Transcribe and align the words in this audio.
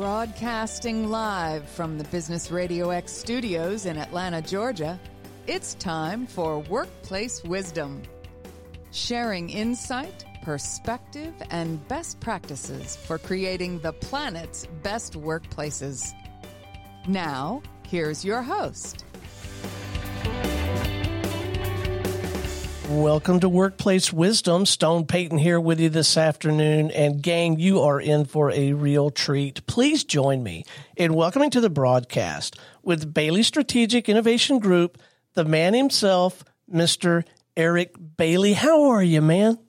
Broadcasting 0.00 1.10
live 1.10 1.68
from 1.68 1.98
the 1.98 2.04
Business 2.04 2.50
Radio 2.50 2.88
X 2.88 3.12
studios 3.12 3.84
in 3.84 3.98
Atlanta, 3.98 4.40
Georgia, 4.40 4.98
it's 5.46 5.74
time 5.74 6.26
for 6.26 6.58
Workplace 6.58 7.44
Wisdom. 7.44 8.00
Sharing 8.92 9.50
insight, 9.50 10.24
perspective, 10.42 11.34
and 11.50 11.86
best 11.86 12.18
practices 12.18 12.96
for 12.96 13.18
creating 13.18 13.80
the 13.80 13.92
planet's 13.92 14.66
best 14.82 15.20
workplaces. 15.20 16.14
Now, 17.06 17.60
here's 17.86 18.24
your 18.24 18.40
host. 18.40 19.04
Welcome 22.90 23.38
to 23.38 23.48
Workplace 23.48 24.12
Wisdom. 24.12 24.66
Stone 24.66 25.06
Payton 25.06 25.38
here 25.38 25.60
with 25.60 25.78
you 25.78 25.88
this 25.90 26.16
afternoon. 26.16 26.90
And 26.90 27.22
gang, 27.22 27.60
you 27.60 27.82
are 27.82 28.00
in 28.00 28.24
for 28.24 28.50
a 28.50 28.72
real 28.72 29.10
treat. 29.10 29.64
Please 29.68 30.02
join 30.02 30.42
me 30.42 30.64
in 30.96 31.14
welcoming 31.14 31.50
to 31.50 31.60
the 31.60 31.70
broadcast 31.70 32.58
with 32.82 33.14
Bailey 33.14 33.44
Strategic 33.44 34.08
Innovation 34.08 34.58
Group, 34.58 34.98
the 35.34 35.44
man 35.44 35.72
himself, 35.72 36.42
Mr. 36.68 37.22
Eric 37.56 37.94
Bailey. 38.16 38.54
How 38.54 38.90
are 38.90 39.04
you, 39.04 39.22
man? 39.22 39.60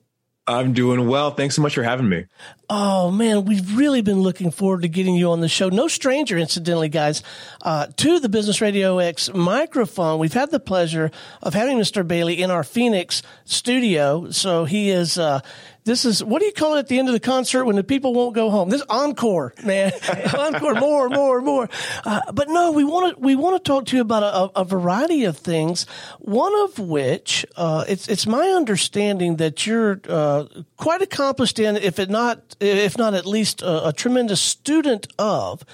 I'm 0.48 0.72
doing 0.72 1.06
well. 1.06 1.30
Thanks 1.30 1.54
so 1.54 1.62
much 1.62 1.76
for 1.76 1.84
having 1.84 2.08
me. 2.08 2.26
Oh 2.74 3.10
man, 3.10 3.44
we've 3.44 3.76
really 3.76 4.00
been 4.00 4.22
looking 4.22 4.50
forward 4.50 4.80
to 4.80 4.88
getting 4.88 5.14
you 5.14 5.30
on 5.32 5.40
the 5.40 5.48
show. 5.48 5.68
No 5.68 5.88
stranger, 5.88 6.38
incidentally, 6.38 6.88
guys, 6.88 7.22
uh, 7.60 7.88
to 7.98 8.18
the 8.18 8.30
Business 8.30 8.62
Radio 8.62 8.96
X 8.96 9.30
microphone. 9.34 10.18
We've 10.18 10.32
had 10.32 10.50
the 10.50 10.58
pleasure 10.58 11.10
of 11.42 11.52
having 11.52 11.76
Mr. 11.76 12.08
Bailey 12.08 12.40
in 12.40 12.50
our 12.50 12.64
Phoenix 12.64 13.20
studio. 13.44 14.30
So 14.30 14.64
he 14.64 14.88
is, 14.88 15.18
uh, 15.18 15.40
this 15.84 16.04
is 16.04 16.22
what 16.22 16.38
do 16.38 16.46
you 16.46 16.52
call 16.52 16.76
it 16.76 16.78
at 16.78 16.88
the 16.88 16.98
end 16.98 17.08
of 17.08 17.12
the 17.12 17.20
concert 17.20 17.64
when 17.64 17.76
the 17.76 17.82
people 17.82 18.14
won't 18.14 18.34
go 18.34 18.50
home? 18.50 18.70
This 18.70 18.82
encore, 18.88 19.52
man, 19.64 19.92
encore, 20.38 20.74
more, 20.74 21.08
more, 21.08 21.40
more. 21.40 21.68
Uh, 22.04 22.20
but 22.32 22.48
no, 22.48 22.70
we 22.70 22.84
want 22.84 23.16
to 23.16 23.20
we 23.20 23.34
want 23.34 23.62
to 23.62 23.68
talk 23.68 23.86
to 23.86 23.96
you 23.96 24.02
about 24.02 24.22
a, 24.22 24.60
a, 24.60 24.64
variety 24.64 25.24
of 25.24 25.36
things. 25.36 25.86
One 26.20 26.54
of 26.62 26.78
which 26.78 27.44
uh, 27.56 27.84
it's 27.88 28.08
it's 28.08 28.26
my 28.26 28.48
understanding 28.50 29.36
that 29.36 29.66
you're 29.66 30.00
uh, 30.08 30.44
quite 30.76 31.02
accomplished 31.02 31.58
in, 31.58 31.76
if 31.76 31.98
it 31.98 32.10
not 32.10 32.54
if 32.62 32.96
not 32.96 33.14
at 33.14 33.26
least 33.26 33.62
a, 33.62 33.88
a 33.88 33.92
tremendous 33.92 34.40
student 34.40 35.06
of 35.18 35.64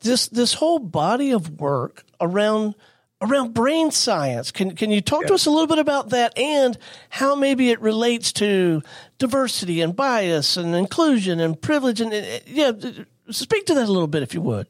this 0.00 0.28
this 0.28 0.54
whole 0.54 0.78
body 0.78 1.32
of 1.32 1.60
work 1.60 2.04
around 2.20 2.74
around 3.20 3.52
brain 3.52 3.90
science. 3.90 4.50
Can 4.50 4.74
can 4.74 4.90
you 4.90 5.00
talk 5.00 5.22
yeah. 5.22 5.28
to 5.28 5.34
us 5.34 5.46
a 5.46 5.50
little 5.50 5.66
bit 5.66 5.78
about 5.78 6.10
that 6.10 6.38
and 6.38 6.78
how 7.10 7.34
maybe 7.34 7.70
it 7.70 7.80
relates 7.80 8.32
to 8.34 8.82
diversity 9.18 9.80
and 9.80 9.94
bias 9.94 10.56
and 10.56 10.74
inclusion 10.74 11.40
and 11.40 11.60
privilege 11.60 12.00
and 12.00 12.12
yeah, 12.46 12.72
speak 13.30 13.66
to 13.66 13.74
that 13.74 13.88
a 13.88 13.92
little 13.92 14.08
bit 14.08 14.22
if 14.22 14.34
you 14.34 14.40
would. 14.40 14.66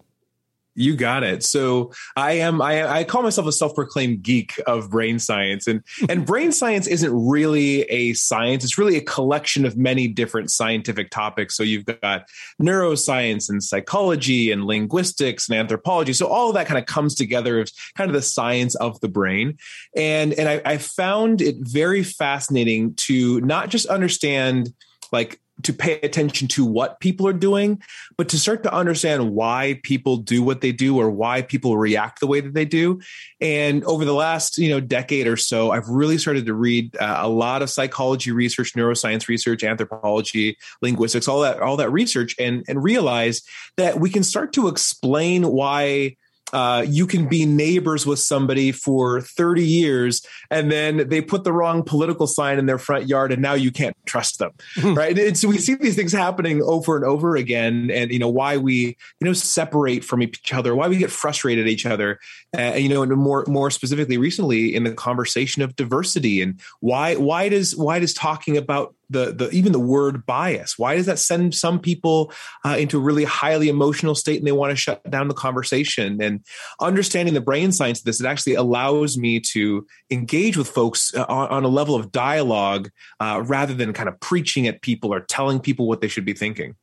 You 0.79 0.95
got 0.95 1.25
it. 1.25 1.43
So 1.43 1.93
I 2.17 2.33
am 2.34 2.62
I, 2.62 2.89
I 2.89 3.05
call 3.05 3.23
myself 3.23 3.48
a 3.48 3.53
self-proclaimed 3.53 4.23
geek 4.23 4.61
of 4.67 4.91
brain 4.91 5.19
science 5.19 5.67
and 5.67 5.83
and 6.09 6.25
brain 6.33 6.53
science 6.53 6.87
isn't 6.87 7.12
really 7.12 7.83
a 7.83 8.12
science. 8.15 8.62
It's 8.62 8.79
really 8.79 8.97
a 8.97 9.01
collection 9.01 9.65
of 9.65 9.77
many 9.77 10.06
different 10.06 10.53
scientific 10.53 11.11
topics. 11.11 11.56
So 11.56 11.65
you've 11.65 11.84
got 11.84 12.29
neuroscience 12.62 13.51
and 13.51 13.62
psychology 13.62 14.53
and 14.53 14.65
linguistics 14.65 15.49
and 15.49 15.59
anthropology. 15.59 16.12
So 16.12 16.29
all 16.29 16.49
of 16.49 16.55
that 16.55 16.69
kind 16.69 16.79
of 16.79 16.87
comes 16.87 17.17
together 17.17 17.61
as 17.61 17.73
kind 17.97 18.09
of 18.09 18.15
the 18.15 18.23
science 18.23 18.77
of 18.77 19.01
the 19.01 19.09
brain. 19.09 19.59
And 19.97 20.33
and 20.34 20.49
I, 20.49 20.62
I 20.65 20.79
found 20.79 21.43
it 21.43 21.56
very 21.59 22.05
fascinating 22.05 22.95
to 23.09 23.41
not 23.41 23.69
just 23.69 23.87
understand 23.87 24.73
like 25.11 25.41
to 25.62 25.73
pay 25.73 26.01
attention 26.01 26.48
to 26.48 26.64
what 26.64 27.01
people 27.01 27.27
are 27.27 27.33
doing, 27.33 27.83
but 28.17 28.28
to 28.28 28.39
start 28.39 28.62
to 28.62 28.73
understand 28.73 29.33
why 29.33 29.81
people 29.83 30.16
do 30.16 30.43
what 30.43 30.60
they 30.60 30.72
do 30.72 30.97
or 30.99 31.10
why 31.10 31.43
people 31.43 31.77
react 31.77 32.21
the 32.21 32.27
way 32.27 32.41
that 32.41 32.55
they 32.55 32.65
do. 32.65 33.00
And 33.41 33.84
over 33.84 34.05
the 34.05 34.15
last, 34.15 34.59
you 34.59 34.71
know, 34.71 34.81
decade 34.81 35.27
or 35.27 35.37
so, 35.37 35.72
I've 35.72 35.88
really 35.88 36.19
started 36.19 36.47
to 36.47 36.55
read 36.55 36.97
uh, 36.97 37.19
a 37.21 37.28
lot 37.28 37.62
of 37.62 37.71
psychology 37.71 38.31
research, 38.31 38.75
neuroscience 38.75 39.28
research, 39.28 39.65
anthropology, 39.65 40.56
linguistics, 40.81 41.28
all 41.28 41.41
that, 41.41 41.60
all 41.60 41.77
that 41.77 41.91
research, 41.91 42.34
and 42.38 42.65
and 42.69 42.83
realize 42.83 43.43
that 43.77 43.99
we 43.99 44.10
can 44.10 44.22
start 44.22 44.53
to 44.53 44.69
explain 44.69 45.49
why 45.49 46.16
uh, 46.53 46.84
you 46.86 47.06
can 47.06 47.28
be 47.28 47.44
neighbors 47.44 48.06
with 48.06 48.19
somebody 48.19 48.72
for 48.72 49.20
30 49.20 49.64
years 49.64 50.25
and 50.50 50.70
then 50.70 51.09
they 51.09 51.20
put 51.20 51.44
the 51.44 51.53
wrong 51.53 51.82
political 51.82 52.26
sign 52.26 52.59
in 52.59 52.66
their 52.66 52.78
front 52.78 53.06
yard 53.06 53.32
and 53.32 53.42
now 53.42 53.54
you 53.54 53.70
can't 53.70 53.97
trust 54.06 54.38
them 54.38 54.53
hmm. 54.75 54.94
right 54.94 55.19
and 55.19 55.36
so 55.36 55.48
we 55.48 55.59
see 55.59 55.75
these 55.75 55.97
things 55.97 56.12
happening 56.12 56.62
over 56.62 56.97
and 56.97 57.04
over 57.04 57.36
again 57.36 57.91
and 57.92 58.10
you 58.10 58.19
know 58.19 58.28
why 58.28 58.56
we 58.56 58.97
you 59.20 59.25
know 59.25 59.32
separate 59.32 60.04
from 60.04 60.22
each 60.22 60.53
other 60.53 60.75
why 60.75 60.88
we 60.88 60.97
get 60.97 61.10
frustrated 61.10 61.66
at 61.66 61.70
each 61.70 61.86
other 61.86 62.19
uh, 62.59 62.75
you 62.75 62.88
know 62.88 63.03
and 63.03 63.12
more 63.12 63.44
more 63.47 63.70
specifically 63.70 64.16
recently 64.16 64.75
in 64.75 64.84
the 64.84 64.92
conversation 64.92 65.62
of 65.62 65.76
diversity 65.76 66.41
and 66.41 66.60
why 66.80 67.15
why 67.16 67.48
does 67.48 67.76
why 67.76 67.98
does 67.98 68.15
talking 68.15 68.56
about 68.56 68.94
the 69.11 69.33
the 69.33 69.51
even 69.51 69.73
the 69.73 69.79
word 69.79 70.27
bias. 70.27 70.79
Why 70.79 70.97
does 70.97 71.07
that 71.07 71.19
send 71.19 71.55
some 71.55 71.79
people 71.79 72.33
uh, 72.65 72.77
into 72.79 72.99
a 72.99 73.01
really 73.01 73.25
highly 73.25 73.69
emotional 73.69 74.15
state 74.15 74.39
and 74.39 74.47
they 74.47 74.53
want 74.53 74.71
to 74.71 74.77
shut 74.77 75.09
down 75.11 75.29
the 75.29 75.35
conversation? 75.35 76.23
And 76.23 76.45
understanding 76.81 77.35
the 77.35 77.41
brain 77.41 77.73
science 77.73 78.01
of 78.01 78.05
this 78.05 78.21
it 78.21 78.27
actually 78.27 78.55
allows 78.55 79.17
me 79.17 79.41
to 79.41 79.87
engage 80.11 80.57
with 80.57 80.69
folks 80.69 81.15
uh, 81.15 81.25
on, 81.29 81.49
on, 81.49 81.65
a 81.65 81.69
level 81.69 81.95
of 81.95 82.13
dialogue 82.13 82.91
uh, 83.21 83.43
rather 83.47 83.75
than 83.75 83.93
kind 83.93 84.09
of 84.09 84.19
preaching 84.21 84.67
at 84.67 84.83
people 84.83 85.13
or 85.13 85.21
telling 85.21 85.61
people 85.61 85.87
what 85.87 86.01
they 86.01 86.09
should 86.09 86.25
be 86.25 86.35
thinking. 86.35 86.75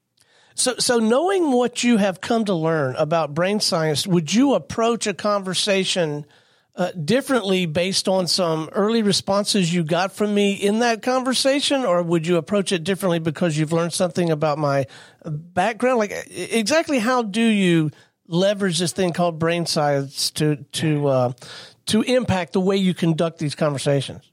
So, 0.55 0.75
so 0.79 0.99
knowing 0.99 1.51
what 1.51 1.83
you 1.83 1.97
have 1.97 2.21
come 2.21 2.45
to 2.45 2.53
learn 2.53 2.95
about 2.95 3.33
brain 3.33 3.59
science, 3.59 4.07
would 4.07 4.33
you 4.33 4.53
approach 4.53 5.05
a 5.05 5.13
conversation 5.13 6.25
uh, 6.77 6.91
differently 6.91 7.65
based 7.65 8.07
on 8.07 8.27
some 8.27 8.69
early 8.73 9.01
responses 9.01 9.73
you 9.73 9.83
got 9.83 10.11
from 10.11 10.33
me 10.33 10.53
in 10.53 10.79
that 10.79 11.01
conversation, 11.01 11.85
or 11.85 12.03
would 12.03 12.27
you 12.27 12.37
approach 12.37 12.71
it 12.71 12.83
differently 12.83 13.19
because 13.19 13.57
you've 13.57 13.71
learned 13.71 13.93
something 13.93 14.29
about 14.29 14.57
my 14.57 14.85
background? 15.25 15.99
Like, 15.99 16.11
exactly 16.29 16.99
how 16.99 17.21
do 17.21 17.41
you 17.41 17.91
leverage 18.27 18.79
this 18.79 18.91
thing 18.91 19.13
called 19.13 19.39
brain 19.39 19.65
science 19.65 20.31
to 20.31 20.57
to 20.73 21.07
uh, 21.07 21.33
to 21.87 22.01
impact 22.01 22.53
the 22.53 22.61
way 22.61 22.75
you 22.75 22.93
conduct 22.93 23.39
these 23.39 23.55
conversations? 23.55 24.29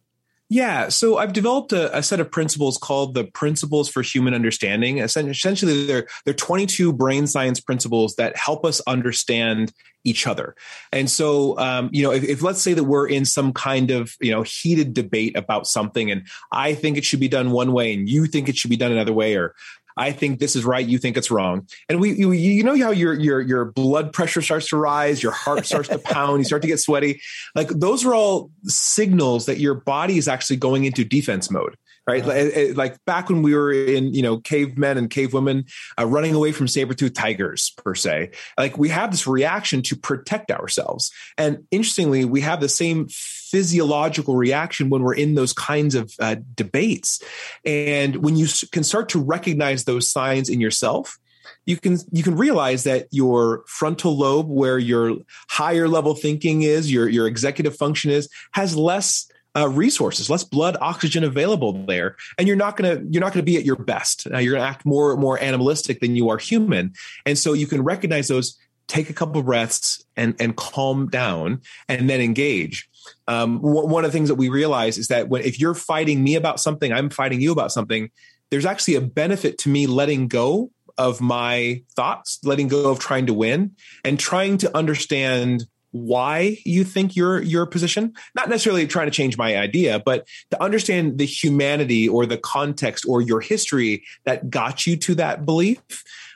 Yeah, 0.53 0.91
so 0.91 1.17
I've 1.17 1.33
developed 1.33 1.73
a, 1.73 1.97
a, 1.97 2.03
set 2.03 2.21
of 2.21 2.31
principles 2.31 2.77
called 2.77 3.15
the 3.15 3.25
Principles 3.25 3.89
for 3.89 4.03
Human 4.03 4.35
Understanding. 4.35 4.99
Essentially, 4.99 5.87
they're 5.87 6.07
they're 6.27 6.35
22 6.35 6.93
brain 6.93 7.27
science 7.27 7.59
principles 7.59 8.17
that 8.17 8.37
help 8.37 8.67
us 8.67 8.83
understand 8.87 9.73
each 10.05 10.27
other. 10.27 10.55
And 10.93 11.11
so, 11.11 11.59
um, 11.59 11.89
you 11.91 12.03
know, 12.03 12.13
if, 12.13 12.23
if, 12.25 12.43
let's 12.43 12.61
say 12.61 12.75
that 12.75 12.85
we're 12.85 13.09
in 13.09 13.25
some 13.25 13.55
kind 13.55 13.91
of 13.91 14.15
you 14.21 14.31
know 14.31 14.43
heated 14.43 14.93
debate 14.93 15.39
about 15.39 15.67
something, 15.67 16.11
and 16.11 16.27
I 16.53 16.75
think 16.75 16.99
it 16.99 17.07
should 17.07 17.21
be 17.21 17.29
done 17.29 17.53
one 17.53 17.73
way, 17.73 17.95
and 17.95 18.07
you 18.07 18.27
think 18.27 18.51
it 18.51 18.57
should 18.59 18.69
be 18.69 18.77
done 18.77 18.93
another 18.93 19.15
way, 19.15 19.37
or 19.37 19.55
I 19.97 20.13
think 20.13 20.39
this 20.39 20.57
is 20.57 20.65
right. 20.65 20.87
You 20.87 20.99
think 20.99 21.17
it's 21.17 21.31
wrong. 21.31 21.67
And 21.89 22.01
we, 22.01 22.13
you, 22.13 22.33
you 22.33 22.63
know 22.63 22.77
how 22.79 22.91
your 22.91 23.15
your 23.15 23.41
your 23.41 23.65
blood 23.65 24.13
pressure 24.13 24.43
starts 24.43 24.69
to 24.69 24.77
rise, 24.77 25.23
your 25.23 25.33
heart 25.33 25.67
starts 25.73 25.89
to 25.89 25.99
pound, 25.99 26.41
you 26.41 26.45
start 26.45 26.63
to 26.63 26.69
get 26.69 26.81
sweaty. 26.81 27.21
Like 27.55 27.69
those 27.69 28.05
are 28.05 28.15
all 28.15 28.51
signals 28.65 29.47
that 29.47 29.59
your 29.59 29.75
body 29.75 30.19
is 30.19 30.29
actually 30.29 30.57
going 30.57 30.85
into 30.85 31.05
defense 31.05 31.51
mode 31.51 31.77
right? 32.07 32.27
Like, 32.27 32.77
like, 32.77 33.05
back 33.05 33.29
when 33.29 33.43
we 33.43 33.55
were 33.55 33.73
in, 33.73 34.13
you 34.13 34.23
know, 34.23 34.39
cavemen 34.39 34.99
and 34.99 35.09
cavewomen 35.09 35.71
uh, 35.99 36.07
running 36.07 36.35
away 36.35 36.53
from 36.53 36.67
saber-toothed 36.67 37.15
tigers, 37.15 37.73
per 37.77 37.95
se. 37.95 38.33
Like 38.59 38.77
we 38.77 38.89
have 38.89 39.11
this 39.11 39.27
reaction 39.27 39.83
to 39.83 39.97
protect 39.97 40.51
ourselves. 40.51 41.13
And 41.39 41.65
interestingly, 41.71 42.25
we 42.25 42.41
have 42.41 42.61
the 42.61 42.69
same 42.69 43.09
physiological 43.53 44.35
reaction 44.35 44.89
when 44.89 45.03
we're 45.03 45.15
in 45.15 45.35
those 45.35 45.53
kinds 45.53 45.95
of 45.95 46.13
uh, 46.19 46.37
debates. 46.55 47.23
And 47.67 48.17
when 48.17 48.37
you 48.37 48.49
can 48.73 48.83
start 48.83 49.11
to 49.11 49.23
recognize 49.23 49.85
those 49.85 50.11
signs 50.11 50.49
in 50.49 50.59
yourself, 50.59 51.19
you 51.67 51.77
can 51.77 51.99
you 52.11 52.23
can 52.23 52.37
realize 52.37 52.85
that 52.85 53.09
your 53.11 53.63
frontal 53.67 54.17
lobe 54.17 54.49
where 54.49 54.79
your 54.79 55.19
higher 55.51 55.87
level 55.87 56.15
thinking 56.15 56.63
is 56.63 56.91
your 56.91 57.09
your 57.09 57.27
executive 57.27 57.77
function 57.77 58.11
is 58.11 58.29
has 58.53 58.75
less 58.75 59.29
uh, 59.55 59.69
resources, 59.69 60.31
less 60.31 60.45
blood 60.45 60.79
oxygen 60.81 61.25
available 61.25 61.85
there, 61.85 62.17
and 62.39 62.49
you're 62.49 62.57
not 62.57 62.77
gonna 62.77 63.03
you're 63.11 63.21
not 63.21 63.33
gonna 63.33 63.43
be 63.43 63.59
at 63.59 63.65
your 63.65 63.77
best. 63.77 64.27
Uh, 64.33 64.39
you're 64.39 64.55
gonna 64.55 64.67
act 64.67 64.87
more 64.87 65.17
more 65.17 65.39
animalistic 65.41 66.01
than 66.01 66.17
you 66.17 66.31
are 66.31 66.39
human, 66.39 66.95
and 67.27 67.39
so 67.39 67.53
you 67.53 67.67
can 67.67 67.83
recognize 67.83 68.29
those. 68.29 68.59
Take 68.89 69.09
a 69.09 69.15
couple 69.15 69.43
breaths 69.43 70.05
and 70.17 70.35
and 70.41 70.57
calm 70.57 71.09
down, 71.09 71.63
and 71.89 72.11
then 72.11 72.21
engage. 72.21 72.89
Um, 73.29 73.61
one 73.61 74.05
of 74.05 74.13
the 74.13 74.17
things 74.17 74.29
that 74.29 74.37
we 74.37 74.49
realize 74.49 74.99
is 74.99 75.09
that 75.09 75.29
when 75.29 75.43
if 75.43 75.59
you're 75.61 75.75
fighting 75.75 76.23
me 76.23 76.35
about 76.35 76.61
something, 76.61 76.93
I'm 76.93 77.11
fighting 77.11 77.41
you 77.41 77.53
about 77.53 77.73
something. 77.73 78.11
There's 78.51 78.67
actually 78.67 78.97
a 78.97 79.01
benefit 79.01 79.59
to 79.59 79.69
me 79.69 79.87
letting 79.87 80.29
go 80.29 80.71
of 80.99 81.21
my 81.21 81.83
thoughts, 81.97 82.39
letting 82.45 82.69
go 82.69 82.91
of 82.91 82.99
trying 82.99 83.27
to 83.27 83.35
win, 83.35 83.73
and 84.05 84.19
trying 84.21 84.59
to 84.59 84.77
understand 84.77 85.65
why 85.91 86.57
you 86.65 86.85
think 86.85 87.15
your 87.15 87.43
your 87.43 87.67
position 87.67 88.15
not 88.35 88.49
necessarily 88.49 88.87
trying 88.87 89.07
to 89.07 89.11
change 89.11 89.37
my 89.37 89.59
idea 89.59 90.01
but 90.01 90.27
to 90.51 90.63
understand 90.63 91.19
the 91.19 91.27
humanity 91.27 92.09
or 92.09 92.25
the 92.25 92.39
context 92.39 93.05
or 93.07 93.21
your 93.21 93.41
history 93.41 94.03
that 94.25 94.49
got 94.49 94.87
you 94.87 94.97
to 94.97 95.15
that 95.15 95.45
belief 95.45 95.83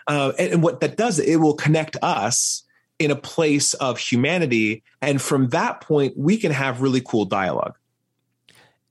Uh, 0.06 0.32
and, 0.38 0.52
and 0.52 0.62
what 0.62 0.80
that 0.80 0.96
does, 0.96 1.18
it 1.18 1.36
will 1.36 1.54
connect 1.54 1.96
us 2.02 2.62
in 2.98 3.10
a 3.10 3.16
place 3.16 3.75
of 3.75 3.98
humanity. 3.98 4.82
And 5.02 5.20
from 5.20 5.48
that 5.48 5.81
point, 5.81 6.14
we 6.16 6.37
can 6.37 6.52
have 6.52 6.81
really 6.81 7.00
cool 7.00 7.25
dialogue. 7.25 7.76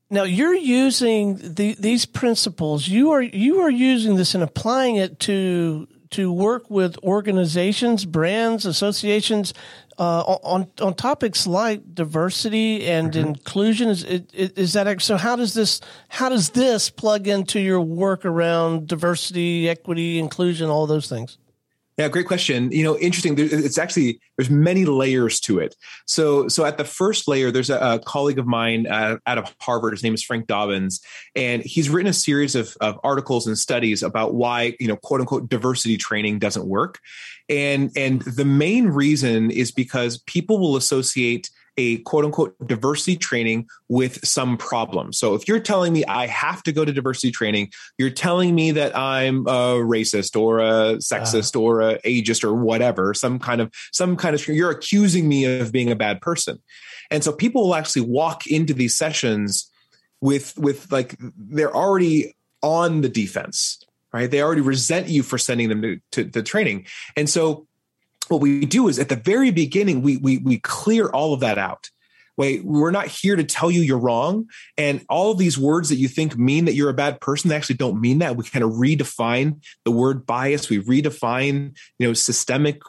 Now 0.10 0.24
you're 0.24 0.54
using 0.54 1.38
the, 1.42 1.75
these 1.80 2.06
principles. 2.06 2.88
You 2.88 3.12
are 3.12 3.22
you 3.22 3.62
are 3.62 3.72
using 3.72 4.16
this 4.16 4.36
and 4.36 4.44
applying 4.44 4.98
it 4.98 5.19
to 5.22 5.88
to 6.12 6.31
work 6.31 6.69
with 6.69 6.98
organizations, 7.04 8.06
brands, 8.06 8.66
associations 8.66 9.54
uh, 9.98 10.22
on 10.22 10.68
on 10.80 10.94
topics 10.94 11.48
like 11.48 11.96
diversity 11.96 12.86
and 12.86 13.13
mm-hmm. 13.13 13.30
inclusion. 13.30 13.90
Is, 13.90 14.04
is 14.04 14.74
that 14.74 15.01
so? 15.01 15.18
How 15.18 15.36
does 15.36 15.56
this 15.56 15.81
how 16.08 16.30
does 16.30 16.51
this 16.51 16.90
plug 16.92 17.28
into 17.28 17.60
your 17.60 17.81
work 17.81 18.25
around 18.25 18.88
diversity, 18.88 19.68
equity, 19.68 20.19
inclusion, 20.19 20.69
all 20.69 20.86
those 20.86 21.10
things? 21.10 21.40
Yeah, 21.98 22.10
great 22.10 22.28
question. 22.28 22.72
You 22.72 22.84
know, 22.84 22.98
interesting. 22.98 23.36
It's 23.38 23.78
actually 23.78 24.20
there's 24.38 24.50
many 24.50 24.84
layers 24.84 25.40
to 25.42 25.60
it. 25.60 25.76
So, 26.06 26.50
so 26.50 26.66
at 26.66 26.78
the 26.78 26.84
first 26.84 27.26
layer, 27.26 27.52
there's 27.52 27.70
a, 27.70 27.78
a 27.78 28.00
colleague 28.00 28.38
of 28.38 28.46
mine 28.46 28.86
uh, 28.86 29.18
out 29.26 29.38
of 29.38 29.56
Harvard. 29.62 29.94
His 29.94 30.04
name 30.04 30.14
is 30.14 30.22
Frank 30.22 30.48
Dobbins, 30.48 31.00
and 31.38 31.64
he's 31.64 31.90
written 31.90 32.10
a 32.10 32.14
series 32.14 32.54
of, 32.54 32.76
of 32.82 33.00
articles 33.06 33.48
and 33.48 33.58
studies 33.58 34.04
about 34.04 34.34
why 34.34 34.76
you 34.78 34.90
know 34.90 34.98
quote 34.98 35.22
unquote 35.22 35.48
diversity 35.48 35.96
training 35.96 36.40
doesn't 36.40 36.68
work, 36.68 37.00
and 37.48 37.92
and 37.96 38.22
the 38.24 38.46
main 38.46 38.88
reason 38.88 39.50
is 39.50 39.72
because 39.72 40.18
people 40.26 40.60
will 40.60 40.76
associate 40.76 41.50
a 41.77 41.98
quote 42.00 42.25
unquote 42.25 42.56
diversity 42.66 43.18
training 43.18 43.68
with 43.89 44.25
some 44.25 44.57
problem. 44.57 45.12
So 45.13 45.33
if 45.33 45.48
you're 45.48 45.60
telling 45.60 45.94
me 45.94 46.06
I 46.06 46.27
have 46.27 46.63
to 46.63 46.72
go 46.72 46.86
to 46.86 46.92
diversity 46.92 47.31
training, 47.31 47.72
you're 47.98 48.10
telling 48.10 48.56
me 48.56 48.72
that 48.72 48.98
I'm 48.98 49.48
a 49.48 49.75
racist 49.77 50.39
or 50.39 50.60
a 50.60 50.98
sexist 50.98 51.56
uh. 51.56 51.62
or 51.62 51.81
a 51.81 52.00
ageist 52.00 52.44
or 52.44 52.54
whatever, 52.54 53.13
some 53.13 53.39
kind 53.39 53.62
of 53.62 53.74
some 53.92 54.16
kind 54.16 54.36
of 54.36 54.48
you're 54.48 54.72
accusing 54.72 55.27
me 55.27 55.45
of 55.45 55.72
being 55.72 55.92
a 55.92 55.95
bad 55.95 56.22
person. 56.22 56.62
And 57.12 57.24
so 57.24 57.31
people 57.31 57.63
will 57.63 57.75
actually 57.75 58.04
walk 58.04 58.48
into 58.48 58.74
these 58.74 58.98
sessions 58.98 59.69
with 60.22 60.57
with 60.57 60.92
like 60.92 61.18
they're 61.19 61.75
already 61.75 62.36
on 62.62 63.01
the 63.01 63.10
defense, 63.10 63.83
right? 64.12 64.30
They 64.30 64.42
already 64.42 64.62
resent 64.62 65.07
you 65.07 65.22
for 65.22 65.38
sending 65.38 65.69
them 65.69 65.81
to, 65.81 66.00
to, 66.13 66.25
to 66.31 66.42
training. 66.42 66.88
And 67.16 67.30
so 67.30 67.68
what 68.30 68.42
we 68.42 68.66
do 68.66 68.88
is 68.88 69.00
at 69.00 69.10
the 69.10 69.16
very 69.16 69.51
beginning 69.51 70.01
we 70.01 70.18
we 70.18 70.38
we 70.38 70.60
clear 70.60 71.07
all 71.07 71.33
of 71.33 71.39
that 71.42 71.57
out 71.57 71.89
wait 72.38 72.64
we're 72.66 72.92
not 72.92 73.08
here 73.08 73.36
to 73.36 73.44
tell 73.44 73.72
you 73.72 73.82
you're 73.82 73.98
wrong 73.98 74.48
and 74.78 75.04
all 75.10 75.32
of 75.32 75.38
these 75.38 75.58
words 75.58 75.90
that 75.90 75.98
you 75.98 76.08
think 76.08 76.38
mean 76.38 76.66
that 76.66 76.74
you're 76.74 76.90
a 76.90 76.94
bad 76.94 77.20
person 77.22 77.50
they 77.50 77.56
actually 77.56 77.76
don't 77.76 78.00
mean 78.00 78.20
that 78.20 78.36
we 78.36 78.44
kind 78.44 78.64
of 78.64 78.72
redefine 78.72 79.62
the 79.84 79.92
word 79.92 80.26
bias 80.26 80.70
we 80.70 80.80
redefine 80.82 81.76
you 82.00 82.08
know 82.08 82.14
systemic 82.14 82.82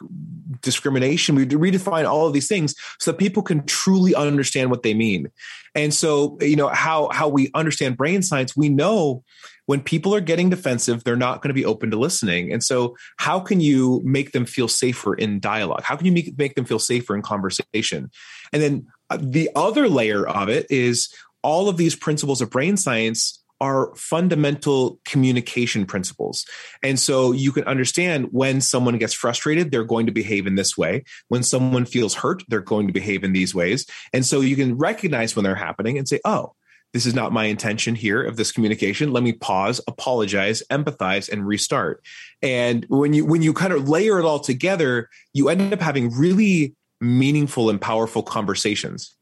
discrimination 0.61 1.35
we 1.35 1.45
redefine 1.45 2.07
all 2.07 2.27
of 2.27 2.33
these 2.33 2.47
things 2.47 2.75
so 2.99 3.11
that 3.11 3.17
people 3.17 3.43
can 3.43 3.65
truly 3.65 4.13
understand 4.15 4.69
what 4.69 4.83
they 4.83 4.93
mean 4.93 5.29
and 5.75 5.93
so 5.93 6.37
you 6.41 6.55
know 6.55 6.67
how 6.67 7.09
how 7.09 7.27
we 7.27 7.49
understand 7.53 7.97
brain 7.97 8.21
science 8.21 8.55
we 8.55 8.69
know 8.69 9.23
when 9.67 9.81
people 9.81 10.15
are 10.15 10.21
getting 10.21 10.49
defensive, 10.49 11.03
they're 11.03 11.15
not 11.15 11.41
going 11.41 11.49
to 11.49 11.53
be 11.53 11.65
open 11.65 11.91
to 11.91 11.97
listening. 11.97 12.51
And 12.51 12.63
so, 12.63 12.95
how 13.17 13.39
can 13.39 13.59
you 13.59 14.01
make 14.03 14.31
them 14.31 14.45
feel 14.45 14.69
safer 14.69 15.13
in 15.13 15.39
dialogue? 15.39 15.83
How 15.83 15.95
can 15.95 16.05
you 16.05 16.11
make, 16.13 16.37
make 16.37 16.55
them 16.55 16.65
feel 16.65 16.79
safer 16.79 17.13
in 17.15 17.21
conversation? 17.21 18.09
And 18.53 18.63
then 18.63 18.87
the 19.17 19.49
other 19.55 19.87
layer 19.87 20.27
of 20.27 20.49
it 20.49 20.67
is 20.69 21.13
all 21.43 21.69
of 21.69 21.77
these 21.77 21.95
principles 21.95 22.41
of 22.41 22.49
brain 22.49 22.77
science 22.77 23.43
are 23.59 23.93
fundamental 23.95 24.99
communication 25.05 25.85
principles. 25.85 26.45
And 26.83 26.99
so 26.99 27.31
you 27.31 27.51
can 27.51 27.63
understand 27.63 28.27
when 28.31 28.61
someone 28.61 28.97
gets 28.97 29.13
frustrated, 29.13 29.71
they're 29.71 29.83
going 29.83 30.05
to 30.05 30.11
behave 30.11 30.45
in 30.45 30.55
this 30.55 30.77
way. 30.77 31.03
When 31.29 31.43
someone 31.43 31.85
feels 31.85 32.13
hurt, 32.13 32.43
they're 32.47 32.61
going 32.61 32.87
to 32.87 32.93
behave 32.93 33.23
in 33.23 33.33
these 33.33 33.55
ways. 33.55 33.85
And 34.13 34.25
so 34.25 34.41
you 34.41 34.55
can 34.55 34.77
recognize 34.77 35.35
when 35.35 35.43
they're 35.43 35.55
happening 35.55 35.97
and 35.97 36.07
say, 36.07 36.19
oh, 36.23 36.53
this 36.93 37.05
is 37.05 37.13
not 37.13 37.33
my 37.33 37.45
intention 37.45 37.95
here 37.95 38.23
of 38.23 38.37
this 38.37 38.51
communication 38.51 39.11
let 39.11 39.21
me 39.21 39.33
pause 39.33 39.81
apologize 39.87 40.63
empathize 40.71 41.29
and 41.29 41.45
restart 41.45 42.01
and 42.41 42.85
when 42.87 43.13
you 43.13 43.25
when 43.25 43.41
you 43.41 43.53
kind 43.53 43.73
of 43.73 43.89
layer 43.89 44.19
it 44.19 44.25
all 44.25 44.39
together 44.39 45.09
you 45.33 45.49
end 45.49 45.73
up 45.73 45.81
having 45.81 46.09
really 46.17 46.73
meaningful 46.99 47.69
and 47.69 47.79
powerful 47.79 48.23
conversations. 48.23 49.15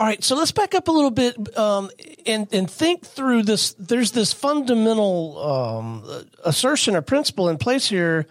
All 0.00 0.06
right 0.06 0.22
so 0.24 0.34
let's 0.34 0.52
back 0.52 0.74
up 0.74 0.88
a 0.88 0.92
little 0.92 1.10
bit 1.10 1.56
um, 1.56 1.90
and 2.26 2.48
and 2.52 2.68
think 2.68 3.06
through 3.06 3.44
this 3.44 3.74
there's 3.74 4.10
this 4.10 4.32
fundamental 4.32 5.38
um, 5.38 6.24
assertion 6.44 6.96
or 6.96 7.02
principle 7.02 7.48
in 7.48 7.56
place 7.56 7.88
here 7.88 8.26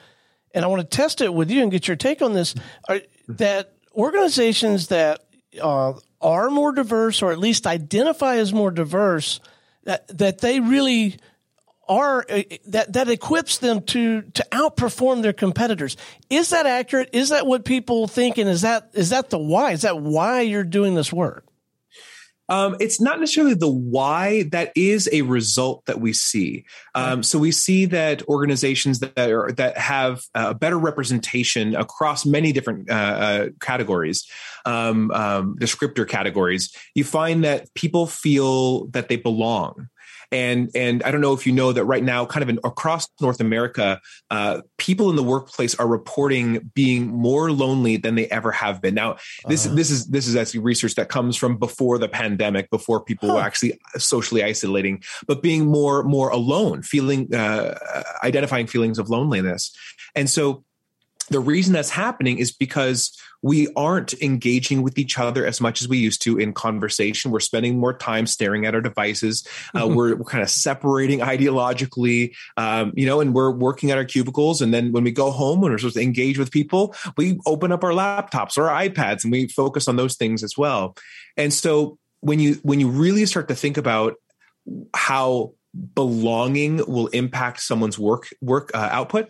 and 0.54 0.66
i 0.66 0.68
want 0.68 0.82
to 0.82 0.98
test 0.98 1.22
it 1.22 1.34
with 1.34 1.50
you 1.50 1.62
and 1.62 1.72
get 1.72 1.88
your 1.88 1.96
take 1.96 2.22
on 2.22 2.34
this. 2.34 2.56
Are, 2.90 3.00
that 3.30 3.74
organizations 3.96 4.88
that 4.88 5.22
uh, 5.62 5.94
are 6.22 6.50
more 6.50 6.72
diverse 6.72 7.22
or 7.22 7.32
at 7.32 7.40
least 7.40 7.68
identify 7.68 8.36
as 8.36 8.54
more 8.54 8.72
diverse 8.72 9.40
that, 9.84 10.08
that 10.18 10.40
they 10.40 10.60
really 10.60 11.18
are 11.88 12.26
uh, 12.30 12.44
that 12.68 12.94
that 12.94 13.10
equips 13.10 13.58
them 13.58 13.82
to 13.84 14.22
to 14.22 14.46
outperform 14.52 15.22
their 15.22 15.34
competitors. 15.34 15.98
Is 16.30 16.50
that 16.52 16.66
accurate? 16.66 17.10
Is 17.14 17.30
that 17.30 17.48
what 17.48 17.66
people 17.66 18.08
think? 18.08 18.38
And 18.38 18.50
is 18.50 18.62
that 18.62 18.92
is 18.94 19.10
that 19.10 19.30
the 19.30 19.40
why? 19.40 19.72
Is 19.72 19.82
that 19.82 20.00
why 20.00 20.42
you're 20.42 20.64
doing 20.64 20.96
this 20.96 21.12
work? 21.12 21.46
Um, 22.50 22.76
it's 22.82 23.00
not 23.00 23.18
necessarily 23.22 23.54
the 23.54 23.72
why. 23.72 24.44
That 24.52 24.74
is 24.76 25.08
a 25.14 25.22
result 25.22 25.86
that 25.86 26.02
we 26.02 26.12
see. 26.12 26.66
Um, 26.94 27.24
so 27.24 27.40
we 27.40 27.54
see 27.54 27.86
that 27.86 28.28
organizations 28.28 29.00
that 29.00 29.18
are 29.18 29.54
that 29.54 29.78
have 29.78 30.22
a 30.36 30.54
better 30.54 30.78
representation 30.78 31.76
across 31.78 32.26
many 32.26 32.52
different 32.52 32.90
uh, 32.92 32.94
uh, 32.94 33.48
categories, 33.62 34.30
um, 34.66 35.12
um 35.12 35.56
descriptor 35.62 36.06
categories, 36.06 36.76
you 36.94 37.06
find 37.06 37.46
that 37.46 37.74
people 37.74 38.06
feel 38.06 38.88
that 38.88 39.08
they 39.08 39.16
belong 39.16 39.88
and 40.32 40.70
and 40.76 41.04
I 41.04 41.12
don't 41.12 41.22
know 41.22 41.34
if 41.34 41.46
you 41.46 41.52
know 41.52 41.74
that 41.74 41.84
right 41.86 42.04
now, 42.04 42.26
kind 42.26 42.44
of 42.44 42.50
in, 42.50 42.60
across 42.64 43.08
North 43.20 43.42
America, 43.42 44.00
uh, 44.30 44.62
people 44.78 45.10
in 45.10 45.16
the 45.16 45.24
workplace 45.24 45.76
are 45.76 45.88
reporting 45.88 46.72
being 46.74 47.08
more 47.08 47.52
lonely 47.52 47.98
than 47.98 48.16
they 48.16 48.28
ever 48.28 48.52
have 48.52 48.82
been. 48.82 48.96
Now, 48.96 49.18
this 49.48 49.66
uh-huh. 49.66 49.76
this 49.76 49.92
is 49.92 50.08
this 50.08 50.28
is 50.28 50.36
actually 50.36 50.62
research 50.62 50.96
that 50.96 51.10
comes 51.10 51.36
from 51.36 51.58
before 51.58 51.98
the 51.98 52.08
pandemic, 52.08 52.70
before 52.70 53.04
people 53.04 53.30
huh. 53.30 53.36
were 53.36 53.42
actually 53.42 53.80
socially 53.98 54.44
isolating, 54.44 55.04
but 55.28 55.42
being 55.42 55.66
more 55.66 56.04
more 56.04 56.30
alone, 56.30 56.82
feeling 56.82 57.34
uh, 57.34 57.78
identifying 58.24 58.68
feelings 58.68 59.00
of 59.00 59.10
loneliness, 59.10 59.76
and 60.16 60.30
so 60.30 60.64
the 61.32 61.40
reason 61.40 61.74
that's 61.74 61.90
happening 61.90 62.40
is 62.40 62.52
because 62.52 63.18
we 63.42 63.68
aren't 63.76 64.14
engaging 64.22 64.82
with 64.82 65.00
each 65.00 65.18
other 65.18 65.46
as 65.46 65.60
much 65.62 65.82
as 65.82 65.88
we 65.88 65.98
used 65.98 66.22
to 66.24 66.38
in 66.38 66.54
conversation. 66.54 67.32
We're 67.32 67.40
spending 67.40 67.80
more 67.80 67.94
time 67.94 68.28
staring 68.28 68.66
at 68.66 68.76
our 68.76 68.82
devices. 68.82 69.48
Uh, 69.74 69.84
mm-hmm. 69.84 69.96
we're, 69.96 70.16
we're, 70.16 70.26
kind 70.26 70.44
of 70.44 70.50
separating 70.50 71.20
ideologically, 71.20 72.34
um, 72.58 72.94
you 72.96 73.06
know, 73.06 73.22
and 73.22 73.34
we're 73.34 73.50
working 73.50 73.92
at 73.92 73.98
our 73.98 74.06
cubicles. 74.06 74.62
And 74.62 74.74
then 74.74 74.92
when 74.92 75.04
we 75.04 75.12
go 75.12 75.32
home, 75.32 75.62
when 75.62 75.72
we're 75.72 75.78
supposed 75.78 75.96
to 75.96 76.02
engage 76.02 76.38
with 76.38 76.52
people, 76.52 76.94
we 77.18 77.40
open 77.46 77.72
up 77.72 77.84
our 77.84 77.92
laptops 77.92 78.58
or 78.58 78.70
our 78.70 78.84
iPads 78.84 79.24
and 79.24 79.32
we 79.32 79.48
focus 79.48 79.88
on 79.88 79.96
those 79.96 80.16
things 80.18 80.44
as 80.44 80.58
well. 80.58 80.96
And 81.38 81.54
so 81.54 81.98
when 82.20 82.40
you 82.40 82.56
when 82.62 82.80
you 82.80 82.90
really 82.90 83.26
start 83.26 83.48
to 83.48 83.56
think 83.56 83.78
about 83.78 84.16
how 84.94 85.54
belonging 85.96 86.78
will 86.88 87.08
impact 87.08 87.62
someone's 87.62 87.98
work 87.98 88.28
work 88.42 88.72
uh, 88.74 88.90
output 88.92 89.30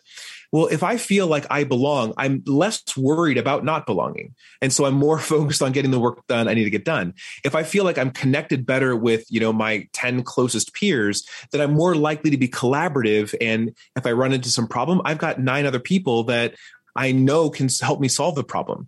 well, 0.52 0.68
if 0.68 0.84
I 0.84 0.98
feel 0.98 1.28
like 1.28 1.46
I 1.50 1.64
belong, 1.64 2.14
I'm 2.18 2.44
less 2.46 2.84
worried 2.98 3.38
about 3.38 3.64
not 3.64 3.86
belonging. 3.86 4.36
And 4.62 4.72
so 4.72 4.86
I'm 4.86 4.94
more 4.94 5.20
focused 5.34 5.62
on 5.62 5.72
getting 5.72 5.92
the 5.92 6.00
work 6.00 6.26
done 6.28 6.48
I 6.48 6.54
need 6.54 6.66
to 6.66 6.70
get 6.70 6.86
done. 6.86 7.14
If 7.44 7.56
I 7.56 7.64
feel 7.64 7.84
like 7.84 7.98
I'm 7.98 8.12
connected 8.12 8.66
better 8.66 8.96
with, 8.96 9.26
you 9.30 9.40
know, 9.40 9.54
my 9.54 9.88
10 9.94 10.24
closest 10.24 10.74
peers, 10.74 11.26
then 11.52 11.62
I'm 11.62 11.74
more 11.74 11.96
likely 11.96 12.32
to 12.32 12.38
be 12.38 12.48
collaborative. 12.48 13.34
And 13.40 13.76
if 13.96 14.06
I 14.06 14.12
run 14.12 14.34
into 14.34 14.50
some 14.50 14.68
problem, 14.68 15.02
I've 15.06 15.18
got 15.18 15.40
nine 15.40 15.66
other 15.66 15.80
people 15.80 16.24
that 16.26 16.56
I 16.96 17.12
know 17.14 17.50
can 17.50 17.70
help 17.82 18.00
me 18.00 18.10
solve 18.10 18.36
the 18.36 18.44
problem 18.44 18.88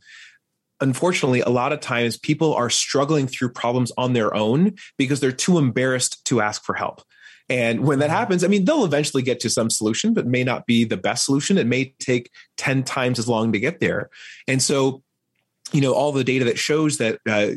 unfortunately, 0.82 1.40
a 1.40 1.50
lot 1.50 1.72
of 1.72 1.80
times 1.80 2.18
people 2.18 2.54
are 2.54 2.70
struggling 2.70 3.26
through 3.26 3.50
problems 3.50 3.94
on 3.98 4.12
their 4.12 4.36
own 4.36 4.76
because 4.98 5.22
they're 5.22 5.32
too 5.32 5.58
embarrassed 5.58 6.26
to 6.26 6.42
ask 6.42 6.62
for 6.64 6.76
help. 6.76 7.02
And 7.54 7.86
when 7.86 8.00
that 8.00 8.10
happens, 8.10 8.44
I 8.44 8.48
mean, 8.48 8.66
they'll 8.66 8.84
eventually 8.84 9.22
get 9.22 9.40
to 9.42 9.50
some 9.50 9.70
solution, 9.70 10.16
but 10.16 10.26
may 10.26 10.44
not 10.44 10.66
be 10.66 10.86
the 10.86 10.98
best 10.98 11.24
solution. 11.24 11.60
It 11.60 11.68
may 11.68 11.94
take 12.00 12.32
10 12.58 12.82
times 12.82 13.20
as 13.20 13.28
long 13.28 13.52
to 13.52 13.60
get 13.60 13.80
there. 13.80 14.10
And 14.48 14.60
so, 14.60 15.04
you 15.72 15.80
know, 15.80 15.94
all 15.94 16.12
the 16.12 16.24
data 16.24 16.46
that 16.46 16.58
shows 16.58 16.98
that 16.98 17.20
uh, 17.30 17.50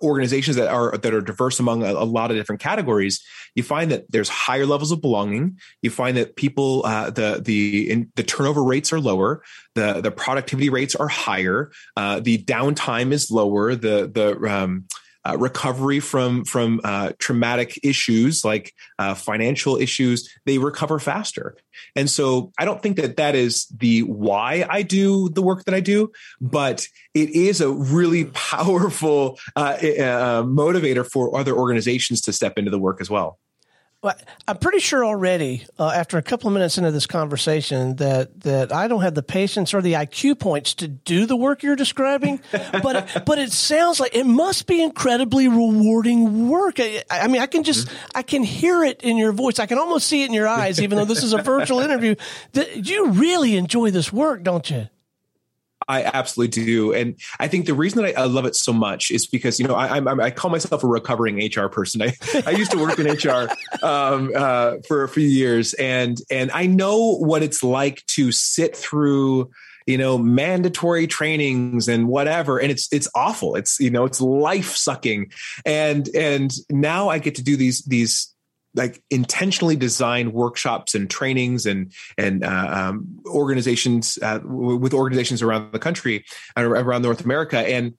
organizations 0.00 0.56
that 0.56 0.68
are 0.68 0.96
that 0.96 1.12
are 1.12 1.20
diverse 1.20 1.58
among 1.58 1.82
a, 1.82 1.92
a, 1.92 2.06
lot 2.06 2.30
of 2.30 2.36
different 2.36 2.60
categories, 2.60 3.20
you 3.56 3.64
find 3.64 3.90
that 3.90 4.04
there's 4.12 4.28
higher 4.28 4.64
levels 4.64 4.92
of 4.92 5.00
belonging. 5.00 5.58
You 5.82 5.90
find 5.90 6.16
that 6.16 6.36
people 6.36 6.86
uh, 6.86 7.10
the 7.10 7.40
the 7.44 7.90
in, 7.90 8.12
the 8.14 8.22
turnover 8.22 8.62
rates 8.62 8.92
are 8.92 9.00
lower, 9.00 9.42
the 9.74 10.00
the 10.00 10.12
productivity 10.12 10.70
rates 10.70 10.94
are 10.94 11.08
higher, 11.08 11.72
uh, 11.96 12.20
the 12.20 12.38
downtime 12.38 13.10
is 13.10 13.28
lower, 13.30 13.74
the 13.74 14.08
the 14.12 14.52
um, 14.52 14.86
uh, 15.26 15.36
recovery 15.38 15.98
from 15.98 16.44
from 16.44 16.80
uh, 16.84 17.12
traumatic 17.18 17.78
issues 17.82 18.44
like 18.44 18.72
uh, 18.98 19.14
financial 19.14 19.76
issues, 19.76 20.30
they 20.44 20.58
recover 20.58 20.98
faster. 20.98 21.56
And 21.96 22.08
so 22.08 22.52
I 22.58 22.64
don't 22.64 22.82
think 22.82 22.96
that 22.96 23.16
that 23.16 23.34
is 23.34 23.66
the 23.66 24.00
why 24.00 24.66
I 24.68 24.82
do 24.82 25.28
the 25.30 25.42
work 25.42 25.64
that 25.64 25.74
I 25.74 25.80
do, 25.80 26.12
but 26.40 26.86
it 27.14 27.30
is 27.30 27.60
a 27.60 27.70
really 27.70 28.26
powerful 28.26 29.38
uh, 29.56 29.76
uh, 29.80 30.42
motivator 30.44 31.04
for 31.04 31.36
other 31.36 31.54
organizations 31.56 32.20
to 32.22 32.32
step 32.32 32.56
into 32.56 32.70
the 32.70 32.78
work 32.78 33.00
as 33.00 33.10
well. 33.10 33.38
Well, 34.06 34.14
I'm 34.46 34.58
pretty 34.58 34.78
sure 34.78 35.04
already 35.04 35.66
uh, 35.80 35.88
after 35.88 36.16
a 36.16 36.22
couple 36.22 36.46
of 36.46 36.54
minutes 36.54 36.78
into 36.78 36.92
this 36.92 37.06
conversation 37.06 37.96
that 37.96 38.40
that 38.42 38.72
I 38.72 38.86
don't 38.86 39.02
have 39.02 39.16
the 39.16 39.22
patience 39.24 39.74
or 39.74 39.82
the 39.82 39.94
IQ 39.94 40.38
points 40.38 40.74
to 40.74 40.86
do 40.86 41.26
the 41.26 41.34
work 41.34 41.64
you're 41.64 41.74
describing, 41.74 42.38
but 42.52 43.24
but 43.26 43.40
it 43.40 43.50
sounds 43.50 43.98
like 43.98 44.14
it 44.14 44.24
must 44.24 44.68
be 44.68 44.80
incredibly 44.80 45.48
rewarding 45.48 46.48
work. 46.48 46.78
I, 46.78 47.02
I 47.10 47.26
mean, 47.26 47.42
I 47.42 47.46
can 47.46 47.64
just 47.64 47.88
mm-hmm. 47.88 48.06
I 48.14 48.22
can 48.22 48.44
hear 48.44 48.84
it 48.84 49.02
in 49.02 49.16
your 49.16 49.32
voice. 49.32 49.58
I 49.58 49.66
can 49.66 49.76
almost 49.76 50.06
see 50.06 50.22
it 50.22 50.26
in 50.26 50.34
your 50.34 50.46
eyes, 50.46 50.80
even 50.80 50.98
though 50.98 51.04
this 51.04 51.24
is 51.24 51.32
a 51.32 51.42
virtual 51.42 51.80
interview. 51.88 52.14
That 52.52 52.88
you 52.88 53.10
really 53.10 53.56
enjoy 53.56 53.90
this 53.90 54.12
work, 54.12 54.44
don't 54.44 54.70
you? 54.70 54.88
I 55.88 56.04
absolutely 56.04 56.64
do, 56.64 56.92
and 56.92 57.18
I 57.38 57.48
think 57.48 57.66
the 57.66 57.74
reason 57.74 58.02
that 58.02 58.18
I, 58.18 58.22
I 58.22 58.26
love 58.26 58.44
it 58.44 58.56
so 58.56 58.72
much 58.72 59.10
is 59.10 59.26
because 59.26 59.60
you 59.60 59.66
know 59.66 59.74
I, 59.74 59.96
I'm, 59.96 60.20
I 60.20 60.30
call 60.30 60.50
myself 60.50 60.82
a 60.82 60.86
recovering 60.86 61.38
HR 61.38 61.68
person. 61.68 62.02
I, 62.02 62.14
I 62.46 62.50
used 62.50 62.70
to 62.72 62.78
work 62.78 62.98
in 62.98 63.06
HR 63.06 63.48
um, 63.82 64.32
uh, 64.34 64.76
for 64.88 65.04
a 65.04 65.08
few 65.08 65.26
years, 65.26 65.74
and 65.74 66.20
and 66.30 66.50
I 66.52 66.66
know 66.66 67.16
what 67.16 67.42
it's 67.42 67.62
like 67.62 68.04
to 68.06 68.32
sit 68.32 68.76
through 68.76 69.50
you 69.86 69.98
know 69.98 70.18
mandatory 70.18 71.06
trainings 71.06 71.88
and 71.88 72.08
whatever. 72.08 72.58
And 72.58 72.70
it's 72.70 72.92
it's 72.92 73.08
awful. 73.14 73.56
It's 73.56 73.78
you 73.78 73.90
know 73.90 74.04
it's 74.04 74.20
life 74.20 74.76
sucking 74.76 75.30
and 75.64 76.08
and 76.14 76.52
now 76.70 77.08
i 77.08 77.18
get 77.18 77.34
to 77.36 77.42
do 77.42 77.56
these 77.56 77.82
these 77.84 78.34
like 78.76 79.02
intentionally 79.10 79.74
designed 79.74 80.32
workshops 80.32 80.94
and 80.94 81.10
trainings 81.10 81.66
and 81.66 81.92
and 82.16 82.44
uh, 82.44 82.68
um, 82.70 83.20
organizations 83.26 84.18
uh, 84.22 84.40
with 84.44 84.94
organizations 84.94 85.42
around 85.42 85.72
the 85.72 85.78
country 85.78 86.24
and 86.54 86.66
around 86.66 87.02
North 87.02 87.24
America 87.24 87.58
and 87.58 87.94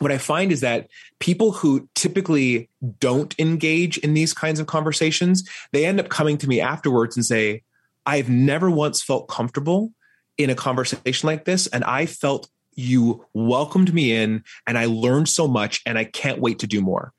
what 0.00 0.10
I 0.10 0.18
find 0.18 0.50
is 0.50 0.60
that 0.62 0.88
people 1.18 1.52
who 1.52 1.86
typically 1.94 2.70
don't 3.00 3.38
engage 3.38 3.98
in 3.98 4.14
these 4.14 4.32
kinds 4.32 4.58
of 4.58 4.66
conversations, 4.66 5.46
they 5.72 5.84
end 5.84 6.00
up 6.00 6.08
coming 6.08 6.38
to 6.38 6.48
me 6.48 6.58
afterwards 6.58 7.16
and 7.16 7.26
say, 7.26 7.62
I've 8.06 8.30
never 8.30 8.70
once 8.70 9.02
felt 9.02 9.28
comfortable 9.28 9.92
in 10.38 10.48
a 10.48 10.54
conversation 10.54 11.26
like 11.26 11.44
this. 11.44 11.66
And 11.66 11.84
I 11.84 12.06
felt 12.06 12.48
you 12.74 13.26
welcomed 13.34 13.92
me 13.92 14.12
in 14.12 14.42
and 14.66 14.78
I 14.78 14.86
learned 14.86 15.28
so 15.28 15.46
much 15.46 15.82
and 15.84 15.98
I 15.98 16.04
can't 16.04 16.40
wait 16.40 16.60
to 16.60 16.66
do 16.66 16.80
more 16.80 17.12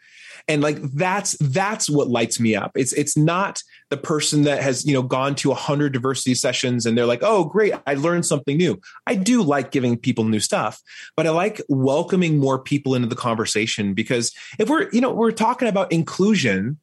and 0.47 0.61
like 0.61 0.81
that's 0.93 1.37
that's 1.39 1.89
what 1.89 2.07
lights 2.07 2.39
me 2.39 2.55
up. 2.55 2.71
It's 2.75 2.93
it's 2.93 3.17
not 3.17 3.61
the 3.89 3.97
person 3.97 4.43
that 4.43 4.63
has 4.63 4.85
you 4.85 4.93
know 4.93 5.03
gone 5.03 5.35
to 5.35 5.49
100 5.49 5.91
diversity 5.91 6.33
sessions 6.33 6.85
and 6.85 6.97
they're 6.97 7.05
like 7.05 7.21
oh 7.21 7.43
great 7.43 7.73
i 7.85 7.93
learned 7.93 8.25
something 8.25 8.57
new. 8.57 8.79
I 9.05 9.15
do 9.15 9.43
like 9.43 9.71
giving 9.71 9.97
people 9.97 10.23
new 10.23 10.39
stuff 10.39 10.81
but 11.15 11.27
i 11.27 11.29
like 11.29 11.61
welcoming 11.67 12.39
more 12.39 12.57
people 12.57 12.95
into 12.95 13.07
the 13.07 13.15
conversation 13.15 13.93
because 13.93 14.31
if 14.57 14.69
we're 14.69 14.89
you 14.91 15.01
know 15.01 15.11
we're 15.11 15.31
talking 15.31 15.67
about 15.67 15.91
inclusion 15.91 16.79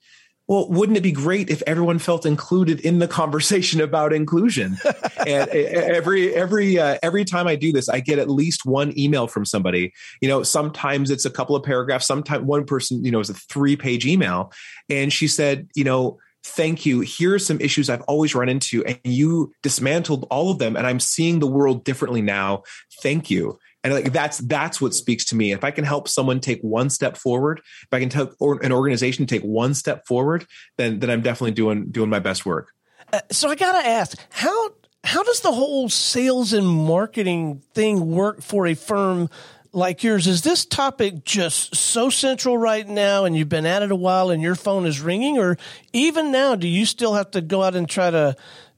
well, 0.48 0.66
wouldn't 0.70 0.96
it 0.96 1.02
be 1.02 1.12
great 1.12 1.50
if 1.50 1.62
everyone 1.66 1.98
felt 1.98 2.24
included 2.24 2.80
in 2.80 3.00
the 3.00 3.06
conversation 3.06 3.82
about 3.82 4.14
inclusion? 4.14 4.78
and 5.26 5.48
every 5.50 6.34
every 6.34 6.78
uh, 6.78 6.98
every 7.02 7.26
time 7.26 7.46
I 7.46 7.54
do 7.54 7.70
this, 7.70 7.88
I 7.90 8.00
get 8.00 8.18
at 8.18 8.30
least 8.30 8.64
one 8.64 8.98
email 8.98 9.26
from 9.26 9.44
somebody. 9.44 9.92
You 10.22 10.28
know, 10.28 10.42
sometimes 10.42 11.10
it's 11.10 11.26
a 11.26 11.30
couple 11.30 11.54
of 11.54 11.62
paragraphs. 11.62 12.06
Sometimes 12.06 12.44
one 12.44 12.64
person, 12.64 13.04
you 13.04 13.10
know, 13.10 13.20
is 13.20 13.28
a 13.28 13.34
three 13.34 13.76
page 13.76 14.06
email, 14.06 14.50
and 14.88 15.12
she 15.12 15.28
said, 15.28 15.68
you 15.76 15.84
know, 15.84 16.18
thank 16.42 16.86
you. 16.86 17.00
Here 17.00 17.34
are 17.34 17.38
some 17.38 17.60
issues 17.60 17.90
I've 17.90 18.02
always 18.02 18.34
run 18.34 18.48
into, 18.48 18.82
and 18.86 18.98
you 19.04 19.52
dismantled 19.62 20.26
all 20.30 20.50
of 20.50 20.58
them, 20.58 20.76
and 20.76 20.86
I'm 20.86 21.00
seeing 21.00 21.40
the 21.40 21.46
world 21.46 21.84
differently 21.84 22.22
now. 22.22 22.62
Thank 23.02 23.30
you 23.30 23.58
and 23.84 23.92
like 23.92 24.12
that's 24.12 24.38
that's 24.38 24.80
what 24.80 24.94
speaks 24.94 25.24
to 25.26 25.36
me. 25.36 25.52
If 25.52 25.64
i 25.64 25.70
can 25.70 25.84
help 25.84 26.08
someone 26.08 26.40
take 26.40 26.60
one 26.62 26.90
step 26.90 27.16
forward 27.16 27.60
if 27.60 27.88
i 27.92 28.00
can 28.00 28.10
help 28.10 28.34
an 28.40 28.72
organization 28.72 29.26
take 29.26 29.42
one 29.42 29.74
step 29.74 30.06
forward 30.06 30.46
then 30.76 30.98
then 30.98 31.10
i'm 31.10 31.22
definitely 31.22 31.52
doing 31.52 31.90
doing 31.90 32.10
my 32.10 32.18
best 32.18 32.44
work. 32.44 32.72
Uh, 33.12 33.20
so 33.30 33.48
i 33.48 33.54
gotta 33.54 33.86
ask 33.86 34.18
how 34.30 34.70
how 35.04 35.22
does 35.22 35.40
the 35.40 35.52
whole 35.52 35.88
sales 35.88 36.52
and 36.52 36.66
marketing 36.66 37.62
thing 37.72 38.10
work 38.10 38.42
for 38.42 38.66
a 38.66 38.74
firm 38.74 39.30
like 39.72 40.02
yours? 40.02 40.26
Is 40.26 40.42
this 40.42 40.64
topic 40.64 41.24
just 41.24 41.76
so 41.76 42.10
central 42.10 42.58
right 42.58 42.86
now 42.86 43.24
and 43.24 43.36
you've 43.36 43.48
been 43.48 43.66
at 43.66 43.82
it 43.82 43.90
a 43.90 43.96
while 43.96 44.30
and 44.30 44.42
your 44.42 44.54
phone 44.54 44.86
is 44.86 45.00
ringing? 45.00 45.38
Or 45.38 45.56
even 45.92 46.32
now 46.32 46.54
do 46.56 46.66
you 46.66 46.84
still 46.84 47.14
have 47.14 47.30
to 47.32 47.40
go 47.40 47.62
out 47.62 47.74
and 47.74 47.88
try 47.88 48.10
to 48.10 48.36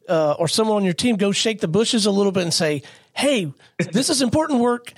uh, 0.08 0.32
or 0.38 0.48
someone 0.48 0.76
on 0.76 0.84
your 0.84 0.94
team 0.94 1.16
go 1.16 1.30
shake 1.30 1.60
the 1.60 1.68
bushes 1.68 2.06
a 2.06 2.10
little 2.10 2.32
bit 2.32 2.42
and 2.42 2.54
say 2.54 2.82
hey, 3.12 3.52
this 3.92 4.10
is 4.10 4.22
important 4.22 4.60
work 4.60 4.92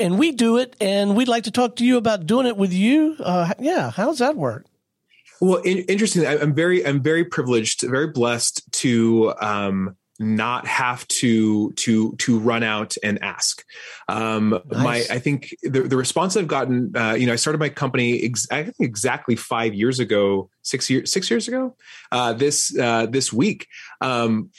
and 0.00 0.18
we 0.18 0.32
do 0.32 0.58
it 0.58 0.76
and 0.80 1.16
we'd 1.16 1.28
like 1.28 1.44
to 1.44 1.50
talk 1.50 1.76
to 1.76 1.84
you 1.84 1.96
about 1.96 2.26
doing 2.26 2.46
it 2.46 2.56
with 2.56 2.72
you. 2.72 3.16
Uh, 3.20 3.52
yeah. 3.58 3.90
How 3.90 4.06
does 4.06 4.18
that 4.18 4.36
work? 4.36 4.66
Well, 5.40 5.56
in, 5.56 5.78
interesting. 5.78 6.26
I'm 6.26 6.54
very, 6.54 6.86
I'm 6.86 7.02
very 7.02 7.24
privileged, 7.24 7.82
very 7.82 8.06
blessed 8.06 8.62
to, 8.72 9.34
um, 9.40 9.96
not 10.20 10.64
have 10.66 11.06
to 11.08 11.72
to 11.72 12.14
to 12.16 12.38
run 12.38 12.62
out 12.62 12.94
and 13.02 13.20
ask 13.22 13.64
um 14.08 14.50
nice. 14.70 14.84
my 14.84 14.96
i 15.10 15.18
think 15.18 15.56
the, 15.64 15.82
the 15.82 15.96
response 15.96 16.36
i've 16.36 16.46
gotten 16.46 16.92
uh 16.96 17.14
you 17.14 17.26
know 17.26 17.32
i 17.32 17.36
started 17.36 17.58
my 17.58 17.68
company 17.68 18.22
ex- 18.22 18.46
i 18.52 18.62
think 18.62 18.76
exactly 18.78 19.34
five 19.34 19.74
years 19.74 19.98
ago 19.98 20.48
six 20.62 20.88
years 20.88 21.10
six 21.10 21.28
years 21.28 21.48
ago 21.48 21.76
uh 22.12 22.32
this 22.32 22.76
uh 22.78 23.06
this 23.06 23.32
week 23.32 23.66
um 24.00 24.50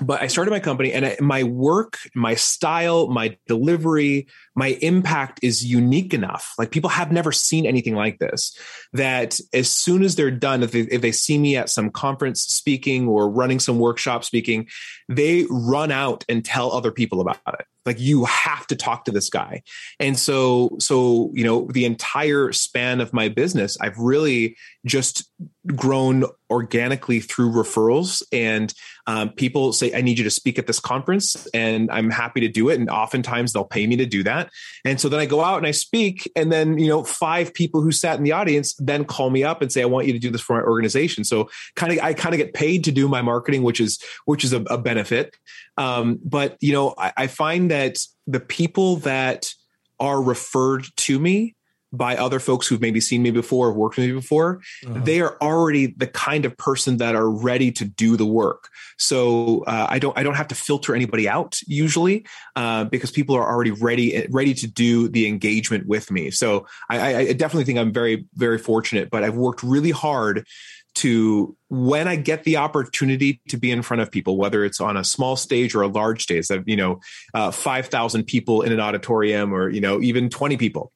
but 0.00 0.20
I 0.20 0.26
started 0.26 0.50
my 0.50 0.60
company 0.60 0.92
and 0.92 1.06
I, 1.06 1.16
my 1.20 1.42
work, 1.42 1.98
my 2.14 2.34
style, 2.34 3.08
my 3.08 3.36
delivery, 3.46 4.26
my 4.54 4.78
impact 4.80 5.40
is 5.42 5.64
unique 5.64 6.14
enough. 6.14 6.54
Like 6.58 6.70
people 6.70 6.90
have 6.90 7.12
never 7.12 7.32
seen 7.32 7.66
anything 7.66 7.94
like 7.94 8.18
this 8.18 8.56
that 8.92 9.38
as 9.52 9.70
soon 9.70 10.02
as 10.02 10.16
they're 10.16 10.30
done, 10.30 10.62
if 10.62 10.72
they, 10.72 10.80
if 10.80 11.00
they 11.00 11.12
see 11.12 11.38
me 11.38 11.56
at 11.56 11.70
some 11.70 11.90
conference 11.90 12.42
speaking 12.42 13.08
or 13.08 13.30
running 13.30 13.60
some 13.60 13.78
workshop 13.78 14.24
speaking, 14.24 14.68
they 15.08 15.46
run 15.50 15.90
out 15.90 16.24
and 16.28 16.44
tell 16.44 16.72
other 16.72 16.92
people 16.92 17.20
about 17.20 17.38
it 17.46 17.66
like 17.86 17.98
you 17.98 18.24
have 18.26 18.66
to 18.66 18.76
talk 18.76 19.04
to 19.04 19.10
this 19.10 19.30
guy 19.30 19.62
and 19.98 20.18
so 20.18 20.76
so 20.78 21.30
you 21.34 21.44
know 21.44 21.66
the 21.72 21.84
entire 21.84 22.52
span 22.52 23.00
of 23.00 23.12
my 23.12 23.28
business 23.28 23.76
i've 23.80 23.98
really 23.98 24.56
just 24.84 25.30
grown 25.66 26.24
organically 26.50 27.20
through 27.20 27.50
referrals. 27.50 28.22
And 28.32 28.72
um, 29.06 29.30
people 29.30 29.72
say 29.72 29.94
i 29.94 30.00
need 30.00 30.18
you 30.18 30.24
to 30.24 30.30
speak 30.30 30.58
at 30.58 30.66
this 30.66 30.80
conference 30.80 31.46
and 31.48 31.90
i'm 31.90 32.10
happy 32.10 32.40
to 32.40 32.48
do 32.48 32.70
it. 32.70 32.80
And 32.80 32.88
oftentimes 32.88 33.52
they'll 33.52 33.64
pay 33.64 33.86
me 33.86 33.96
to 33.96 34.06
do 34.06 34.22
that. 34.22 34.50
And 34.84 35.00
so 35.00 35.08
then 35.08 35.20
i 35.20 35.26
go 35.26 35.42
out 35.42 35.58
and 35.58 35.66
i 35.66 35.70
speak 35.70 36.30
and 36.34 36.50
then 36.50 36.78
you 36.78 36.88
know 36.88 37.04
five 37.04 37.52
people 37.52 37.82
who 37.82 37.92
sat 37.92 38.16
in 38.16 38.24
the 38.24 38.32
audience 38.32 38.74
then 38.78 39.04
call 39.04 39.30
me 39.30 39.44
up 39.44 39.60
and 39.60 39.70
say 39.70 39.82
i 39.82 39.86
want 39.86 40.06
you 40.06 40.12
to 40.12 40.18
do 40.18 40.30
this 40.30 40.40
for 40.40 40.56
my 40.56 40.62
organization. 40.62 41.24
So 41.24 41.50
kind 41.76 41.92
of 41.92 41.98
i 42.00 42.14
kind 42.14 42.34
of 42.34 42.38
get 42.38 42.54
paid 42.54 42.84
to 42.84 42.92
do 42.92 43.06
my 43.08 43.22
marketing 43.22 43.62
which 43.62 43.80
is 43.80 44.02
which 44.24 44.44
is 44.44 44.52
a, 44.52 44.62
a 44.62 44.78
benefit. 44.78 45.36
Um, 45.76 46.18
but 46.24 46.56
you 46.60 46.72
know 46.72 46.94
I, 46.96 47.12
I 47.16 47.26
find 47.26 47.70
that 47.70 47.98
the 48.26 48.40
people 48.40 48.96
that 48.96 49.52
are 49.98 50.22
referred 50.22 50.86
to 50.96 51.18
me 51.18 51.54
by 51.92 52.16
other 52.16 52.38
folks 52.38 52.66
who've 52.66 52.80
maybe 52.80 53.00
seen 53.00 53.22
me 53.22 53.30
before 53.30 53.68
or 53.68 53.72
worked 53.72 53.96
with 53.96 54.06
me 54.06 54.12
before, 54.12 54.60
uh-huh. 54.86 55.00
they 55.02 55.20
are 55.20 55.36
already 55.40 55.86
the 55.86 56.06
kind 56.06 56.44
of 56.44 56.56
person 56.56 56.98
that 56.98 57.14
are 57.14 57.28
ready 57.28 57.72
to 57.72 57.84
do 57.84 58.16
the 58.16 58.26
work. 58.26 58.68
So 58.98 59.64
uh, 59.64 59.86
I 59.88 59.98
don't 59.98 60.16
I 60.16 60.22
don't 60.22 60.34
have 60.34 60.48
to 60.48 60.54
filter 60.54 60.94
anybody 60.94 61.28
out 61.28 61.60
usually 61.66 62.26
uh, 62.54 62.84
because 62.84 63.10
people 63.10 63.34
are 63.34 63.48
already 63.48 63.72
ready 63.72 64.26
ready 64.30 64.54
to 64.54 64.66
do 64.66 65.08
the 65.08 65.26
engagement 65.26 65.86
with 65.86 66.10
me. 66.10 66.30
So 66.30 66.66
I, 66.88 67.16
I 67.16 67.32
definitely 67.32 67.64
think 67.64 67.78
I'm 67.78 67.92
very 67.92 68.26
very 68.34 68.58
fortunate. 68.58 69.10
But 69.10 69.24
I've 69.24 69.36
worked 69.36 69.62
really 69.62 69.90
hard 69.90 70.46
to 70.92 71.56
when 71.68 72.08
I 72.08 72.16
get 72.16 72.44
the 72.44 72.56
opportunity 72.56 73.40
to 73.48 73.56
be 73.56 73.70
in 73.70 73.82
front 73.82 74.00
of 74.00 74.10
people, 74.10 74.36
whether 74.36 74.64
it's 74.64 74.80
on 74.80 74.96
a 74.96 75.04
small 75.04 75.36
stage 75.36 75.74
or 75.74 75.82
a 75.82 75.88
large 75.88 76.22
stage, 76.22 76.48
that 76.48 76.66
you 76.66 76.76
know, 76.76 77.00
uh, 77.34 77.50
five 77.50 77.86
thousand 77.86 78.24
people 78.24 78.62
in 78.62 78.72
an 78.72 78.80
auditorium, 78.80 79.52
or 79.54 79.68
you 79.68 79.80
know, 79.80 80.00
even 80.00 80.28
twenty 80.28 80.56
people. 80.56 80.92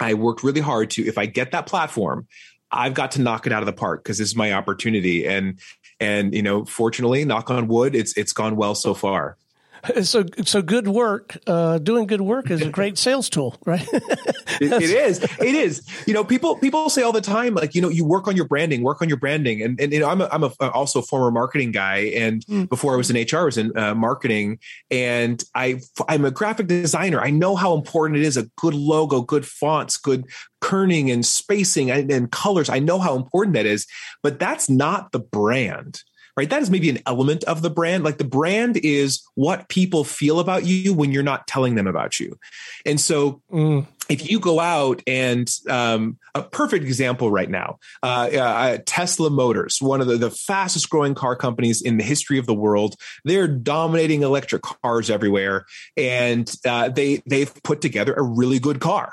I 0.00 0.14
worked 0.14 0.42
really 0.42 0.60
hard 0.60 0.90
to, 0.90 1.06
if 1.06 1.18
I 1.18 1.26
get 1.26 1.52
that 1.52 1.66
platform, 1.66 2.26
I've 2.70 2.94
got 2.94 3.12
to 3.12 3.20
knock 3.20 3.46
it 3.46 3.52
out 3.52 3.62
of 3.62 3.66
the 3.66 3.72
park 3.72 4.02
because 4.02 4.18
this 4.18 4.28
is 4.28 4.36
my 4.36 4.52
opportunity. 4.52 5.26
And 5.26 5.58
and 6.00 6.34
you 6.34 6.42
know, 6.42 6.64
fortunately, 6.64 7.24
knock 7.24 7.50
on 7.50 7.68
wood, 7.68 7.94
it's 7.94 8.16
it's 8.16 8.32
gone 8.32 8.56
well 8.56 8.74
so 8.74 8.94
far. 8.94 9.36
So, 10.02 10.24
so 10.44 10.62
good 10.62 10.88
work, 10.88 11.36
uh, 11.46 11.78
doing 11.78 12.06
good 12.06 12.20
work 12.20 12.50
is 12.50 12.62
a 12.62 12.70
great 12.70 12.98
sales 12.98 13.28
tool, 13.28 13.56
right? 13.66 13.86
it, 13.92 14.72
it 14.72 14.82
is. 14.82 15.22
It 15.22 15.54
is. 15.54 15.82
You 16.06 16.14
know, 16.14 16.24
people 16.24 16.56
people 16.56 16.88
say 16.88 17.02
all 17.02 17.12
the 17.12 17.20
time, 17.20 17.54
like, 17.54 17.74
you 17.74 17.82
know, 17.82 17.88
you 17.88 18.04
work 18.04 18.28
on 18.28 18.36
your 18.36 18.46
branding, 18.46 18.82
work 18.82 19.02
on 19.02 19.08
your 19.08 19.18
branding, 19.18 19.62
and 19.62 19.80
and 19.80 19.92
you 19.92 20.00
know, 20.00 20.08
I'm 20.08 20.20
a, 20.20 20.28
I'm 20.30 20.44
a, 20.44 20.50
also 20.70 21.00
a 21.00 21.02
former 21.02 21.30
marketing 21.30 21.72
guy, 21.72 22.12
and 22.16 22.44
mm. 22.46 22.68
before 22.68 22.94
I 22.94 22.96
was 22.96 23.10
in 23.10 23.16
HR, 23.16 23.38
I 23.38 23.44
was 23.44 23.58
in 23.58 23.76
uh, 23.76 23.94
marketing, 23.94 24.58
and 24.90 25.42
I 25.54 25.80
I'm 26.08 26.24
a 26.24 26.30
graphic 26.30 26.68
designer. 26.68 27.20
I 27.20 27.30
know 27.30 27.56
how 27.56 27.74
important 27.74 28.18
it 28.18 28.24
is 28.24 28.36
a 28.36 28.44
good 28.56 28.74
logo, 28.74 29.20
good 29.20 29.46
fonts, 29.46 29.96
good 29.96 30.24
kerning 30.60 31.12
and 31.12 31.24
spacing 31.24 31.90
and, 31.90 32.10
and 32.10 32.30
colors. 32.30 32.68
I 32.68 32.78
know 32.78 32.98
how 32.98 33.16
important 33.16 33.54
that 33.54 33.66
is, 33.66 33.86
but 34.22 34.38
that's 34.38 34.68
not 34.68 35.12
the 35.12 35.20
brand 35.20 36.02
right? 36.38 36.48
That 36.50 36.62
is 36.62 36.70
maybe 36.70 36.88
an 36.88 37.00
element 37.04 37.42
of 37.44 37.62
the 37.62 37.68
brand. 37.68 38.04
Like 38.04 38.18
the 38.18 38.24
brand 38.24 38.76
is 38.76 39.28
what 39.34 39.68
people 39.68 40.04
feel 40.04 40.38
about 40.38 40.64
you 40.64 40.94
when 40.94 41.10
you're 41.10 41.24
not 41.24 41.48
telling 41.48 41.74
them 41.74 41.88
about 41.88 42.20
you. 42.20 42.38
And 42.86 43.00
so 43.00 43.42
mm. 43.50 43.84
if 44.08 44.30
you 44.30 44.38
go 44.38 44.60
out 44.60 45.02
and 45.04 45.52
um, 45.68 46.16
a 46.36 46.44
perfect 46.44 46.84
example 46.84 47.32
right 47.32 47.50
now, 47.50 47.80
uh, 48.04 48.28
uh, 48.32 48.78
Tesla 48.86 49.30
Motors, 49.30 49.82
one 49.82 50.00
of 50.00 50.06
the, 50.06 50.16
the 50.16 50.30
fastest 50.30 50.88
growing 50.88 51.12
car 51.12 51.34
companies 51.34 51.82
in 51.82 51.96
the 51.96 52.04
history 52.04 52.38
of 52.38 52.46
the 52.46 52.54
world, 52.54 52.94
they're 53.24 53.48
dominating 53.48 54.22
electric 54.22 54.62
cars 54.62 55.10
everywhere. 55.10 55.64
And 55.96 56.48
uh, 56.64 56.90
they, 56.90 57.20
they've 57.26 57.52
put 57.64 57.80
together 57.80 58.14
a 58.14 58.22
really 58.22 58.60
good 58.60 58.80
car 58.80 59.12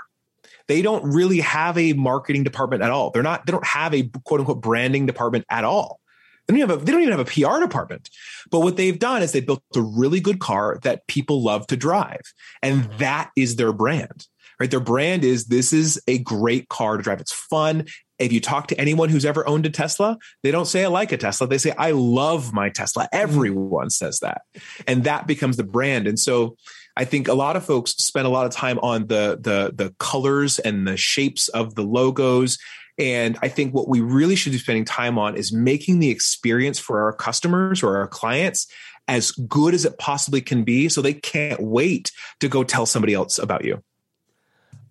they 0.68 0.82
don't 0.82 1.04
really 1.04 1.42
have 1.42 1.78
a 1.78 1.94
marketing 1.94 2.44
department 2.44 2.82
at 2.82 2.90
all. 2.90 3.12
They're 3.12 3.22
not, 3.22 3.46
they 3.46 3.52
don't 3.52 3.68
have 3.68 3.94
a 3.94 4.10
quote 4.24 4.40
unquote 4.40 4.62
branding 4.62 5.06
department 5.06 5.46
at 5.48 5.64
all. 5.64 6.00
They 6.48 6.58
don't, 6.58 6.70
have 6.70 6.82
a, 6.82 6.86
they 6.86 6.92
don't 6.92 7.02
even 7.02 7.18
have 7.18 7.28
a 7.28 7.32
PR 7.32 7.60
department. 7.60 8.10
But 8.52 8.60
what 8.60 8.78
they've 8.78 8.98
done 8.98 9.24
is 9.24 9.32
they 9.32 9.40
built 9.40 9.64
a 9.76 9.82
really 9.82 10.20
good 10.20 10.40
car 10.40 10.80
that 10.84 11.08
people 11.08 11.44
love 11.44 11.66
to 11.68 11.78
drive. 11.78 12.22
And 12.62 12.84
mm-hmm. 12.84 12.98
that 12.98 13.32
is 13.36 13.56
their 13.56 13.74
brand, 13.74 14.28
right? 14.60 14.70
Their 14.70 14.80
brand 14.80 15.24
is 15.24 15.46
this 15.46 15.74
is 15.74 16.02
a 16.08 16.20
great 16.20 16.70
car 16.70 16.98
to 16.98 17.04
drive. 17.04 17.20
It's 17.22 17.34
fun. 17.34 17.86
If 18.20 18.32
you 18.32 18.40
talk 18.40 18.68
to 18.68 18.80
anyone 18.80 19.10
who's 19.10 19.26
ever 19.26 19.48
owned 19.48 19.66
a 19.66 19.70
Tesla, 19.70 20.18
they 20.44 20.52
don't 20.52 20.68
say 20.68 20.86
I 20.86 20.88
like 20.88 21.12
a 21.12 21.18
Tesla. 21.18 21.48
They 21.48 21.58
say 21.58 21.74
I 21.78 21.92
love 21.92 22.54
my 22.54 22.70
Tesla. 22.70 23.04
Mm-hmm. 23.06 23.22
Everyone 23.22 23.90
says 23.90 24.20
that. 24.20 24.42
And 24.88 25.04
that 25.06 25.28
becomes 25.28 25.58
the 25.58 25.64
brand. 25.64 26.08
And 26.08 26.20
so 26.20 26.56
I 26.96 27.06
think 27.06 27.28
a 27.28 27.34
lot 27.34 27.56
of 27.56 27.66
folks 27.66 27.92
spend 27.92 28.26
a 28.26 28.30
lot 28.30 28.46
of 28.46 28.54
time 28.54 28.80
on 28.80 29.08
the 29.08 29.38
the 29.42 29.72
the 29.74 29.94
colors 30.00 30.60
and 30.60 30.88
the 30.88 30.96
shapes 30.96 31.50
of 31.50 31.76
the 31.76 31.84
logos 31.84 32.58
and 32.98 33.38
I 33.42 33.50
think 33.50 33.74
what 33.74 33.88
we 33.88 34.02
really 34.02 34.36
should 34.36 34.54
be 34.54 34.58
spending 34.58 34.86
time 34.86 35.18
on 35.18 35.36
is 35.36 35.52
making 35.52 36.00
the 36.00 36.10
experience 36.10 36.80
for 36.80 37.04
our 37.04 37.14
customers 37.14 37.84
or 37.84 37.98
our 37.98 38.08
clients 38.08 38.68
as 39.08 39.32
good 39.32 39.74
as 39.74 39.86
it 39.86 39.98
possibly 39.98 40.42
can 40.42 40.64
be 40.64 40.90
so 40.90 41.02
they 41.02 41.14
can't 41.14 41.62
wait 41.62 42.12
to 42.40 42.48
go 42.48 42.64
tell 42.64 42.86
somebody 42.86 43.14
else 43.14 43.38
about 43.38 43.66
you. 43.66 43.84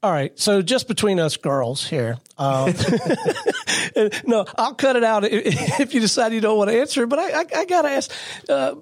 All 0.02 0.12
right. 0.12 0.38
So 0.38 0.60
just 0.60 0.86
between 0.86 1.18
us 1.18 1.38
girls 1.38 1.86
here. 1.86 2.18
Um, 2.36 2.74
no, 4.26 4.44
I'll 4.56 4.74
cut 4.74 4.96
it 4.96 5.04
out 5.04 5.24
if 5.24 5.94
you 5.94 6.00
decide 6.00 6.34
you 6.34 6.42
don't 6.42 6.58
want 6.58 6.68
to 6.70 6.78
answer. 6.78 7.06
But 7.06 7.18
I, 7.20 7.40
I, 7.40 7.44
I 7.56 7.64
got 7.64 7.82
to 7.82 7.88
ask 7.88 8.12
uh, 8.50 8.74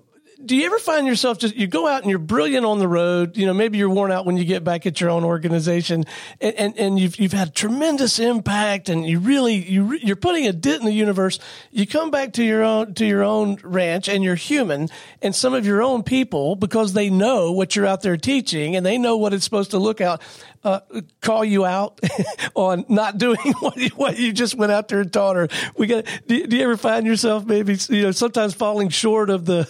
do 0.44 0.56
you 0.56 0.66
ever 0.66 0.78
find 0.78 1.06
yourself 1.06 1.38
just 1.38 1.54
you 1.56 1.66
go 1.66 1.86
out 1.86 2.02
and 2.02 2.10
you're 2.10 2.18
brilliant 2.18 2.66
on 2.66 2.78
the 2.78 2.88
road 2.88 3.36
you 3.36 3.46
know 3.46 3.54
maybe 3.54 3.78
you're 3.78 3.90
worn 3.90 4.10
out 4.10 4.26
when 4.26 4.36
you 4.36 4.44
get 4.44 4.64
back 4.64 4.86
at 4.86 5.00
your 5.00 5.10
own 5.10 5.24
organization 5.24 6.04
and 6.40 6.54
and, 6.56 6.78
and 6.78 6.98
you've 6.98 7.18
you've 7.18 7.32
had 7.32 7.54
tremendous 7.54 8.18
impact 8.18 8.88
and 8.88 9.06
you 9.06 9.18
really 9.18 9.54
you 9.54 9.92
you're 9.94 10.16
putting 10.16 10.46
a 10.46 10.52
dent 10.52 10.80
in 10.80 10.86
the 10.86 10.92
universe. 10.92 11.38
You 11.70 11.86
come 11.86 12.10
back 12.10 12.32
to 12.34 12.44
your 12.44 12.62
own 12.62 12.94
to 12.94 13.06
your 13.06 13.22
own 13.22 13.58
ranch 13.62 14.08
and 14.08 14.22
you're 14.22 14.34
human 14.34 14.88
and 15.20 15.34
some 15.34 15.54
of 15.54 15.66
your 15.66 15.82
own 15.82 16.02
people 16.02 16.56
because 16.56 16.92
they 16.92 17.10
know 17.10 17.52
what 17.52 17.76
you're 17.76 17.86
out 17.86 18.02
there 18.02 18.16
teaching 18.16 18.76
and 18.76 18.84
they 18.84 18.98
know 18.98 19.16
what 19.16 19.32
it's 19.32 19.44
supposed 19.44 19.70
to 19.72 19.78
look 19.78 20.00
out 20.00 20.20
uh, 20.64 20.80
call 21.20 21.44
you 21.44 21.64
out 21.64 22.00
on 22.54 22.84
not 22.88 23.18
doing 23.18 23.38
what 23.60 23.76
you, 23.76 23.88
what 23.90 24.18
you 24.18 24.32
just 24.32 24.54
went 24.54 24.72
out 24.72 24.88
there 24.88 25.00
and 25.00 25.12
taught 25.12 25.36
her. 25.36 25.48
We 25.76 25.86
got. 25.86 26.04
Do, 26.26 26.46
do, 26.46 26.56
you 26.56 26.62
ever 26.62 26.76
find 26.76 27.06
yourself 27.06 27.44
maybe 27.44 27.76
you 27.88 28.02
know 28.02 28.10
sometimes 28.12 28.54
falling 28.54 28.88
short 28.88 29.30
of 29.30 29.44
the 29.44 29.68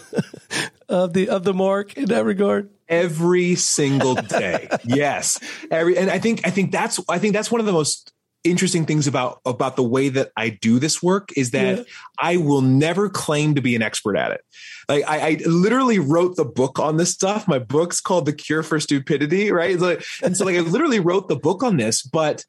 of 0.89 1.13
the 1.13 1.29
of 1.29 1.45
the 1.45 1.55
mark 1.55 1.97
in 1.97 2.07
that 2.07 2.25
regard? 2.25 2.71
Every 2.89 3.55
single 3.55 4.17
day, 4.17 4.69
yes. 4.85 5.41
Every 5.71 5.97
and 5.97 6.11
I 6.11 6.19
think 6.19 6.47
I 6.47 6.51
think 6.51 6.73
that's 6.73 7.01
I 7.09 7.19
think 7.19 7.33
that's 7.33 7.51
one 7.51 7.61
of 7.61 7.67
the 7.67 7.73
most 7.73 8.12
interesting 8.45 8.87
things 8.87 9.07
about 9.07 9.41
about 9.45 9.77
the 9.77 9.83
way 9.83 10.09
that 10.09 10.31
I 10.37 10.51
do 10.51 10.79
this 10.79 11.03
work 11.03 11.31
is 11.37 11.53
that 11.53 11.79
yeah. 11.79 11.85
I 12.19 12.37
will 12.37 12.61
never 12.61 13.09
claim 13.09 13.55
to 13.55 13.63
be 13.63 13.77
an 13.77 13.83
expert 13.83 14.17
at 14.17 14.33
it. 14.33 14.41
Like 14.89 15.05
I, 15.07 15.29
I, 15.29 15.41
literally 15.47 15.99
wrote 15.99 16.37
the 16.37 16.45
book 16.45 16.79
on 16.79 16.97
this 16.97 17.11
stuff. 17.11 17.47
My 17.47 17.61
book's 17.61 18.01
called 18.01 18.27
The 18.27 18.33
Cure 18.33 18.63
for 18.63 18.81
Stupidity, 18.81 19.53
right? 19.53 19.81
and 20.23 20.37
so 20.37 20.45
like 20.45 20.57
I 20.57 20.61
literally 20.61 21.01
wrote 21.01 21.29
the 21.29 21.37
book 21.37 21.63
on 21.63 21.77
this, 21.77 22.03
but 22.03 22.45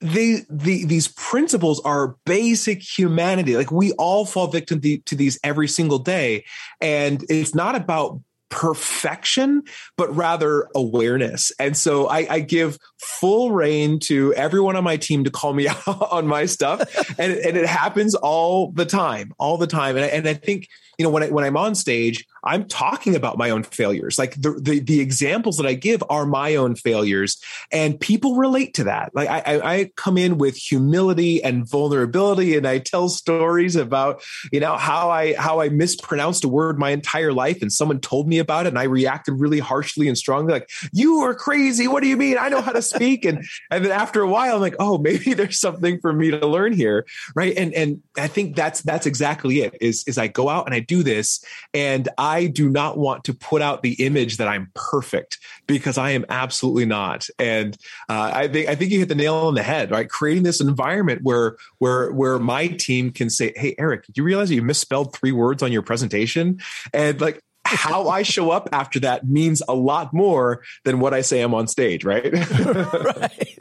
they 0.00 0.42
the 0.50 0.84
these 0.84 1.08
principles 1.08 1.80
are 1.80 2.16
basic 2.26 2.82
humanity. 2.82 3.56
Like 3.56 3.70
we 3.70 3.92
all 3.92 4.26
fall 4.26 4.48
victim 4.48 4.80
to, 4.80 4.98
to 4.98 5.14
these 5.14 5.38
every 5.42 5.68
single 5.68 5.98
day, 5.98 6.44
and 6.80 7.24
it's 7.28 7.54
not 7.54 7.76
about 7.76 8.20
perfection, 8.48 9.62
but 9.96 10.14
rather 10.14 10.68
awareness. 10.74 11.52
And 11.58 11.76
so 11.76 12.06
I, 12.08 12.26
I, 12.30 12.40
give 12.40 12.78
full 12.98 13.50
rein 13.50 13.98
to 14.00 14.32
everyone 14.34 14.76
on 14.76 14.84
my 14.84 14.96
team 14.96 15.24
to 15.24 15.30
call 15.30 15.52
me 15.52 15.68
out 15.86 16.12
on 16.12 16.26
my 16.26 16.46
stuff. 16.46 16.80
and, 17.18 17.32
and 17.32 17.56
it 17.56 17.66
happens 17.66 18.14
all 18.14 18.70
the 18.72 18.86
time, 18.86 19.32
all 19.38 19.58
the 19.58 19.66
time. 19.66 19.96
And 19.96 20.04
I, 20.04 20.08
and 20.08 20.28
I 20.28 20.34
think, 20.34 20.68
you 20.98 21.04
know, 21.04 21.10
when 21.10 21.22
I, 21.22 21.28
when 21.28 21.44
I'm 21.44 21.56
on 21.56 21.74
stage, 21.74 22.26
I'm 22.42 22.66
talking 22.68 23.16
about 23.16 23.36
my 23.36 23.50
own 23.50 23.64
failures. 23.64 24.18
Like 24.18 24.34
the, 24.40 24.52
the, 24.52 24.78
the 24.78 25.00
examples 25.00 25.56
that 25.58 25.66
I 25.66 25.74
give 25.74 26.02
are 26.08 26.24
my 26.24 26.54
own 26.54 26.76
failures, 26.76 27.38
and 27.72 27.98
people 28.00 28.36
relate 28.36 28.72
to 28.74 28.84
that. 28.84 29.10
Like 29.14 29.28
I, 29.28 29.42
I 29.62 29.90
come 29.96 30.16
in 30.16 30.38
with 30.38 30.56
humility 30.56 31.42
and 31.42 31.68
vulnerability, 31.68 32.56
and 32.56 32.66
I 32.66 32.78
tell 32.78 33.08
stories 33.08 33.76
about 33.76 34.22
you 34.52 34.60
know 34.60 34.76
how 34.76 35.10
I 35.10 35.34
how 35.34 35.60
I 35.60 35.68
mispronounced 35.68 36.44
a 36.44 36.48
word 36.48 36.78
my 36.78 36.90
entire 36.90 37.32
life, 37.32 37.60
and 37.60 37.72
someone 37.72 38.00
told 38.00 38.28
me 38.28 38.38
about 38.38 38.66
it, 38.66 38.70
and 38.70 38.78
I 38.78 38.84
reacted 38.84 39.34
really 39.38 39.58
harshly 39.58 40.08
and 40.08 40.16
strongly, 40.16 40.52
like 40.52 40.70
"You 40.92 41.18
are 41.20 41.34
crazy. 41.34 41.88
What 41.88 42.02
do 42.02 42.08
you 42.08 42.16
mean? 42.16 42.38
I 42.38 42.48
know 42.48 42.60
how 42.60 42.72
to 42.72 42.82
speak." 42.82 43.24
and 43.24 43.44
and 43.70 43.84
then 43.84 43.92
after 43.92 44.22
a 44.22 44.28
while, 44.28 44.54
I'm 44.54 44.60
like, 44.60 44.76
"Oh, 44.78 44.98
maybe 44.98 45.34
there's 45.34 45.60
something 45.60 46.00
for 46.00 46.12
me 46.12 46.30
to 46.30 46.46
learn 46.46 46.72
here." 46.72 47.06
Right? 47.34 47.56
And 47.56 47.74
and 47.74 48.02
I 48.16 48.28
think 48.28 48.56
that's 48.56 48.82
that's 48.82 49.04
exactly 49.04 49.60
it. 49.60 49.76
Is 49.80 50.04
is 50.06 50.16
I 50.16 50.28
go 50.28 50.48
out 50.48 50.66
and 50.66 50.74
I 50.74 50.85
do 50.86 51.02
this, 51.02 51.44
and 51.74 52.08
I 52.18 52.46
do 52.46 52.68
not 52.68 52.98
want 52.98 53.24
to 53.24 53.34
put 53.34 53.62
out 53.62 53.82
the 53.82 53.94
image 54.04 54.36
that 54.38 54.48
I'm 54.48 54.70
perfect 54.74 55.38
because 55.66 55.98
I 55.98 56.10
am 56.10 56.24
absolutely 56.28 56.86
not. 56.86 57.28
And 57.38 57.76
uh, 58.08 58.30
I 58.34 58.48
think 58.48 58.68
I 58.68 58.74
think 58.74 58.90
you 58.92 58.98
hit 58.98 59.08
the 59.08 59.14
nail 59.14 59.34
on 59.34 59.54
the 59.54 59.62
head, 59.62 59.90
right? 59.90 60.08
Creating 60.08 60.42
this 60.42 60.60
environment 60.60 61.22
where 61.22 61.56
where 61.78 62.12
where 62.12 62.38
my 62.38 62.68
team 62.68 63.10
can 63.10 63.30
say, 63.30 63.52
"Hey, 63.56 63.74
Eric, 63.78 64.04
you 64.14 64.22
realize 64.22 64.50
you 64.50 64.62
misspelled 64.62 65.14
three 65.14 65.32
words 65.32 65.62
on 65.62 65.72
your 65.72 65.82
presentation?" 65.82 66.60
And 66.92 67.20
like 67.20 67.40
how 67.66 68.08
I 68.08 68.22
show 68.22 68.50
up 68.50 68.68
after 68.72 69.00
that 69.00 69.26
means 69.26 69.62
a 69.68 69.74
lot 69.74 70.14
more 70.14 70.62
than 70.84 71.00
what 71.00 71.12
I 71.12 71.20
say 71.20 71.40
I'm 71.40 71.54
on 71.54 71.66
stage, 71.66 72.04
right? 72.04 72.32
right. 72.64 73.58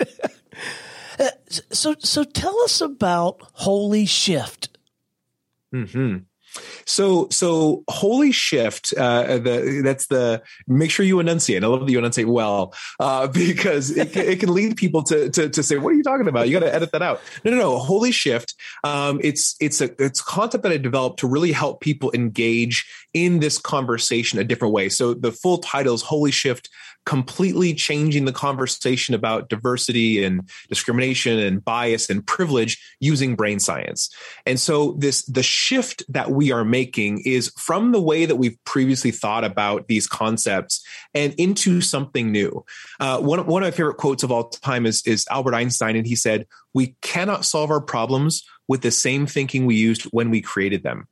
Uh, 1.19 1.29
so, 1.71 1.95
so 1.99 2.23
tell 2.23 2.57
us 2.61 2.81
about 2.81 3.41
Holy 3.53 4.05
Shift. 4.05 4.77
Hmm. 5.71 6.17
So, 6.85 7.27
so 7.29 7.83
holy 7.89 8.31
shift. 8.31 8.93
Uh, 8.97 9.37
the 9.37 9.81
that's 9.83 10.07
the 10.07 10.41
make 10.67 10.91
sure 10.91 11.05
you 11.05 11.19
enunciate. 11.19 11.63
I 11.63 11.67
love 11.67 11.81
that 11.81 11.91
you 11.91 11.97
enunciate 11.97 12.27
well 12.27 12.73
uh, 12.99 13.27
because 13.45 13.91
it, 13.91 14.15
it 14.15 14.39
can 14.39 14.53
lead 14.53 14.77
people 14.77 15.03
to, 15.03 15.29
to 15.29 15.49
to 15.49 15.63
say, 15.63 15.77
"What 15.77 15.89
are 15.89 15.95
you 15.95 16.03
talking 16.03 16.27
about?" 16.27 16.47
You 16.47 16.59
got 16.59 16.65
to 16.65 16.73
edit 16.73 16.91
that 16.91 17.01
out. 17.01 17.21
No, 17.43 17.51
no, 17.51 17.57
no. 17.57 17.77
Holy 17.77 18.11
shift. 18.11 18.55
Um, 18.83 19.19
it's 19.23 19.55
it's 19.59 19.81
a 19.81 19.89
it's 20.01 20.21
concept 20.21 20.63
that 20.63 20.71
I 20.71 20.77
developed 20.77 21.19
to 21.19 21.27
really 21.27 21.51
help 21.51 21.81
people 21.81 22.11
engage 22.13 22.85
in 23.13 23.39
this 23.39 23.57
conversation 23.57 24.39
a 24.39 24.43
different 24.43 24.73
way. 24.73 24.89
So 24.89 25.13
the 25.13 25.31
full 25.31 25.59
title 25.59 25.95
is 25.95 26.01
Holy 26.01 26.31
Shift 26.31 26.69
completely 27.05 27.73
changing 27.73 28.25
the 28.25 28.33
conversation 28.33 29.13
about 29.13 29.49
diversity 29.49 30.23
and 30.23 30.49
discrimination 30.69 31.37
and 31.39 31.63
bias 31.63 32.09
and 32.09 32.25
privilege 32.25 32.81
using 32.99 33.35
brain 33.35 33.59
science. 33.59 34.09
And 34.45 34.59
so 34.59 34.93
this 34.93 35.23
the 35.25 35.43
shift 35.43 36.03
that 36.09 36.31
we 36.31 36.51
are 36.51 36.65
making 36.65 37.21
is 37.25 37.51
from 37.57 37.91
the 37.91 38.01
way 38.01 38.25
that 38.25 38.35
we've 38.35 38.57
previously 38.65 39.11
thought 39.11 39.43
about 39.43 39.87
these 39.87 40.07
concepts 40.07 40.83
and 41.13 41.33
into 41.35 41.81
something 41.81 42.31
new. 42.31 42.65
Uh, 42.99 43.19
one, 43.19 43.45
one 43.45 43.63
of 43.63 43.67
my 43.67 43.71
favorite 43.71 43.97
quotes 43.97 44.23
of 44.23 44.31
all 44.31 44.49
time 44.49 44.85
is, 44.85 45.01
is 45.05 45.25
Albert 45.29 45.53
Einstein, 45.53 45.95
and 45.95 46.07
he 46.07 46.15
said, 46.15 46.47
We 46.73 46.95
cannot 47.01 47.45
solve 47.45 47.71
our 47.71 47.81
problems 47.81 48.43
with 48.67 48.81
the 48.81 48.91
same 48.91 49.27
thinking 49.27 49.65
we 49.65 49.75
used 49.75 50.03
when 50.05 50.29
we 50.29 50.41
created 50.41 50.83
them. 50.83 51.07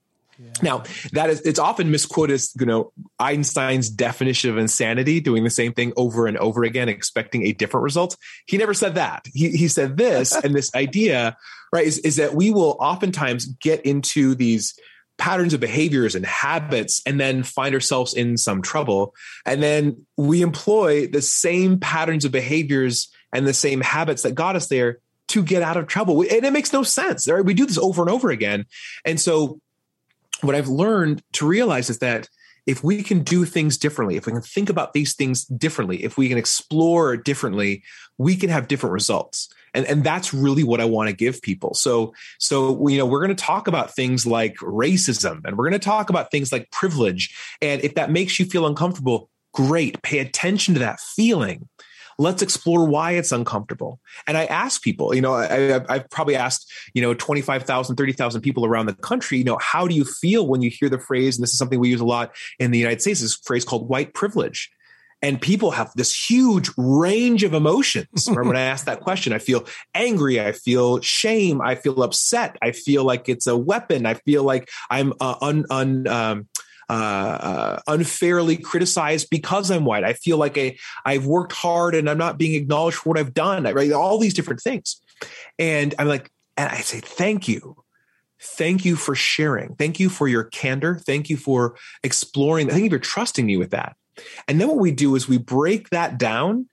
Now, 0.61 0.83
that 1.11 1.29
is 1.29 1.41
it's 1.41 1.59
often 1.59 1.91
misquoted 1.91 2.35
as, 2.35 2.53
you 2.59 2.65
know, 2.65 2.91
Einstein's 3.19 3.89
definition 3.89 4.49
of 4.49 4.57
insanity, 4.57 5.19
doing 5.19 5.43
the 5.43 5.49
same 5.49 5.73
thing 5.73 5.93
over 5.95 6.27
and 6.27 6.37
over 6.37 6.63
again, 6.63 6.89
expecting 6.89 7.45
a 7.45 7.53
different 7.53 7.83
result. 7.83 8.17
He 8.45 8.57
never 8.57 8.73
said 8.73 8.95
that. 8.95 9.27
He 9.33 9.49
he 9.49 9.67
said 9.67 9.97
this, 9.97 10.35
and 10.43 10.55
this 10.55 10.73
idea, 10.75 11.37
right, 11.71 11.85
is, 11.85 11.99
is 11.99 12.15
that 12.17 12.35
we 12.35 12.51
will 12.51 12.77
oftentimes 12.79 13.45
get 13.45 13.85
into 13.85 14.35
these 14.35 14.77
patterns 15.17 15.53
of 15.53 15.59
behaviors 15.59 16.15
and 16.15 16.25
habits 16.25 17.01
and 17.05 17.19
then 17.19 17.43
find 17.43 17.73
ourselves 17.75 18.13
in 18.13 18.35
some 18.37 18.61
trouble. 18.61 19.13
And 19.45 19.61
then 19.61 20.05
we 20.17 20.41
employ 20.41 21.07
the 21.07 21.21
same 21.21 21.79
patterns 21.79 22.25
of 22.25 22.31
behaviors 22.31 23.09
and 23.31 23.45
the 23.45 23.53
same 23.53 23.81
habits 23.81 24.23
that 24.23 24.33
got 24.33 24.55
us 24.55 24.67
there 24.67 24.99
to 25.29 25.43
get 25.43 25.61
out 25.61 25.77
of 25.77 25.87
trouble. 25.87 26.21
And 26.21 26.43
it 26.43 26.53
makes 26.53 26.73
no 26.73 26.83
sense. 26.83 27.27
Right? 27.27 27.45
We 27.45 27.53
do 27.53 27.65
this 27.65 27.77
over 27.77 28.01
and 28.01 28.09
over 28.09 28.29
again. 28.29 28.65
And 29.05 29.19
so, 29.19 29.59
what 30.43 30.55
I've 30.55 30.67
learned 30.67 31.21
to 31.33 31.47
realize 31.47 31.89
is 31.89 31.99
that 31.99 32.27
if 32.65 32.83
we 32.83 33.03
can 33.03 33.23
do 33.23 33.43
things 33.45 33.77
differently, 33.77 34.15
if 34.15 34.25
we 34.25 34.31
can 34.31 34.41
think 34.41 34.69
about 34.69 34.93
these 34.93 35.15
things 35.15 35.45
differently, 35.45 36.03
if 36.03 36.17
we 36.17 36.29
can 36.29 36.37
explore 36.37 37.17
differently, 37.17 37.83
we 38.17 38.35
can 38.35 38.49
have 38.49 38.67
different 38.67 38.93
results. 38.93 39.49
And 39.73 39.85
and 39.87 40.03
that's 40.03 40.33
really 40.33 40.63
what 40.63 40.79
i 40.79 40.85
want 40.85 41.09
to 41.09 41.15
give 41.15 41.41
people. 41.41 41.73
So 41.73 42.13
so 42.39 42.87
you 42.87 42.97
know 42.97 43.05
we're 43.05 43.25
going 43.25 43.35
to 43.35 43.43
talk 43.43 43.67
about 43.67 43.95
things 43.95 44.25
like 44.25 44.55
racism 44.57 45.41
and 45.45 45.57
we're 45.57 45.69
going 45.69 45.79
to 45.79 45.85
talk 45.85 46.09
about 46.09 46.31
things 46.31 46.51
like 46.51 46.71
privilege. 46.71 47.35
And 47.61 47.81
if 47.81 47.95
that 47.95 48.11
makes 48.11 48.39
you 48.39 48.45
feel 48.45 48.67
uncomfortable 48.67 49.29
great 49.53 50.01
pay 50.01 50.19
attention 50.19 50.73
to 50.73 50.79
that 50.79 50.99
feeling 50.99 51.67
let's 52.17 52.41
explore 52.41 52.85
why 52.85 53.11
it's 53.11 53.31
uncomfortable 53.31 53.99
and 54.27 54.37
i 54.37 54.45
ask 54.45 54.81
people 54.81 55.13
you 55.13 55.21
know 55.21 55.33
I, 55.33 55.93
have 55.93 56.09
probably 56.09 56.35
asked 56.35 56.71
you 56.93 57.01
know 57.01 57.13
25000 57.13 57.95
30000 57.95 58.41
people 58.41 58.65
around 58.65 58.87
the 58.87 58.95
country 58.95 59.37
you 59.37 59.43
know 59.43 59.57
how 59.57 59.87
do 59.87 59.95
you 59.95 60.05
feel 60.05 60.47
when 60.47 60.61
you 60.61 60.69
hear 60.69 60.89
the 60.89 60.99
phrase 60.99 61.37
and 61.37 61.43
this 61.43 61.51
is 61.51 61.57
something 61.57 61.79
we 61.79 61.89
use 61.89 62.01
a 62.01 62.05
lot 62.05 62.33
in 62.59 62.71
the 62.71 62.79
united 62.79 63.01
states 63.01 63.21
this 63.21 63.35
phrase 63.35 63.65
called 63.65 63.89
white 63.89 64.13
privilege 64.13 64.71
and 65.23 65.41
people 65.41 65.71
have 65.71 65.89
this 65.95 66.29
huge 66.29 66.69
range 66.75 67.43
of 67.43 67.53
emotions. 67.53 68.27
when 68.29 68.57
I 68.57 68.61
ask 68.61 68.85
that 68.85 68.99
question, 68.99 69.31
I 69.31 69.39
feel 69.39 69.65
angry, 69.95 70.39
I 70.39 70.51
feel 70.51 70.99
shame, 70.99 71.61
I 71.61 71.75
feel 71.75 72.03
upset, 72.03 72.57
I 72.61 72.73
feel 72.73 73.05
like 73.05 73.29
it's 73.29 73.47
a 73.47 73.57
weapon, 73.57 74.05
I 74.05 74.15
feel 74.15 74.43
like 74.43 74.69
I'm 74.91 75.13
uh, 75.21 75.35
un, 75.41 75.65
un 75.69 76.07
um, 76.09 76.47
uh, 76.89 76.93
uh, 76.93 77.79
unfairly 77.87 78.57
criticized 78.57 79.29
because 79.29 79.71
I'm 79.71 79.85
white. 79.85 80.03
I 80.03 80.13
feel 80.13 80.37
like 80.37 80.57
I, 80.57 80.77
I've 81.05 81.25
worked 81.25 81.53
hard 81.53 81.95
and 81.95 82.09
I'm 82.09 82.17
not 82.17 82.37
being 82.37 82.53
acknowledged 82.55 82.97
for 82.97 83.09
what 83.09 83.19
I've 83.19 83.33
done. 83.33 83.65
I, 83.65 83.71
Right, 83.71 83.91
all 83.91 84.19
these 84.19 84.33
different 84.33 84.61
things, 84.61 85.01
and 85.57 85.95
I'm 85.97 86.07
like, 86.07 86.31
and 86.57 86.69
I 86.69 86.77
say, 86.77 86.99
thank 86.99 87.47
you. 87.47 87.77
Thank 88.39 88.83
you 88.83 88.97
for 88.97 89.15
sharing. 89.15 89.75
Thank 89.75 89.99
you 89.99 90.09
for 90.09 90.27
your 90.27 90.43
candor. 90.43 90.95
Thank 90.95 91.29
you 91.29 91.37
for 91.37 91.77
exploring. 92.03 92.67
Thank 92.67 92.83
you 92.83 92.89
for 92.89 92.99
trusting 92.99 93.45
me 93.45 93.55
with 93.55 93.71
that. 93.71 93.95
And 94.47 94.59
then 94.59 94.67
what 94.67 94.77
we 94.77 94.91
do 94.91 95.15
is 95.15 95.27
we 95.29 95.37
break 95.37 95.89
that 95.89 96.17
down 96.17 96.67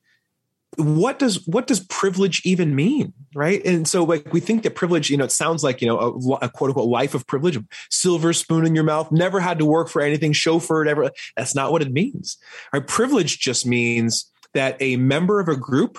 what 0.80 1.18
does 1.18 1.46
what 1.46 1.66
does 1.66 1.80
privilege 1.80 2.42
even 2.44 2.74
mean 2.74 3.12
right? 3.34 3.64
And 3.64 3.86
so 3.86 4.04
like 4.04 4.32
we 4.32 4.40
think 4.40 4.62
that 4.64 4.74
privilege 4.74 5.10
you 5.10 5.16
know 5.16 5.24
it 5.24 5.32
sounds 5.32 5.62
like 5.62 5.80
you 5.80 5.88
know 5.88 5.98
a, 5.98 6.46
a, 6.46 6.48
quote 6.48 6.70
unquote 6.70 6.88
life 6.88 7.14
of 7.14 7.26
privilege 7.26 7.58
silver 7.90 8.32
spoon 8.32 8.66
in 8.66 8.74
your 8.74 8.84
mouth 8.84 9.10
never 9.12 9.40
had 9.40 9.58
to 9.58 9.64
work 9.64 9.88
for 9.88 10.02
anything 10.02 10.32
chauffeured 10.32 10.88
ever. 10.88 11.10
That's 11.36 11.54
not 11.54 11.72
what 11.72 11.82
it 11.82 11.92
means 11.92 12.38
right? 12.72 12.86
Privilege 12.86 13.38
just 13.38 13.66
means 13.66 14.30
that 14.54 14.76
a 14.80 14.96
member 14.96 15.40
of 15.40 15.48
a 15.48 15.56
group 15.56 15.98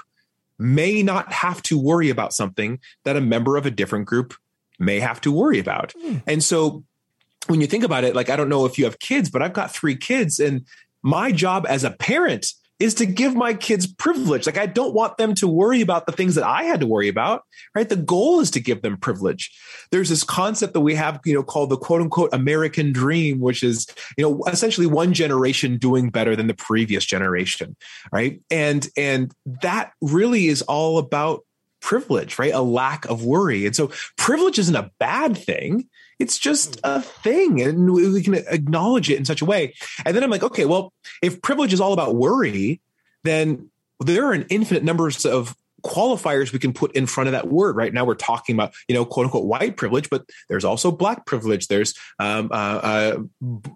may 0.59 1.01
not 1.01 1.31
have 1.31 1.61
to 1.63 1.79
worry 1.79 2.09
about 2.09 2.33
something 2.33 2.79
that 3.03 3.15
a 3.15 3.21
member 3.21 3.57
of 3.57 3.65
a 3.65 3.71
different 3.71 4.05
group 4.05 4.33
may 4.77 4.99
have 4.99 5.21
to 5.21 5.31
worry 5.31 5.59
about. 5.59 5.93
Mm. 6.03 6.21
and 6.27 6.43
so 6.43 6.83
when 7.47 7.59
you 7.59 7.67
think 7.67 7.83
about 7.83 8.03
it 8.03 8.15
like 8.15 8.29
i 8.29 8.35
don't 8.35 8.49
know 8.49 8.65
if 8.65 8.77
you 8.77 8.85
have 8.85 8.99
kids 8.99 9.29
but 9.29 9.41
i've 9.41 9.53
got 9.53 9.73
three 9.73 9.95
kids 9.95 10.39
and 10.39 10.65
my 11.01 11.31
job 11.31 11.65
as 11.67 11.83
a 11.83 11.91
parent 11.91 12.53
is 12.81 12.95
to 12.95 13.05
give 13.05 13.35
my 13.35 13.53
kids 13.53 13.85
privilege. 13.85 14.45
Like 14.45 14.57
I 14.57 14.65
don't 14.65 14.93
want 14.93 15.17
them 15.17 15.35
to 15.35 15.47
worry 15.47 15.81
about 15.81 16.05
the 16.05 16.11
things 16.11 16.35
that 16.35 16.43
I 16.43 16.63
had 16.63 16.79
to 16.79 16.87
worry 16.87 17.07
about, 17.07 17.43
right? 17.75 17.87
The 17.87 17.95
goal 17.95 18.39
is 18.39 18.49
to 18.51 18.59
give 18.59 18.81
them 18.81 18.97
privilege. 18.97 19.51
There's 19.91 20.09
this 20.09 20.23
concept 20.23 20.73
that 20.73 20.81
we 20.81 20.95
have, 20.95 21.19
you 21.23 21.33
know, 21.33 21.43
called 21.43 21.69
the 21.69 21.77
quote 21.77 22.01
unquote 22.01 22.33
American 22.33 22.91
dream, 22.91 23.39
which 23.39 23.63
is, 23.63 23.87
you 24.17 24.23
know, 24.23 24.43
essentially 24.47 24.87
one 24.87 25.13
generation 25.13 25.77
doing 25.77 26.09
better 26.09 26.35
than 26.35 26.47
the 26.47 26.53
previous 26.55 27.05
generation, 27.05 27.75
right? 28.11 28.41
And 28.49 28.89
and 28.97 29.31
that 29.61 29.91
really 30.01 30.47
is 30.47 30.63
all 30.63 30.97
about 30.97 31.45
privilege, 31.81 32.39
right? 32.39 32.53
A 32.53 32.61
lack 32.61 33.05
of 33.05 33.25
worry. 33.25 33.65
And 33.65 33.75
so 33.75 33.91
privilege 34.17 34.57
isn't 34.59 34.75
a 34.75 34.91
bad 34.99 35.37
thing. 35.37 35.89
It's 36.21 36.37
just 36.37 36.79
a 36.83 37.01
thing, 37.01 37.61
and 37.61 37.91
we 37.91 38.21
can 38.21 38.35
acknowledge 38.35 39.09
it 39.09 39.17
in 39.17 39.25
such 39.25 39.41
a 39.41 39.45
way. 39.45 39.73
And 40.05 40.15
then 40.15 40.23
I'm 40.23 40.29
like, 40.29 40.43
okay, 40.43 40.65
well, 40.65 40.93
if 41.21 41.41
privilege 41.41 41.73
is 41.73 41.81
all 41.81 41.93
about 41.93 42.15
worry, 42.15 42.79
then 43.23 43.71
there 43.99 44.27
are 44.27 44.33
an 44.33 44.45
infinite 44.49 44.83
numbers 44.83 45.25
of 45.25 45.55
qualifiers 45.83 46.53
we 46.53 46.59
can 46.59 46.73
put 46.73 46.95
in 46.95 47.05
front 47.05 47.27
of 47.27 47.31
that 47.31 47.47
word. 47.47 47.75
Right 47.75 47.93
now, 47.93 48.05
we're 48.05 48.15
talking 48.15 48.55
about 48.55 48.73
you 48.87 48.95
know 48.95 49.05
quote 49.05 49.25
unquote 49.25 49.45
white 49.45 49.77
privilege, 49.77 50.09
but 50.09 50.25
there's 50.49 50.65
also 50.65 50.91
black 50.91 51.25
privilege. 51.25 51.67
There's 51.67 51.93
um, 52.19 52.49
uh, 52.51 52.55
uh, 52.55 53.17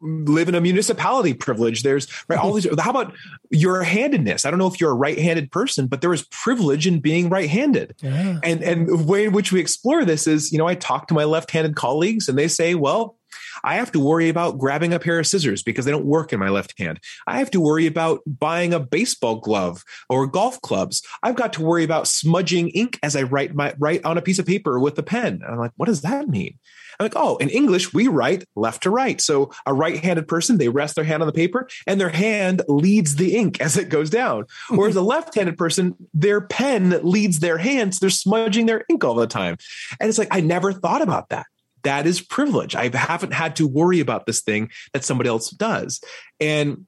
live 0.01 0.49
in 0.49 0.55
a 0.55 0.61
municipality 0.61 1.33
privilege. 1.33 1.83
There's 1.83 2.07
right 2.27 2.39
all 2.39 2.53
these. 2.53 2.67
How 2.79 2.91
about 2.91 3.13
your 3.49 3.83
handedness? 3.83 4.45
I 4.45 4.49
don't 4.49 4.59
know 4.59 4.67
if 4.67 4.79
you're 4.79 4.91
a 4.91 4.95
right-handed 4.95 5.51
person, 5.51 5.87
but 5.87 6.01
there 6.01 6.13
is 6.13 6.23
privilege 6.31 6.87
in 6.87 6.99
being 6.99 7.29
right-handed. 7.29 7.95
Yeah. 8.01 8.39
And 8.43 8.63
and 8.63 8.87
the 8.87 8.97
way 8.97 9.25
in 9.25 9.33
which 9.33 9.51
we 9.51 9.59
explore 9.59 10.05
this 10.05 10.27
is 10.27 10.51
you 10.51 10.57
know 10.57 10.67
I 10.67 10.75
talk 10.75 11.07
to 11.07 11.13
my 11.13 11.23
left-handed 11.23 11.75
colleagues 11.75 12.27
and 12.27 12.37
they 12.37 12.47
say, 12.47 12.75
well 12.75 13.17
I 13.63 13.75
have 13.75 13.91
to 13.93 13.99
worry 13.99 14.29
about 14.29 14.57
grabbing 14.57 14.93
a 14.93 14.99
pair 14.99 15.19
of 15.19 15.27
scissors 15.27 15.63
because 15.63 15.85
they 15.85 15.91
don't 15.91 16.05
work 16.05 16.33
in 16.33 16.39
my 16.39 16.49
left 16.49 16.77
hand. 16.77 16.99
I 17.27 17.39
have 17.39 17.51
to 17.51 17.61
worry 17.61 17.87
about 17.87 18.21
buying 18.25 18.73
a 18.73 18.79
baseball 18.79 19.39
glove 19.39 19.83
or 20.09 20.27
golf 20.27 20.61
clubs. 20.61 21.01
I've 21.23 21.35
got 21.35 21.53
to 21.53 21.63
worry 21.63 21.83
about 21.83 22.07
smudging 22.07 22.69
ink 22.69 22.99
as 23.03 23.15
I 23.15 23.23
write 23.23 23.55
my 23.55 23.73
write 23.79 24.05
on 24.05 24.17
a 24.17 24.21
piece 24.21 24.39
of 24.39 24.45
paper 24.45 24.79
with 24.79 24.97
a 24.99 25.03
pen. 25.03 25.41
And 25.43 25.45
I'm 25.45 25.57
like, 25.57 25.71
what 25.75 25.87
does 25.87 26.01
that 26.01 26.27
mean? 26.27 26.59
I'm 26.99 27.05
like, 27.05 27.15
oh, 27.15 27.37
in 27.37 27.49
English, 27.49 27.93
we 27.93 28.07
write 28.07 28.45
left 28.55 28.83
to 28.83 28.89
right. 28.89 29.19
So 29.19 29.51
a 29.65 29.73
right 29.73 30.01
handed 30.01 30.27
person, 30.27 30.57
they 30.57 30.69
rest 30.69 30.95
their 30.95 31.03
hand 31.03 31.21
on 31.21 31.27
the 31.27 31.33
paper 31.33 31.67
and 31.85 31.99
their 31.99 32.09
hand 32.09 32.61
leads 32.67 33.15
the 33.17 33.35
ink 33.35 33.59
as 33.59 33.77
it 33.77 33.89
goes 33.89 34.09
down. 34.09 34.45
Whereas 34.69 34.95
a 34.95 35.01
left 35.01 35.35
handed 35.35 35.57
person, 35.57 35.95
their 36.13 36.41
pen 36.41 37.01
leads 37.03 37.39
their 37.39 37.57
hands. 37.57 37.97
So 37.97 38.05
they're 38.05 38.09
smudging 38.11 38.65
their 38.65 38.85
ink 38.89 39.03
all 39.03 39.15
the 39.15 39.27
time. 39.27 39.57
And 39.99 40.09
it's 40.09 40.17
like, 40.17 40.29
I 40.31 40.41
never 40.41 40.71
thought 40.71 41.01
about 41.01 41.29
that 41.29 41.45
that 41.85 42.05
is 42.05 42.21
privilege. 42.21 42.75
I 42.75 42.89
haven't 42.95 43.33
had 43.33 43.55
to 43.55 43.67
worry 43.67 43.99
about 43.99 44.25
this 44.25 44.41
thing 44.41 44.69
that 44.93 45.03
somebody 45.03 45.29
else 45.29 45.49
does. 45.49 46.01
And 46.39 46.85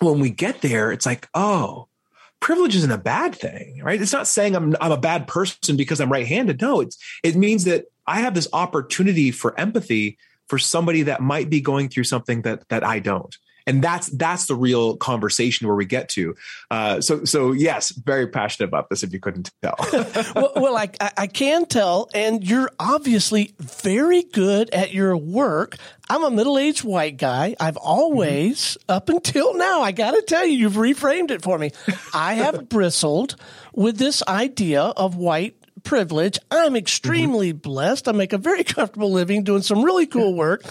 when 0.00 0.20
we 0.20 0.30
get 0.30 0.60
there, 0.62 0.92
it's 0.92 1.06
like, 1.06 1.28
oh, 1.34 1.88
privilege 2.40 2.76
isn't 2.76 2.90
a 2.90 2.98
bad 2.98 3.34
thing, 3.34 3.80
right? 3.82 4.00
It's 4.00 4.12
not 4.12 4.28
saying 4.28 4.54
I'm 4.54 4.76
I'm 4.80 4.92
a 4.92 4.98
bad 4.98 5.26
person 5.26 5.76
because 5.76 6.00
I'm 6.00 6.12
right-handed. 6.12 6.60
No, 6.60 6.80
it's 6.80 6.96
it 7.22 7.34
means 7.34 7.64
that 7.64 7.86
I 8.06 8.20
have 8.20 8.34
this 8.34 8.48
opportunity 8.52 9.30
for 9.30 9.58
empathy 9.58 10.18
for 10.46 10.58
somebody 10.58 11.02
that 11.02 11.20
might 11.20 11.50
be 11.50 11.60
going 11.60 11.88
through 11.88 12.04
something 12.04 12.42
that 12.42 12.68
that 12.68 12.84
I 12.84 13.00
don't 13.00 13.36
and 13.66 13.82
that's 13.82 14.08
that's 14.08 14.46
the 14.46 14.54
real 14.54 14.96
conversation 14.96 15.66
where 15.66 15.76
we 15.76 15.84
get 15.84 16.08
to. 16.10 16.34
Uh, 16.70 17.00
so 17.00 17.24
so 17.24 17.52
yes, 17.52 17.90
very 17.90 18.28
passionate 18.28 18.68
about 18.68 18.88
this. 18.88 19.02
If 19.02 19.12
you 19.12 19.20
couldn't 19.20 19.50
tell, 19.62 19.76
well, 20.34 20.52
well 20.56 20.76
I, 20.76 20.90
I 21.16 21.26
can 21.26 21.66
tell, 21.66 22.08
and 22.14 22.44
you're 22.44 22.70
obviously 22.78 23.54
very 23.58 24.22
good 24.22 24.70
at 24.70 24.92
your 24.92 25.16
work. 25.16 25.76
I'm 26.08 26.22
a 26.22 26.30
middle 26.30 26.58
aged 26.58 26.84
white 26.84 27.16
guy. 27.16 27.56
I've 27.58 27.76
always, 27.76 28.58
mm-hmm. 28.58 28.92
up 28.92 29.08
until 29.08 29.56
now, 29.56 29.80
I 29.80 29.90
got 29.92 30.12
to 30.12 30.22
tell 30.22 30.46
you, 30.46 30.56
you've 30.56 30.74
reframed 30.74 31.32
it 31.32 31.42
for 31.42 31.58
me. 31.58 31.72
I 32.14 32.34
have 32.34 32.68
bristled 32.68 33.34
with 33.74 33.98
this 33.98 34.22
idea 34.28 34.82
of 34.82 35.16
white 35.16 35.56
privilege. 35.86 36.38
I'm 36.50 36.76
extremely 36.76 37.52
mm-hmm. 37.52 37.58
blessed. 37.58 38.08
I 38.08 38.12
make 38.12 38.34
a 38.34 38.38
very 38.38 38.64
comfortable 38.76 39.10
living 39.10 39.44
doing 39.44 39.62
some 39.62 39.82
really 39.82 40.06
cool 40.06 40.34
work, 40.34 40.62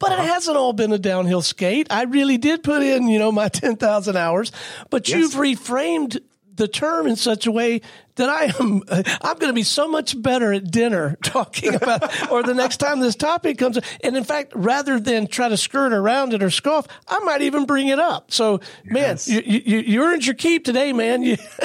but 0.00 0.10
uh-huh. 0.10 0.22
it 0.22 0.26
hasn't 0.26 0.56
all 0.56 0.72
been 0.72 0.92
a 0.92 0.98
downhill 0.98 1.42
skate. 1.42 1.86
I 1.90 2.04
really 2.04 2.38
did 2.38 2.64
put 2.64 2.82
in, 2.82 3.06
you 3.06 3.20
know, 3.20 3.30
my 3.30 3.48
10,000 3.50 4.16
hours, 4.16 4.50
but 4.90 5.08
yes. 5.08 5.18
you've 5.18 5.32
reframed 5.34 6.20
the 6.54 6.68
term 6.68 7.06
in 7.06 7.16
such 7.16 7.46
a 7.46 7.50
way 7.50 7.80
that 8.16 8.28
I 8.28 8.52
am 8.60 8.82
I'm 9.22 9.38
going 9.38 9.50
to 9.50 9.54
be 9.54 9.62
so 9.62 9.88
much 9.88 10.20
better 10.20 10.52
at 10.52 10.70
dinner 10.70 11.16
talking 11.24 11.74
about 11.74 12.30
or 12.30 12.42
the 12.42 12.54
next 12.54 12.76
time 12.78 13.00
this 13.00 13.16
topic 13.16 13.58
comes 13.58 13.78
up. 13.78 13.84
and 14.02 14.16
in 14.16 14.24
fact 14.24 14.52
rather 14.54 15.00
than 15.00 15.26
try 15.26 15.48
to 15.48 15.56
skirt 15.56 15.92
around 15.92 16.34
it 16.34 16.42
or 16.42 16.50
scoff 16.50 16.86
I 17.08 17.20
might 17.20 17.42
even 17.42 17.64
bring 17.64 17.88
it 17.88 17.98
up. 17.98 18.30
So 18.30 18.60
yes. 18.84 19.28
man 19.28 19.42
you, 19.46 19.62
you, 19.64 19.78
you 19.78 20.02
earned 20.02 20.26
your 20.26 20.34
keep 20.34 20.64
today 20.64 20.92
man. 20.92 21.22
You, 21.22 21.36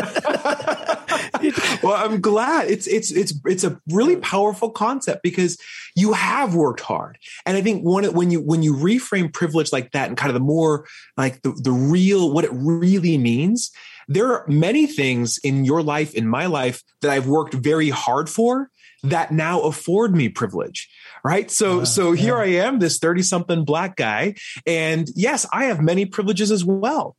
well 1.83 1.93
I'm 1.93 2.21
glad. 2.21 2.69
It's 2.69 2.87
it's 2.87 3.11
it's 3.11 3.33
it's 3.45 3.63
a 3.63 3.79
really 3.89 4.17
powerful 4.17 4.69
concept 4.69 5.23
because 5.23 5.57
you 5.95 6.13
have 6.13 6.55
worked 6.55 6.81
hard. 6.81 7.17
And 7.45 7.57
I 7.57 7.61
think 7.61 7.83
one 7.83 8.05
when 8.13 8.31
you 8.31 8.39
when 8.39 8.63
you 8.63 8.73
reframe 8.75 9.33
privilege 9.33 9.73
like 9.73 9.91
that 9.91 10.07
and 10.07 10.17
kind 10.17 10.29
of 10.29 10.35
the 10.35 10.39
more 10.39 10.85
like 11.17 11.41
the 11.41 11.51
the 11.51 11.71
real 11.71 12.31
what 12.31 12.45
it 12.45 12.51
really 12.53 13.17
means 13.17 13.71
there 14.07 14.33
are 14.33 14.45
many 14.47 14.87
things 14.87 15.37
in 15.43 15.65
your 15.65 15.81
life, 15.81 16.13
in 16.13 16.27
my 16.27 16.45
life, 16.45 16.83
that 17.01 17.11
I've 17.11 17.27
worked 17.27 17.53
very 17.53 17.89
hard 17.89 18.29
for 18.29 18.69
that 19.03 19.31
now 19.31 19.61
afford 19.61 20.15
me 20.15 20.27
privilege 20.27 20.89
right 21.23 21.51
so 21.51 21.81
uh, 21.81 21.85
so 21.85 22.13
yeah. 22.13 22.21
here 22.21 22.37
i 22.37 22.45
am 22.47 22.79
this 22.79 22.97
30 22.97 23.21
something 23.21 23.63
black 23.63 23.95
guy 23.95 24.33
and 24.65 25.07
yes 25.15 25.45
i 25.53 25.65
have 25.65 25.79
many 25.81 26.05
privileges 26.05 26.51
as 26.51 26.65
well 26.65 27.15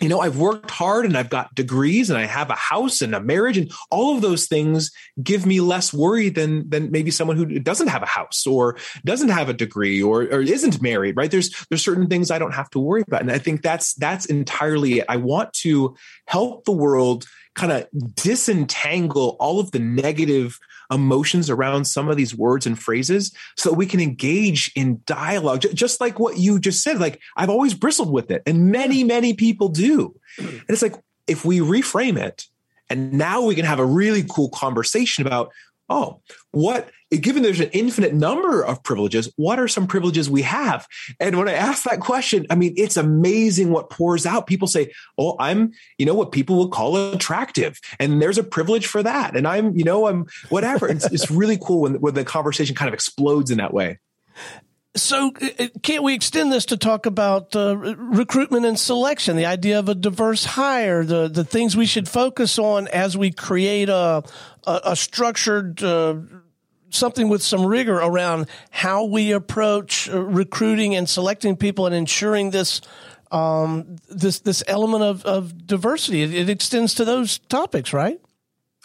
you 0.00 0.08
know, 0.08 0.20
I've 0.20 0.36
worked 0.36 0.70
hard 0.70 1.06
and 1.06 1.16
I've 1.16 1.30
got 1.30 1.54
degrees 1.54 2.10
and 2.10 2.18
I 2.18 2.26
have 2.26 2.50
a 2.50 2.54
house 2.54 3.00
and 3.00 3.14
a 3.14 3.20
marriage 3.20 3.56
and 3.56 3.70
all 3.90 4.14
of 4.14 4.20
those 4.20 4.46
things 4.46 4.90
give 5.22 5.46
me 5.46 5.60
less 5.60 5.92
worry 5.92 6.28
than 6.28 6.68
than 6.68 6.90
maybe 6.90 7.10
someone 7.10 7.36
who 7.36 7.58
doesn't 7.58 7.88
have 7.88 8.02
a 8.02 8.06
house 8.06 8.46
or 8.46 8.76
doesn't 9.04 9.30
have 9.30 9.48
a 9.48 9.54
degree 9.54 10.02
or 10.02 10.22
or 10.22 10.42
isn't 10.42 10.82
married, 10.82 11.16
right? 11.16 11.30
There's 11.30 11.50
there's 11.70 11.84
certain 11.84 12.08
things 12.08 12.30
I 12.30 12.38
don't 12.38 12.54
have 12.54 12.70
to 12.70 12.78
worry 12.78 13.04
about. 13.06 13.22
And 13.22 13.32
I 13.32 13.38
think 13.38 13.62
that's 13.62 13.94
that's 13.94 14.26
entirely 14.26 14.98
it. 14.98 15.06
I 15.08 15.16
want 15.16 15.52
to 15.54 15.96
help 16.26 16.64
the 16.64 16.72
world 16.72 17.26
kind 17.54 17.72
of 17.72 17.86
disentangle 18.14 19.36
all 19.40 19.58
of 19.60 19.70
the 19.70 19.78
negative 19.78 20.58
emotions 20.90 21.48
around 21.48 21.86
some 21.86 22.08
of 22.08 22.16
these 22.16 22.34
words 22.34 22.66
and 22.66 22.78
phrases 22.78 23.34
so 23.56 23.72
we 23.72 23.86
can 23.86 24.00
engage 24.00 24.70
in 24.76 25.00
dialogue 25.06 25.62
just 25.74 26.00
like 26.00 26.18
what 26.18 26.38
you 26.38 26.58
just 26.58 26.82
said 26.82 26.98
like 26.98 27.20
i've 27.36 27.50
always 27.50 27.74
bristled 27.74 28.12
with 28.12 28.30
it 28.30 28.42
and 28.46 28.70
many 28.70 29.04
many 29.04 29.34
people 29.34 29.68
do. 29.68 30.14
And 30.38 30.64
it's 30.68 30.82
like 30.82 30.94
if 31.26 31.44
we 31.44 31.60
reframe 31.60 32.18
it 32.18 32.44
and 32.88 33.12
now 33.12 33.42
we 33.42 33.54
can 33.54 33.64
have 33.64 33.78
a 33.78 33.86
really 33.86 34.24
cool 34.28 34.48
conversation 34.50 35.26
about 35.26 35.50
oh, 35.88 36.20
what, 36.50 36.90
given 37.10 37.42
there's 37.42 37.60
an 37.60 37.70
infinite 37.72 38.14
number 38.14 38.62
of 38.62 38.82
privileges, 38.82 39.32
what 39.36 39.58
are 39.58 39.68
some 39.68 39.86
privileges 39.86 40.28
we 40.28 40.42
have? 40.42 40.86
And 41.20 41.38
when 41.38 41.48
I 41.48 41.52
ask 41.52 41.84
that 41.84 42.00
question, 42.00 42.46
I 42.50 42.54
mean, 42.54 42.74
it's 42.76 42.96
amazing 42.96 43.70
what 43.70 43.90
pours 43.90 44.26
out. 44.26 44.46
People 44.46 44.68
say, 44.68 44.92
oh, 45.18 45.36
I'm, 45.38 45.72
you 45.98 46.06
know, 46.06 46.14
what 46.14 46.32
people 46.32 46.58
would 46.58 46.70
call 46.72 47.12
attractive. 47.12 47.78
And 48.00 48.20
there's 48.20 48.38
a 48.38 48.44
privilege 48.44 48.86
for 48.86 49.02
that. 49.02 49.36
And 49.36 49.46
I'm, 49.46 49.76
you 49.76 49.84
know, 49.84 50.08
I'm 50.08 50.26
whatever. 50.48 50.88
It's, 50.88 51.06
it's 51.12 51.30
really 51.30 51.58
cool 51.58 51.82
when, 51.82 52.00
when 52.00 52.14
the 52.14 52.24
conversation 52.24 52.74
kind 52.74 52.88
of 52.88 52.94
explodes 52.94 53.50
in 53.50 53.58
that 53.58 53.72
way. 53.72 53.98
So, 54.96 55.30
uh, 55.42 55.48
uh, 55.58 55.68
can't 55.82 56.02
we 56.02 56.14
extend 56.14 56.50
this 56.50 56.64
to 56.66 56.78
talk 56.78 57.04
about 57.04 57.54
uh, 57.54 57.76
recruitment 57.76 58.64
and 58.64 58.78
selection? 58.78 59.36
The 59.36 59.44
idea 59.44 59.78
of 59.78 59.90
a 59.90 59.94
diverse 59.94 60.44
hire, 60.44 61.04
the 61.04 61.28
the 61.28 61.44
things 61.44 61.76
we 61.76 61.84
should 61.84 62.08
focus 62.08 62.58
on 62.58 62.88
as 62.88 63.16
we 63.16 63.30
create 63.30 63.90
a 63.90 64.24
a, 64.66 64.80
a 64.84 64.96
structured 64.96 65.82
uh, 65.82 66.16
something 66.90 67.28
with 67.28 67.42
some 67.42 67.64
rigor 67.64 67.96
around 67.96 68.46
how 68.70 69.04
we 69.04 69.32
approach 69.32 70.08
uh, 70.08 70.20
recruiting 70.20 70.94
and 70.94 71.08
selecting 71.08 71.56
people 71.56 71.86
and 71.86 71.94
ensuring 71.94 72.50
this 72.50 72.80
um, 73.32 73.96
this 74.08 74.40
this 74.40 74.62
element 74.66 75.02
of, 75.02 75.24
of 75.24 75.66
diversity. 75.66 76.22
It, 76.22 76.34
it 76.34 76.48
extends 76.48 76.94
to 76.94 77.04
those 77.04 77.38
topics, 77.38 77.92
right? 77.92 78.20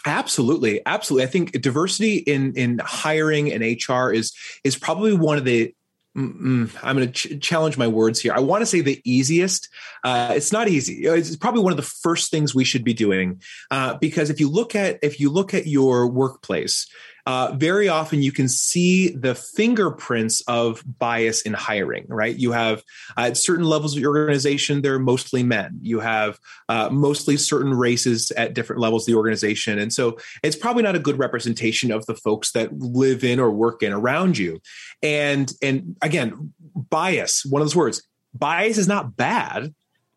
Absolutely, 0.04 0.80
absolutely. 0.84 1.24
I 1.24 1.30
think 1.30 1.52
diversity 1.60 2.16
in 2.16 2.54
in 2.54 2.80
hiring 2.84 3.52
and 3.52 3.62
HR 3.62 4.12
is 4.12 4.32
is 4.64 4.76
probably 4.76 5.14
one 5.14 5.38
of 5.38 5.44
the 5.44 5.74
Mm-mm. 6.16 6.70
I'm 6.82 6.96
going 6.96 7.10
to 7.10 7.12
ch- 7.12 7.40
challenge 7.40 7.78
my 7.78 7.88
words 7.88 8.20
here. 8.20 8.34
I 8.34 8.40
want 8.40 8.60
to 8.60 8.66
say 8.66 8.82
the 8.82 9.00
easiest. 9.04 9.70
Uh, 10.04 10.34
it's 10.36 10.52
not 10.52 10.68
easy. 10.68 11.06
It's 11.06 11.36
probably 11.36 11.62
one 11.62 11.72
of 11.72 11.78
the 11.78 11.82
first 11.82 12.30
things 12.30 12.54
we 12.54 12.64
should 12.64 12.84
be 12.84 12.92
doing 12.92 13.40
uh, 13.70 13.96
because 13.96 14.28
if 14.28 14.38
you 14.38 14.50
look 14.50 14.74
at 14.74 14.98
if 15.02 15.20
you 15.20 15.30
look 15.30 15.54
at 15.54 15.66
your 15.66 16.06
workplace, 16.06 16.86
uh, 17.26 17.52
very 17.56 17.88
often 17.88 18.22
you 18.22 18.32
can 18.32 18.48
see 18.48 19.10
the 19.10 19.34
fingerprints 19.34 20.42
of 20.48 20.82
bias 20.98 21.42
in 21.42 21.52
hiring, 21.52 22.04
right? 22.08 22.36
You 22.36 22.52
have 22.52 22.82
uh, 23.16 23.22
at 23.22 23.36
certain 23.36 23.64
levels 23.64 23.94
of 23.94 24.02
your 24.02 24.16
organization, 24.16 24.82
they're 24.82 24.98
mostly 24.98 25.42
men. 25.42 25.78
You 25.80 26.00
have 26.00 26.38
uh, 26.68 26.88
mostly 26.90 27.36
certain 27.36 27.74
races 27.74 28.32
at 28.32 28.54
different 28.54 28.80
levels 28.80 29.04
of 29.04 29.12
the 29.12 29.18
organization. 29.18 29.78
And 29.78 29.92
so 29.92 30.18
it's 30.42 30.56
probably 30.56 30.82
not 30.82 30.96
a 30.96 31.00
good 31.00 31.18
representation 31.18 31.92
of 31.92 32.04
the 32.06 32.14
folks 32.14 32.52
that 32.52 32.76
live 32.76 33.22
in 33.22 33.38
or 33.38 33.50
work 33.50 33.82
in 33.82 33.92
around 33.92 34.36
you. 34.36 34.60
And, 35.02 35.52
and 35.62 35.96
again, 36.02 36.52
bias, 36.74 37.44
one 37.44 37.62
of 37.62 37.66
those 37.66 37.76
words, 37.76 38.02
bias 38.34 38.78
is 38.78 38.88
not 38.88 39.16
bad 39.16 39.72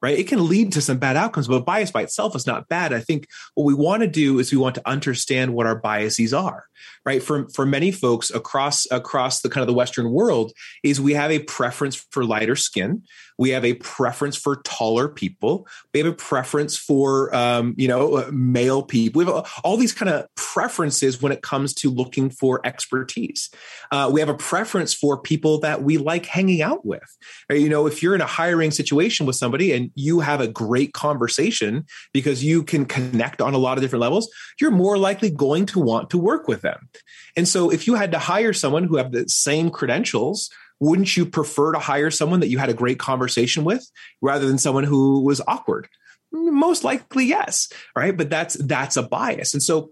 right? 0.06 0.20
It 0.20 0.28
can 0.28 0.48
lead 0.48 0.72
to 0.74 0.82
some 0.82 1.00
bad 1.00 1.18
outcomes, 1.18 1.48
but 1.48 1.65
bias 1.65 1.89
by 1.89 2.04
itself 2.04 2.36
is 2.36 2.46
not 2.46 2.70
bad. 2.70 2.94
I 2.94 3.00
think 3.00 3.28
what 3.56 3.63
we 3.63 3.74
want 3.74 4.04
to 4.04 4.08
do 4.08 4.38
is 4.38 4.52
we 4.52 4.58
want 4.60 4.76
to 4.76 4.88
understand 4.88 5.56
what 5.56 5.65
our 5.65 5.80
biases 5.80 6.32
are, 6.32 6.65
right? 7.04 7.24
For 7.24 7.50
for 7.50 7.65
many 7.65 7.91
folks 7.91 8.30
across 8.30 8.86
across 8.91 9.41
the 9.41 9.50
kind 9.50 9.63
of 9.63 9.68
the 9.68 9.74
Western 9.74 10.12
world, 10.12 10.52
is 10.84 11.02
we 11.02 11.15
have 11.15 11.32
a 11.32 11.39
preference 11.39 11.96
for 12.12 12.24
lighter 12.24 12.56
skin. 12.56 13.02
We 13.38 13.50
have 13.52 13.65
a 13.65 13.74
preference 13.76 14.36
for 14.36 14.58
taller 14.63 15.08
people. 15.08 15.67
We 15.93 16.00
have 16.00 16.08
a 16.08 16.15
preference 16.15 16.78
for, 16.78 17.34
um, 17.36 17.76
you 17.78 17.88
know, 17.88 18.15
uh, 18.15 18.30
male 18.32 18.84
people. 18.84 19.19
We 19.19 19.26
have 19.26 19.45
all 19.63 19.78
these 19.78 19.93
kind 19.93 20.10
of 20.10 20.28
preferences 20.36 21.21
when 21.21 21.32
it 21.32 21.41
comes 21.41 21.74
to 21.76 21.89
looking 21.89 22.30
for 22.30 22.65
expertise. 22.65 23.50
Uh, 23.91 24.10
we 24.12 24.19
have 24.19 24.30
a 24.30 24.36
preference 24.36 24.93
for 24.93 25.19
people 25.19 25.60
that 25.60 25.84
we 25.84 25.98
like 25.98 26.26
hanging 26.26 26.62
out 26.62 26.86
with. 26.86 27.17
Right? 27.50 27.60
You 27.60 27.69
know, 27.69 27.88
if 27.88 28.02
you're 28.02 28.15
in 28.15 28.21
a 28.21 28.26
hiring 28.26 28.71
situation 28.71 29.26
with 29.26 29.36
somebody 29.36 29.74
and 29.74 29.91
you 29.95 30.19
have 30.21 30.41
a 30.41 30.48
great 30.48 30.93
conversation 30.93 31.86
because 32.13 32.43
you 32.43 32.63
can 32.63 32.86
connect 32.86 33.41
on 33.41 33.54
a 33.54 33.58
lot 33.58 33.78
of 33.78 33.82
different 33.82 34.02
levels, 34.02 34.30
you're 34.60 34.71
more 34.71 34.98
likely 34.98 35.30
going 35.30 35.65
to 35.67 35.80
want 35.80 36.10
to 36.12 36.17
work 36.17 36.48
with 36.48 36.62
them. 36.62 36.89
And 37.36 37.48
so 37.48 37.69
if 37.69 37.88
you 37.88 37.95
had 37.95 38.12
to 38.12 38.19
hire 38.19 38.54
someone 38.54 38.86
who 38.86 38.98
have 38.98 39.12
the 39.12 39.28
same 39.28 39.69
credentials, 39.69 40.50
wouldn't 40.80 41.16
you 41.16 41.26
prefer 41.26 41.72
to 41.72 41.80
hire 41.80 42.12
someone 42.12 42.42
that 42.42 42.50
you 42.50 42.58
had 42.58 42.70
a 42.70 42.74
great 42.74 43.00
conversation 43.00 43.64
with 43.64 43.90
rather 44.22 44.48
than 44.48 44.58
someone 44.58 44.84
who 44.84 45.22
was 45.22 45.42
awkward? 45.48 45.88
Most 46.32 46.84
likely, 46.84 47.26
yes. 47.26 47.70
Right. 47.96 48.16
But 48.16 48.30
that's 48.30 48.56
that's 48.56 48.98
a 48.98 49.04
bias. 49.04 49.54
And 49.54 49.64
so 49.64 49.92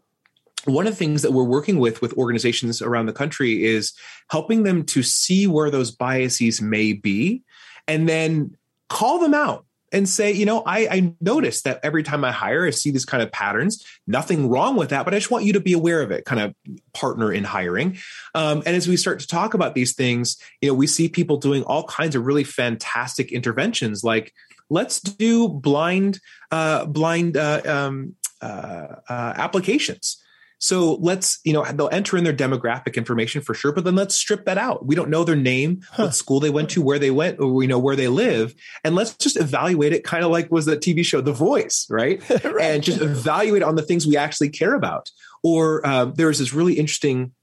one 0.65 0.87
of 0.87 0.93
the 0.93 0.97
things 0.97 1.21
that 1.21 1.31
we're 1.31 1.43
working 1.43 1.79
with 1.79 2.01
with 2.01 2.13
organizations 2.13 2.81
around 2.81 3.05
the 3.05 3.13
country 3.13 3.63
is 3.63 3.93
helping 4.29 4.63
them 4.63 4.83
to 4.85 5.03
see 5.03 5.47
where 5.47 5.69
those 5.69 5.91
biases 5.91 6.61
may 6.61 6.93
be 6.93 7.43
and 7.87 8.07
then 8.07 8.55
call 8.89 9.19
them 9.19 9.33
out 9.33 9.65
and 9.93 10.09
say, 10.09 10.31
you 10.31 10.45
know, 10.45 10.63
I, 10.65 10.87
I 10.89 11.13
notice 11.21 11.61
that 11.61 11.79
every 11.83 12.01
time 12.01 12.25
I 12.25 12.31
hire, 12.31 12.65
I 12.65 12.71
see 12.71 12.89
these 12.91 13.05
kind 13.05 13.21
of 13.21 13.31
patterns. 13.31 13.85
Nothing 14.07 14.49
wrong 14.49 14.75
with 14.75 14.89
that, 14.89 15.05
but 15.05 15.13
I 15.13 15.17
just 15.17 15.29
want 15.29 15.45
you 15.45 15.53
to 15.53 15.59
be 15.59 15.73
aware 15.73 16.01
of 16.01 16.11
it. 16.11 16.25
Kind 16.25 16.41
of 16.41 16.55
partner 16.93 17.31
in 17.31 17.43
hiring. 17.43 17.97
Um, 18.33 18.63
and 18.65 18.75
as 18.75 18.87
we 18.87 18.97
start 18.97 19.19
to 19.19 19.27
talk 19.27 19.53
about 19.53 19.75
these 19.75 19.93
things, 19.93 20.37
you 20.61 20.67
know, 20.67 20.73
we 20.73 20.87
see 20.87 21.07
people 21.07 21.37
doing 21.37 21.63
all 21.63 21.83
kinds 21.83 22.15
of 22.15 22.25
really 22.25 22.43
fantastic 22.43 23.31
interventions, 23.31 24.03
like 24.03 24.33
let's 24.69 24.99
do 24.99 25.47
blind 25.47 26.19
uh, 26.51 26.85
blind 26.85 27.37
uh, 27.37 27.61
um, 27.65 28.15
uh, 28.41 28.87
uh 29.07 29.33
applications 29.37 30.22
so 30.63 30.93
let's, 31.01 31.39
you 31.43 31.51
know, 31.51 31.65
they'll 31.65 31.89
enter 31.91 32.15
in 32.15 32.23
their 32.23 32.33
demographic 32.33 32.95
information 32.95 33.41
for 33.41 33.53
sure, 33.53 33.73
but 33.73 33.83
then 33.83 33.95
let's 33.95 34.15
strip 34.15 34.45
that 34.45 34.57
out. 34.57 34.85
We 34.85 34.95
don't 34.95 35.09
know 35.09 35.25
their 35.25 35.35
name, 35.35 35.81
huh. 35.91 36.03
what 36.03 36.15
school 36.15 36.39
they 36.39 36.49
went 36.49 36.69
to, 36.69 36.81
where 36.81 36.97
they 36.97 37.11
went, 37.11 37.41
or 37.41 37.51
we 37.51 37.67
know 37.67 37.77
where 37.77 37.97
they 37.97 38.07
live. 38.07 38.55
And 38.81 38.95
let's 38.95 39.13
just 39.17 39.35
evaluate 39.35 39.91
it 39.91 40.05
kind 40.05 40.23
of 40.23 40.31
like 40.31 40.49
was 40.53 40.65
the 40.65 40.77
TV 40.77 41.03
show 41.03 41.19
The 41.19 41.33
Voice, 41.33 41.85
right? 41.89 42.21
right. 42.45 42.61
And 42.61 42.81
just 42.81 43.01
evaluate 43.01 43.61
on 43.61 43.75
the 43.75 43.81
things 43.81 44.07
we 44.07 44.15
actually 44.15 44.51
care 44.51 44.73
about. 44.73 45.11
Or 45.43 45.85
uh, 45.85 46.05
there 46.05 46.27
was 46.27 46.39
this 46.39 46.53
really 46.53 46.75
interesting 46.75 47.33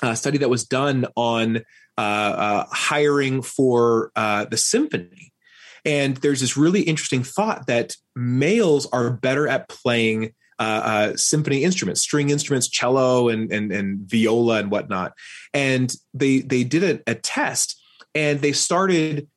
uh, 0.00 0.14
study 0.14 0.38
that 0.38 0.48
was 0.48 0.64
done 0.64 1.04
on 1.14 1.58
uh, 1.98 2.00
uh 2.00 2.66
hiring 2.70 3.42
for 3.42 4.12
uh, 4.16 4.46
the 4.46 4.56
symphony. 4.56 5.30
And 5.84 6.16
there's 6.16 6.40
this 6.40 6.56
really 6.56 6.80
interesting 6.80 7.22
thought 7.22 7.66
that 7.66 7.96
males 8.14 8.86
are 8.94 9.10
better 9.10 9.46
at 9.46 9.68
playing 9.68 10.32
uh, 10.58 10.62
uh, 10.62 11.16
symphony 11.16 11.64
instruments, 11.64 12.00
string 12.00 12.30
instruments, 12.30 12.68
cello 12.68 13.28
and, 13.28 13.52
and, 13.52 13.72
and 13.72 14.00
viola 14.00 14.58
and 14.58 14.70
whatnot. 14.70 15.12
And 15.52 15.94
they 16.14 16.40
they 16.40 16.64
did 16.64 16.82
a, 16.82 17.10
a 17.10 17.14
test 17.14 17.80
and 18.14 18.40
they 18.40 18.52
started 18.52 19.28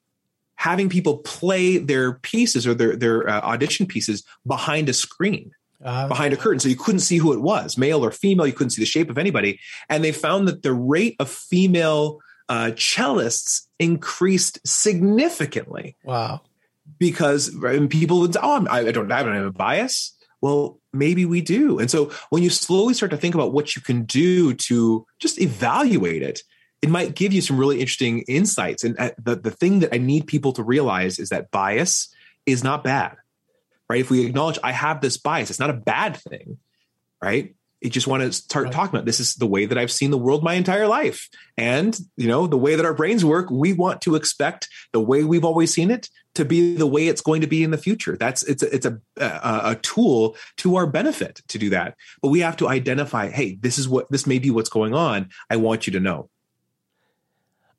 having 0.55 0.89
people 0.89 1.17
play 1.19 1.77
their 1.77 2.13
pieces 2.13 2.65
or 2.65 2.73
their 2.73 2.95
their 2.95 3.29
uh, 3.29 3.41
audition 3.41 3.85
pieces 3.85 4.23
behind 4.45 4.89
a 4.89 4.93
screen. 4.93 5.51
Uh, 5.81 6.09
behind 6.09 6.33
a 6.33 6.35
curtain, 6.35 6.59
so 6.59 6.67
you 6.67 6.75
couldn't 6.75 6.99
see 6.99 7.15
who 7.15 7.31
it 7.31 7.39
was, 7.39 7.77
male 7.77 8.03
or 8.03 8.11
female. 8.11 8.45
You 8.45 8.51
couldn't 8.51 8.71
see 8.71 8.81
the 8.81 8.85
shape 8.85 9.09
of 9.09 9.17
anybody, 9.17 9.61
and 9.87 10.03
they 10.03 10.11
found 10.11 10.45
that 10.49 10.61
the 10.61 10.73
rate 10.73 11.15
of 11.19 11.29
female 11.29 12.19
uh, 12.49 12.71
cellists 12.75 13.61
increased 13.79 14.59
significantly. 14.67 15.95
Wow! 16.03 16.41
Because 16.97 17.55
people 17.89 18.19
would, 18.19 18.35
oh, 18.35 18.67
I 18.69 18.91
don't, 18.91 19.09
I 19.09 19.23
don't 19.23 19.35
have 19.35 19.45
a 19.45 19.51
bias. 19.53 20.13
Well, 20.41 20.79
maybe 20.93 21.25
we 21.25 21.41
do. 21.41 21.79
And 21.79 21.91
so 21.91 22.11
when 22.29 22.43
you 22.43 22.49
slowly 22.49 22.93
start 22.93 23.11
to 23.11 23.17
think 23.17 23.35
about 23.35 23.53
what 23.53 23.75
you 23.75 23.81
can 23.81 24.03
do 24.03 24.53
to 24.53 25.05
just 25.19 25.39
evaluate 25.39 26.21
it, 26.21 26.41
it 26.81 26.89
might 26.89 27.15
give 27.15 27.33
you 27.33 27.41
some 27.41 27.57
really 27.57 27.79
interesting 27.79 28.21
insights. 28.21 28.83
And 28.83 28.97
uh, 28.97 29.11
the, 29.21 29.35
the 29.35 29.51
thing 29.51 29.79
that 29.79 29.93
I 29.93 29.97
need 29.97 30.27
people 30.27 30.53
to 30.53 30.63
realize 30.63 31.19
is 31.19 31.29
that 31.29 31.51
bias 31.51 32.13
is 32.45 32.63
not 32.63 32.83
bad, 32.83 33.17
right? 33.89 33.99
If 33.99 34.09
we 34.09 34.25
acknowledge 34.25 34.59
I 34.63 34.71
have 34.71 35.01
this 35.01 35.17
bias, 35.17 35.49
it's 35.49 35.59
not 35.59 35.69
a 35.69 35.73
bad 35.73 36.15
thing, 36.15 36.57
right? 37.21 37.53
You 37.81 37.89
just 37.89 38.07
want 38.07 38.23
to 38.23 38.31
start 38.31 38.65
right. 38.65 38.73
talking 38.73 38.95
about 38.95 39.05
this 39.05 39.19
is 39.19 39.35
the 39.35 39.47
way 39.47 39.65
that 39.65 39.77
I've 39.77 39.91
seen 39.91 40.11
the 40.11 40.17
world 40.17 40.43
my 40.43 40.53
entire 40.53 40.87
life. 40.87 41.29
And, 41.57 41.97
you 42.17 42.27
know, 42.27 42.47
the 42.47 42.57
way 42.57 42.75
that 42.75 42.85
our 42.85 42.93
brains 42.93 43.23
work, 43.23 43.49
we 43.49 43.73
want 43.73 44.01
to 44.01 44.15
expect 44.15 44.67
the 44.93 44.99
way 44.99 45.23
we've 45.23 45.45
always 45.45 45.73
seen 45.73 45.91
it 45.91 46.09
to 46.39 46.45
be 46.45 46.75
the 46.75 46.87
way 46.87 47.07
it's 47.07 47.21
going 47.21 47.41
to 47.41 47.47
be 47.47 47.63
in 47.63 47.71
the 47.71 47.77
future. 47.77 48.17
That's 48.17 48.43
it's 48.43 48.63
it's 48.63 48.85
a, 48.85 48.99
a, 49.17 49.61
a 49.71 49.75
tool 49.81 50.35
to 50.57 50.77
our 50.77 50.87
benefit 50.87 51.41
to 51.49 51.57
do 51.57 51.69
that. 51.69 51.95
But 52.21 52.29
we 52.29 52.39
have 52.39 52.57
to 52.57 52.67
identify, 52.67 53.29
hey, 53.29 53.57
this 53.61 53.77
is 53.77 53.87
what 53.87 54.09
this 54.09 54.25
may 54.25 54.39
be 54.39 54.49
what's 54.49 54.69
going 54.69 54.93
on. 54.93 55.29
I 55.49 55.57
want 55.57 55.85
you 55.85 55.93
to 55.93 55.99
know. 55.99 56.29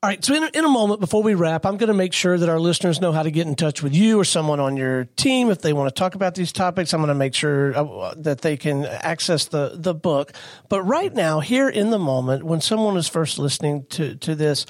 All 0.03 0.09
right. 0.09 0.25
So 0.25 0.35
in, 0.35 0.49
in 0.55 0.65
a 0.65 0.69
moment, 0.69 1.01
before 1.01 1.23
we 1.23 1.35
wrap, 1.35 1.67
I'm 1.67 1.77
going 1.77 1.89
to 1.89 1.95
make 1.95 2.15
sure 2.15 2.39
that 2.39 2.49
our 2.49 2.59
listeners 2.59 3.03
know 3.03 3.13
how 3.13 3.23
to 3.23 3.31
get 3.31 3.47
in 3.47 3.55
touch 3.55 3.83
with 3.83 3.95
you 3.95 4.19
or 4.19 4.25
someone 4.25 4.59
on 4.59 4.79
your 4.79 5.05
team 5.17 5.51
if 5.51 5.61
they 5.61 5.75
want 5.75 5.95
to 5.95 5.99
talk 5.99 6.15
about 6.15 6.35
these 6.35 6.53
topics. 6.53 6.95
I'm 6.95 7.01
going 7.01 7.09
to 7.09 7.15
make 7.15 7.35
sure 7.35 7.77
uh, 7.77 8.15
that 8.17 8.41
they 8.41 8.57
can 8.57 8.87
access 8.87 9.45
the, 9.45 9.73
the 9.75 9.93
book. 9.93 10.33
But 10.71 10.85
right 10.85 11.13
now, 11.13 11.41
here 11.41 11.69
in 11.69 11.91
the 11.91 11.99
moment, 11.99 12.45
when 12.45 12.63
someone 12.63 12.97
is 12.97 13.09
first 13.09 13.39
listening 13.39 13.85
to, 13.91 14.15
to 14.17 14.35
this, 14.35 14.65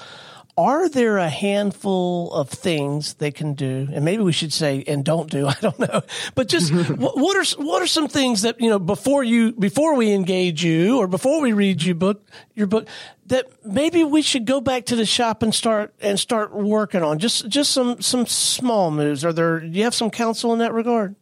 are 0.57 0.89
there 0.89 1.17
a 1.17 1.29
handful 1.29 2.33
of 2.33 2.49
things 2.49 3.15
they 3.15 3.31
can 3.31 3.53
do? 3.53 3.87
And 3.91 4.03
maybe 4.03 4.23
we 4.23 4.31
should 4.31 4.53
say 4.53 4.83
and 4.87 5.03
don't 5.03 5.29
do 5.29 5.47
i 5.47 5.55
don't 5.61 5.79
know. 5.79 6.01
But 6.35 6.47
just 6.47 6.73
what, 6.73 7.17
what, 7.17 7.37
are 7.37 7.63
what 7.63 7.81
are 7.81 7.87
some 7.87 8.07
things 8.07 8.41
that 8.43 8.59
you 8.59 8.69
know 8.69 8.79
before 8.79 9.23
you 9.23 9.53
before 9.53 9.95
we 9.95 10.13
engage 10.13 10.63
you 10.63 10.97
or 10.97 11.07
before 11.07 11.41
we 11.41 11.53
read 11.53 11.81
you 11.81 11.95
book 11.95 12.25
your 12.53 12.67
book 12.67 12.87
that 13.27 13.47
maybe 13.65 14.03
we 14.03 14.21
should 14.21 14.45
go 14.45 14.59
back 14.59 14.85
to 14.87 14.95
the 14.95 15.05
shop 15.05 15.41
and 15.41 15.55
start 15.55 15.93
and 16.01 16.19
start 16.19 16.53
working 16.53 17.03
on? 17.03 17.19
Just 17.19 17.47
just 17.47 17.71
some 17.71 18.01
some 18.01 18.25
small 18.25 18.91
moves. 18.91 19.23
Are 19.23 19.33
there 19.33 19.59
do 19.59 19.67
you 19.67 19.83
have 19.83 19.95
some 19.95 20.09
counsel 20.09 20.53
in 20.53 20.59
that 20.59 20.73
regard 20.73 21.15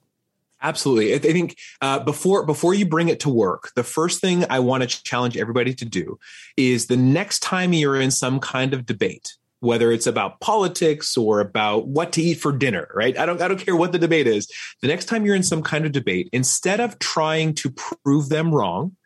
Absolutely. 0.61 1.13
I 1.13 1.19
think 1.19 1.57
uh, 1.81 1.99
before 1.99 2.45
before 2.45 2.73
you 2.73 2.85
bring 2.85 3.07
it 3.07 3.21
to 3.21 3.29
work, 3.29 3.71
the 3.75 3.83
first 3.83 4.19
thing 4.19 4.45
I 4.49 4.59
want 4.59 4.83
to 4.83 5.03
challenge 5.03 5.37
everybody 5.37 5.73
to 5.75 5.85
do 5.85 6.19
is 6.57 6.87
the 6.87 6.97
next 6.97 7.39
time 7.39 7.71
you're 7.71 7.99
in 7.99 8.11
some 8.11 8.39
kind 8.39 8.73
of 8.73 8.85
debate, 8.85 9.35
whether 9.61 9.89
it's 9.91 10.07
about 10.07 10.41
politics 10.41 11.15
or 11.15 11.39
about 11.39 11.87
what 11.87 12.11
to 12.13 12.21
eat 12.21 12.35
for 12.35 12.51
dinner, 12.51 12.89
right? 12.93 13.17
I 13.17 13.25
don't 13.25 13.41
I 13.41 13.47
don't 13.47 13.59
care 13.59 13.75
what 13.75 13.93
the 13.93 13.99
debate 13.99 14.27
is. 14.27 14.51
The 14.81 14.89
next 14.89 15.05
time 15.05 15.25
you're 15.25 15.35
in 15.35 15.43
some 15.43 15.63
kind 15.63 15.85
of 15.85 15.93
debate, 15.93 16.27
instead 16.33 16.81
of 16.81 16.99
trying 16.99 17.53
to 17.55 17.71
prove 17.71 18.27
them 18.27 18.53
wrong, 18.53 18.97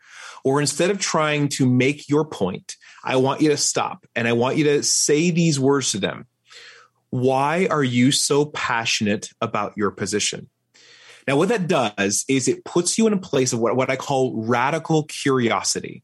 or 0.44 0.60
instead 0.60 0.90
of 0.90 1.00
trying 1.00 1.50
to 1.50 1.70
make 1.70 2.10
your 2.10 2.26
point, 2.26 2.76
I 3.04 3.18
want 3.18 3.42
you 3.42 3.50
to 3.50 3.58
stop 3.58 4.08
and 4.16 4.28
I 4.28 4.34
want 4.34 4.58
you 4.58 4.64
to 4.66 4.84
say 4.84 5.30
these 5.30 5.60
words 5.60 5.92
to 5.92 6.00
them. 6.00 6.26
Why 7.12 7.68
are 7.70 7.84
you 7.84 8.12
so 8.12 8.46
passionate 8.46 9.30
about 9.40 9.74
your 9.78 9.92
position? 9.92 10.50
Now, 11.28 11.38
what 11.38 11.50
that 11.50 11.68
does 11.68 12.26
is 12.28 12.48
it 12.48 12.66
puts 12.66 12.98
you 12.98 13.08
in 13.08 13.14
a 13.14 13.18
place 13.18 13.54
of 13.54 13.60
what, 13.60 13.76
what 13.76 13.90
I 13.90 13.96
call 13.96 14.34
radical 14.36 15.04
curiosity. 15.04 16.04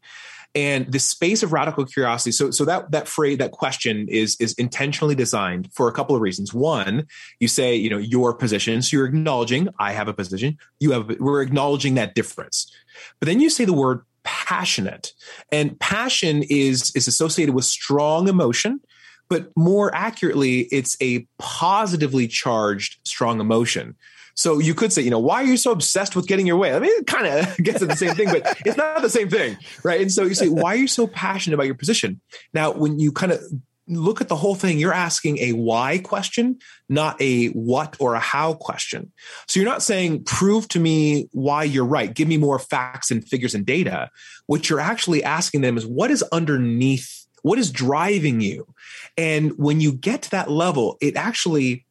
And 0.55 0.91
the 0.91 0.99
space 0.99 1.43
of 1.43 1.53
radical 1.53 1.85
curiosity, 1.85 2.31
so 2.31 2.49
so 2.49 2.65
that 2.65 2.89
that 2.89 3.07
phrase, 3.07 3.37
that 3.37 3.51
question 3.51 4.07
is 4.09 4.35
is 4.39 4.53
intentionally 4.53 5.13
designed 5.13 5.69
for 5.73 5.87
a 5.87 5.91
couple 5.91 6.15
of 6.15 6.23
reasons. 6.23 6.51
One, 6.51 7.05
you 7.39 7.47
say, 7.47 7.75
you 7.75 7.87
know, 7.87 7.99
your 7.99 8.33
position. 8.33 8.81
So 8.81 8.97
you're 8.97 9.05
acknowledging 9.05 9.69
I 9.77 9.91
have 9.91 10.07
a 10.07 10.13
position. 10.13 10.57
You 10.79 10.91
have 10.93 11.19
we're 11.19 11.43
acknowledging 11.43 11.93
that 11.95 12.15
difference. 12.15 12.73
But 13.19 13.27
then 13.27 13.39
you 13.39 13.51
say 13.51 13.63
the 13.63 13.73
word 13.73 14.01
passionate. 14.23 15.13
And 15.51 15.79
passion 15.79 16.41
is 16.49 16.91
is 16.95 17.07
associated 17.07 17.53
with 17.53 17.65
strong 17.65 18.27
emotion 18.27 18.81
but 19.29 19.55
more 19.55 19.93
accurately, 19.95 20.61
it's 20.71 20.97
a 21.01 21.25
positively 21.37 22.27
charged 22.27 22.97
strong 23.03 23.39
emotion. 23.39 23.95
So 24.39 24.57
you 24.57 24.73
could 24.73 24.93
say, 24.93 25.01
you 25.01 25.09
know, 25.09 25.19
why 25.19 25.41
are 25.41 25.45
you 25.45 25.57
so 25.57 25.73
obsessed 25.73 26.15
with 26.15 26.25
getting 26.25 26.47
your 26.47 26.55
way? 26.55 26.73
I 26.73 26.79
mean, 26.79 26.91
it 26.93 27.07
kind 27.07 27.27
of 27.27 27.57
gets 27.61 27.81
at 27.81 27.89
the 27.89 27.97
same 27.97 28.15
thing, 28.15 28.29
but 28.31 28.57
it's 28.65 28.77
not 28.77 29.01
the 29.01 29.09
same 29.09 29.27
thing, 29.29 29.57
right? 29.83 29.99
And 29.99 30.09
so 30.09 30.23
you 30.23 30.33
say, 30.33 30.47
why 30.47 30.75
are 30.75 30.77
you 30.77 30.87
so 30.87 31.07
passionate 31.07 31.55
about 31.55 31.65
your 31.65 31.75
position? 31.75 32.21
Now, 32.53 32.71
when 32.71 32.99
you 32.99 33.11
kind 33.11 33.33
of 33.33 33.41
look 33.89 34.21
at 34.21 34.29
the 34.29 34.37
whole 34.37 34.55
thing, 34.55 34.79
you're 34.79 34.93
asking 34.93 35.39
a 35.39 35.51
why 35.51 35.97
question, 35.97 36.57
not 36.87 37.21
a 37.21 37.47
what 37.47 37.97
or 37.99 38.13
a 38.13 38.21
how 38.21 38.53
question. 38.53 39.11
So 39.49 39.59
you're 39.59 39.67
not 39.67 39.83
saying, 39.83 40.23
prove 40.23 40.69
to 40.69 40.79
me 40.79 41.27
why 41.33 41.65
you're 41.65 41.83
right. 41.83 42.13
Give 42.13 42.29
me 42.29 42.37
more 42.37 42.59
facts 42.59 43.11
and 43.11 43.27
figures 43.27 43.53
and 43.53 43.65
data. 43.65 44.09
What 44.45 44.69
you're 44.69 44.79
actually 44.79 45.21
asking 45.21 45.61
them 45.61 45.77
is 45.77 45.85
what 45.85 46.11
is 46.11 46.23
underneath, 46.31 47.27
what 47.41 47.59
is 47.59 47.73
driving 47.73 48.39
you? 48.39 48.73
And 49.17 49.57
when 49.57 49.81
you 49.81 49.91
get 49.91 50.21
to 50.21 50.31
that 50.31 50.49
level, 50.49 50.97
it 51.01 51.17
actually 51.17 51.85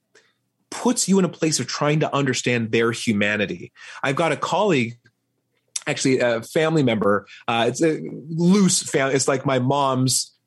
puts 0.71 1.09
you 1.09 1.19
in 1.19 1.25
a 1.25 1.29
place 1.29 1.61
of 1.61 1.67
trying 1.67 2.01
to 2.01 2.15
understand 2.15 2.73
their 2.73 2.93
humanity. 2.93 3.73
I've 4.03 4.17
got 4.17 4.33
a 4.33 4.37
colleague 4.37 4.99
actually 5.87 6.19
a 6.19 6.43
family 6.43 6.83
member 6.83 7.27
uh, 7.47 7.65
it's 7.67 7.83
a 7.83 7.99
loose 8.29 8.83
family 8.83 9.15
it's 9.15 9.27
like 9.27 9.47
my 9.47 9.59
mom's 9.59 10.39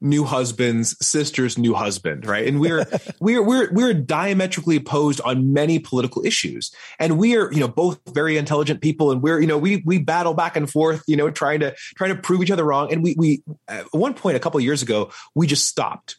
new 0.00 0.24
husband's 0.24 0.96
sister's 1.04 1.58
new 1.58 1.74
husband 1.74 2.26
right? 2.26 2.46
And 2.46 2.60
we're 2.60 2.86
we're 3.20 3.42
we're 3.42 3.72
we're 3.72 3.94
diametrically 3.94 4.76
opposed 4.76 5.20
on 5.22 5.52
many 5.52 5.78
political 5.78 6.24
issues. 6.24 6.72
And 6.98 7.18
we 7.18 7.36
are 7.36 7.52
you 7.52 7.60
know 7.60 7.68
both 7.68 8.00
very 8.12 8.38
intelligent 8.38 8.80
people 8.80 9.10
and 9.10 9.22
we're 9.22 9.40
you 9.40 9.46
know 9.46 9.58
we 9.58 9.82
we 9.84 9.98
battle 9.98 10.34
back 10.34 10.56
and 10.56 10.70
forth 10.70 11.02
you 11.06 11.16
know 11.16 11.30
trying 11.30 11.60
to 11.60 11.74
trying 11.96 12.14
to 12.14 12.20
prove 12.20 12.42
each 12.42 12.50
other 12.50 12.64
wrong. 12.64 12.92
And 12.92 13.02
we 13.02 13.14
we 13.16 13.42
at 13.68 13.84
one 13.92 14.14
point 14.14 14.36
a 14.36 14.40
couple 14.40 14.58
of 14.58 14.64
years 14.64 14.82
ago 14.82 15.10
we 15.34 15.46
just 15.46 15.66
stopped 15.66 16.16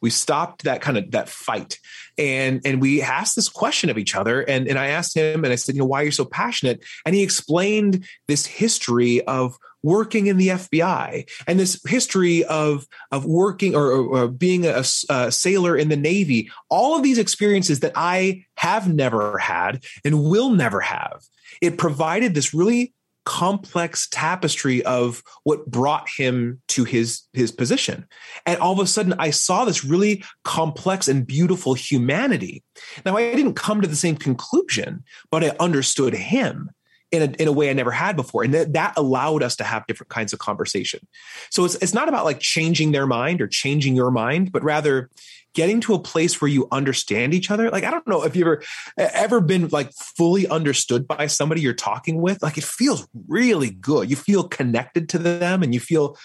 we 0.00 0.10
stopped 0.10 0.64
that 0.64 0.80
kind 0.80 0.98
of 0.98 1.10
that 1.12 1.28
fight. 1.28 1.78
And 2.16 2.60
and 2.64 2.80
we 2.80 3.02
asked 3.02 3.36
this 3.36 3.48
question 3.48 3.90
of 3.90 3.98
each 3.98 4.14
other. 4.14 4.40
And 4.42 4.68
and 4.68 4.78
i 4.78 4.88
asked 4.88 5.16
him 5.16 5.44
and 5.44 5.52
i 5.52 5.56
said 5.56 5.74
you 5.74 5.80
know 5.80 5.86
why 5.86 6.02
are 6.02 6.06
you 6.06 6.10
so 6.10 6.24
passionate? 6.24 6.84
And 7.04 7.14
he 7.14 7.22
explained 7.22 8.06
this 8.26 8.46
history 8.46 9.22
of 9.22 9.56
working 9.84 10.26
in 10.26 10.38
the 10.38 10.48
fbi 10.48 11.28
and 11.46 11.60
this 11.60 11.80
history 11.86 12.44
of 12.46 12.84
of 13.12 13.24
working 13.24 13.76
or, 13.76 13.86
or, 13.92 14.06
or 14.06 14.28
being 14.28 14.66
a, 14.66 14.82
a 15.08 15.30
sailor 15.30 15.76
in 15.76 15.88
the 15.88 15.96
navy. 15.96 16.50
All 16.68 16.96
of 16.96 17.02
these 17.02 17.18
experiences 17.18 17.80
that 17.80 17.92
i 17.94 18.44
have 18.56 18.92
never 18.92 19.38
had 19.38 19.84
and 20.04 20.24
will 20.24 20.50
never 20.50 20.80
have 20.80 21.22
it 21.60 21.78
provided 21.78 22.34
this 22.34 22.52
really 22.52 22.92
complex 23.28 24.08
tapestry 24.10 24.82
of 24.86 25.22
what 25.44 25.70
brought 25.70 26.08
him 26.16 26.62
to 26.66 26.84
his 26.84 27.24
his 27.34 27.52
position. 27.52 28.06
And 28.46 28.58
all 28.58 28.72
of 28.72 28.78
a 28.78 28.86
sudden 28.86 29.14
i 29.18 29.28
saw 29.28 29.66
this 29.66 29.84
really 29.84 30.24
complex 30.44 31.08
and 31.08 31.26
beautiful 31.26 31.74
humanity. 31.74 32.64
Now 33.04 33.18
i 33.18 33.34
didn't 33.34 33.52
come 33.52 33.82
to 33.82 33.86
the 33.86 33.96
same 33.96 34.16
conclusion 34.16 35.04
but 35.30 35.44
i 35.44 35.54
understood 35.60 36.14
him 36.14 36.70
in 37.10 37.22
a, 37.22 37.42
in 37.42 37.48
a 37.48 37.52
way 37.52 37.70
I 37.70 37.72
never 37.72 37.90
had 37.90 38.16
before. 38.16 38.44
And 38.44 38.52
that, 38.54 38.72
that 38.74 38.94
allowed 38.96 39.42
us 39.42 39.56
to 39.56 39.64
have 39.64 39.86
different 39.86 40.10
kinds 40.10 40.32
of 40.32 40.38
conversation. 40.38 41.06
So 41.50 41.64
it's, 41.64 41.74
it's 41.76 41.94
not 41.94 42.08
about 42.08 42.24
like 42.24 42.40
changing 42.40 42.92
their 42.92 43.06
mind 43.06 43.40
or 43.40 43.46
changing 43.46 43.96
your 43.96 44.10
mind, 44.10 44.52
but 44.52 44.62
rather 44.62 45.08
getting 45.54 45.80
to 45.80 45.94
a 45.94 45.98
place 45.98 46.40
where 46.40 46.50
you 46.50 46.68
understand 46.70 47.32
each 47.32 47.50
other. 47.50 47.70
Like, 47.70 47.84
I 47.84 47.90
don't 47.90 48.06
know 48.06 48.22
if 48.22 48.36
you've 48.36 48.46
ever, 48.46 48.62
ever 48.98 49.40
been 49.40 49.68
like 49.68 49.92
fully 49.92 50.46
understood 50.46 51.08
by 51.08 51.26
somebody 51.26 51.62
you're 51.62 51.72
talking 51.72 52.20
with. 52.20 52.42
Like, 52.42 52.58
it 52.58 52.64
feels 52.64 53.08
really 53.26 53.70
good. 53.70 54.10
You 54.10 54.16
feel 54.16 54.46
connected 54.46 55.08
to 55.10 55.18
them 55.18 55.62
and 55.62 55.72
you 55.72 55.80
feel 55.80 56.18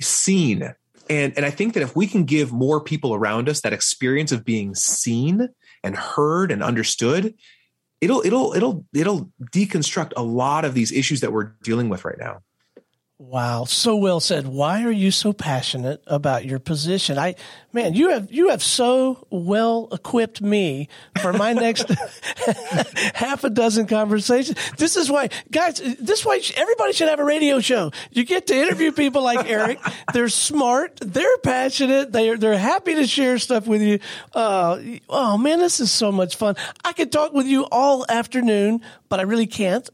seen. 0.00 0.74
And, 1.08 1.32
and 1.36 1.46
I 1.46 1.50
think 1.50 1.74
that 1.74 1.82
if 1.82 1.94
we 1.94 2.06
can 2.06 2.24
give 2.24 2.52
more 2.52 2.80
people 2.80 3.14
around 3.14 3.48
us 3.48 3.60
that 3.60 3.72
experience 3.72 4.32
of 4.32 4.44
being 4.44 4.74
seen 4.74 5.48
and 5.84 5.96
heard 5.96 6.50
and 6.50 6.62
understood, 6.62 7.34
it'll 8.04 8.22
it'll 8.24 8.52
it'll 8.54 8.86
it'll 8.94 9.30
deconstruct 9.52 10.12
a 10.16 10.22
lot 10.22 10.64
of 10.64 10.74
these 10.74 10.92
issues 10.92 11.20
that 11.20 11.32
we're 11.32 11.52
dealing 11.62 11.88
with 11.88 12.04
right 12.04 12.18
now. 12.18 12.40
Wow, 13.26 13.64
so 13.64 13.96
well 13.96 14.20
said. 14.20 14.46
Why 14.46 14.84
are 14.84 14.90
you 14.92 15.10
so 15.10 15.32
passionate 15.32 16.02
about 16.06 16.44
your 16.44 16.58
position? 16.58 17.18
I 17.18 17.36
man, 17.72 17.94
you 17.94 18.10
have 18.10 18.30
you 18.30 18.50
have 18.50 18.62
so 18.62 19.26
well 19.30 19.88
equipped 19.92 20.42
me 20.42 20.88
for 21.22 21.32
my 21.32 21.52
next 21.66 21.88
half 23.14 23.42
a 23.42 23.50
dozen 23.50 23.86
conversations. 23.86 24.58
This 24.76 24.96
is 24.96 25.10
why, 25.10 25.30
guys. 25.50 25.80
This 25.98 26.24
why 26.24 26.40
everybody 26.54 26.92
should 26.92 27.08
have 27.08 27.18
a 27.18 27.24
radio 27.24 27.60
show. 27.60 27.92
You 28.12 28.24
get 28.24 28.46
to 28.48 28.54
interview 28.56 28.92
people 28.92 29.22
like 29.22 29.48
Eric. 29.50 29.80
They're 30.12 30.28
smart. 30.28 30.98
They're 31.00 31.38
passionate. 31.38 32.12
They're 32.12 32.36
they're 32.36 32.58
happy 32.58 32.94
to 32.94 33.06
share 33.06 33.38
stuff 33.38 33.66
with 33.66 33.80
you. 33.80 34.00
Uh, 34.34 34.80
oh 35.08 35.38
man, 35.38 35.60
this 35.60 35.80
is 35.80 35.90
so 35.90 36.12
much 36.12 36.36
fun. 36.36 36.56
I 36.84 36.92
could 36.92 37.10
talk 37.10 37.32
with 37.32 37.46
you 37.46 37.66
all 37.72 38.04
afternoon, 38.06 38.82
but 39.08 39.18
I 39.18 39.22
really 39.22 39.46
can't. 39.46 39.88